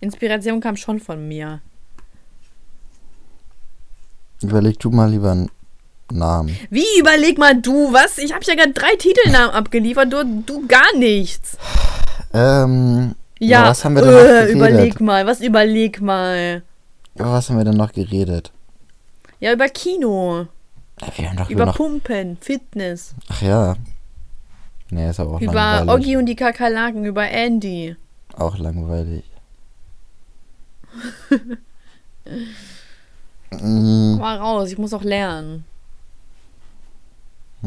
[0.00, 1.60] Inspiration kam schon von mir.
[4.42, 5.50] Überleg du mal lieber einen
[6.12, 6.56] Namen.
[6.70, 8.18] Wie, überleg mal du, was?
[8.18, 11.56] Ich habe ja gerade drei Titelnamen abgeliefert, du, du gar nichts.
[12.32, 14.54] Ähm, Ja, über was haben wir denn noch äh, geredet?
[14.56, 16.62] überleg mal, was überleg mal.
[17.16, 18.52] Über was haben wir denn noch geredet?
[19.40, 20.46] Ja, über Kino,
[21.16, 21.76] Ja, doch über noch.
[21.76, 23.74] Pumpen, Fitness, Ach ja.
[24.90, 25.90] Nee, ist aber auch über langweilig.
[26.02, 27.96] Oggi und die Kakerlaken, über Andy.
[28.36, 29.24] Auch langweilig.
[33.50, 35.64] mm, Mal raus, ich muss auch lernen.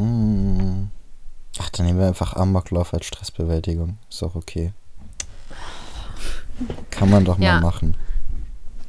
[0.02, 0.90] Mm.
[1.60, 3.98] Ach, dann nehmen wir einfach Amoklauf als Stressbewältigung.
[4.10, 4.74] Ist auch okay.
[6.92, 7.54] Kann man doch Ja.
[7.56, 7.96] mal machen.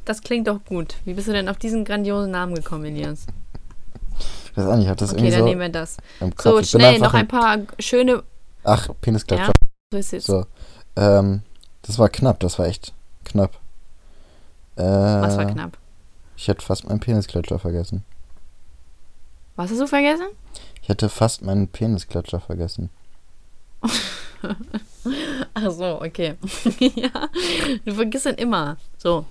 [0.05, 0.95] Das klingt doch gut.
[1.05, 3.25] Wie bist du denn auf diesen grandiosen Namen gekommen, Elias?
[4.45, 5.97] Ich weiß auch nicht, ich hab das Okay, irgendwie dann so nehmen wir das.
[6.41, 8.23] So, schnell, noch ein paar schöne.
[8.63, 9.47] Ach, Penisklatscher.
[9.47, 10.25] Ja, so ist es.
[10.25, 10.45] So.
[10.95, 11.41] Ähm,
[11.83, 13.59] das war knapp, das war echt knapp.
[14.75, 15.77] Äh, Was war knapp?
[16.35, 18.03] Ich hätte fast meinen Penisklatscher vergessen.
[19.55, 20.27] Was hast du vergessen?
[20.89, 22.89] Ich hätte fast meinen Penisklatscher vergessen.
[25.53, 26.33] Ach so, okay.
[26.79, 27.29] ja,
[27.85, 28.77] du vergisst dann immer.
[28.97, 29.23] So.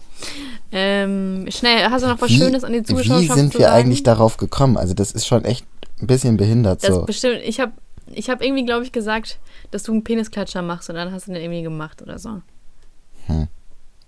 [0.71, 3.75] Ähm, schnell, hast du noch was Schönes an die Zuschauer wie sind wir sagen?
[3.75, 4.77] eigentlich darauf gekommen?
[4.77, 5.67] Also das ist schon echt
[6.01, 7.03] ein bisschen behindert Das so.
[7.03, 7.73] bestimmt, ich habe
[8.07, 9.41] ich hab irgendwie, glaube ich, gesagt,
[9.73, 12.41] dass du einen Penisklatscher machst und dann hast du den irgendwie gemacht oder so.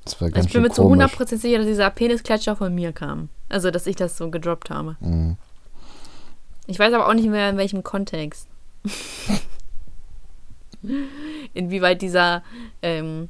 [0.05, 1.15] Das war Also ganz ich bin mir zu komisch.
[1.15, 3.29] 100% sicher, dass dieser Penisklatscher von mir kam.
[3.49, 4.97] Also, dass ich das so gedroppt habe.
[5.01, 5.37] Mhm.
[6.71, 8.47] Ich weiß aber auch nicht mehr, in welchem Kontext.
[11.53, 12.45] Inwieweit dieser
[12.81, 13.29] ähm,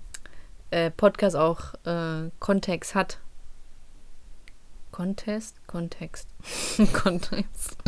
[0.71, 3.19] äh, Podcast auch äh, Kontext hat.
[4.93, 5.57] Contest?
[5.67, 6.29] Kontext.
[6.93, 7.79] Kontext.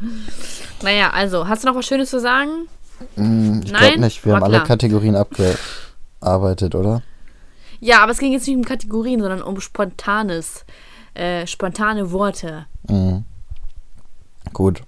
[0.82, 2.66] naja, also, hast du noch was Schönes zu sagen?
[3.14, 3.80] Mm, Ich Nein?
[3.80, 4.24] glaube nicht.
[4.24, 4.66] Wir War haben alle klar.
[4.66, 7.02] Kategorien abgearbeitet, oder?
[7.78, 10.64] Ja, aber es ging jetzt nicht um Kategorien, sondern um spontanes,
[11.14, 12.66] äh, spontane Worte.
[12.88, 13.24] Mhm.
[14.52, 14.82] Gut.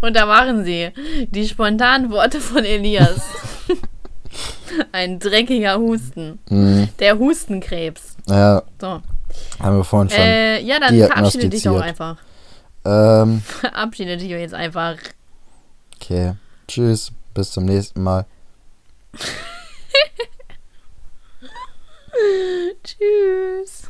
[0.00, 0.90] Und da waren sie.
[1.30, 3.22] Die spontanen Worte von Elias.
[4.92, 6.38] Ein dreckiger Husten.
[6.48, 6.88] Mhm.
[6.98, 8.16] Der Hustenkrebs.
[8.26, 9.00] Ja, So.
[9.60, 10.20] haben wir vorhin schon.
[10.20, 12.16] Äh, ja, dann verabschiede dich doch einfach.
[12.84, 14.96] Ähm, Verabschiede dich jetzt einfach.
[15.96, 16.32] okay.
[16.66, 17.12] Tschüss.
[17.34, 18.26] Bis zum nächsten Mal.
[22.84, 23.88] Tschüss.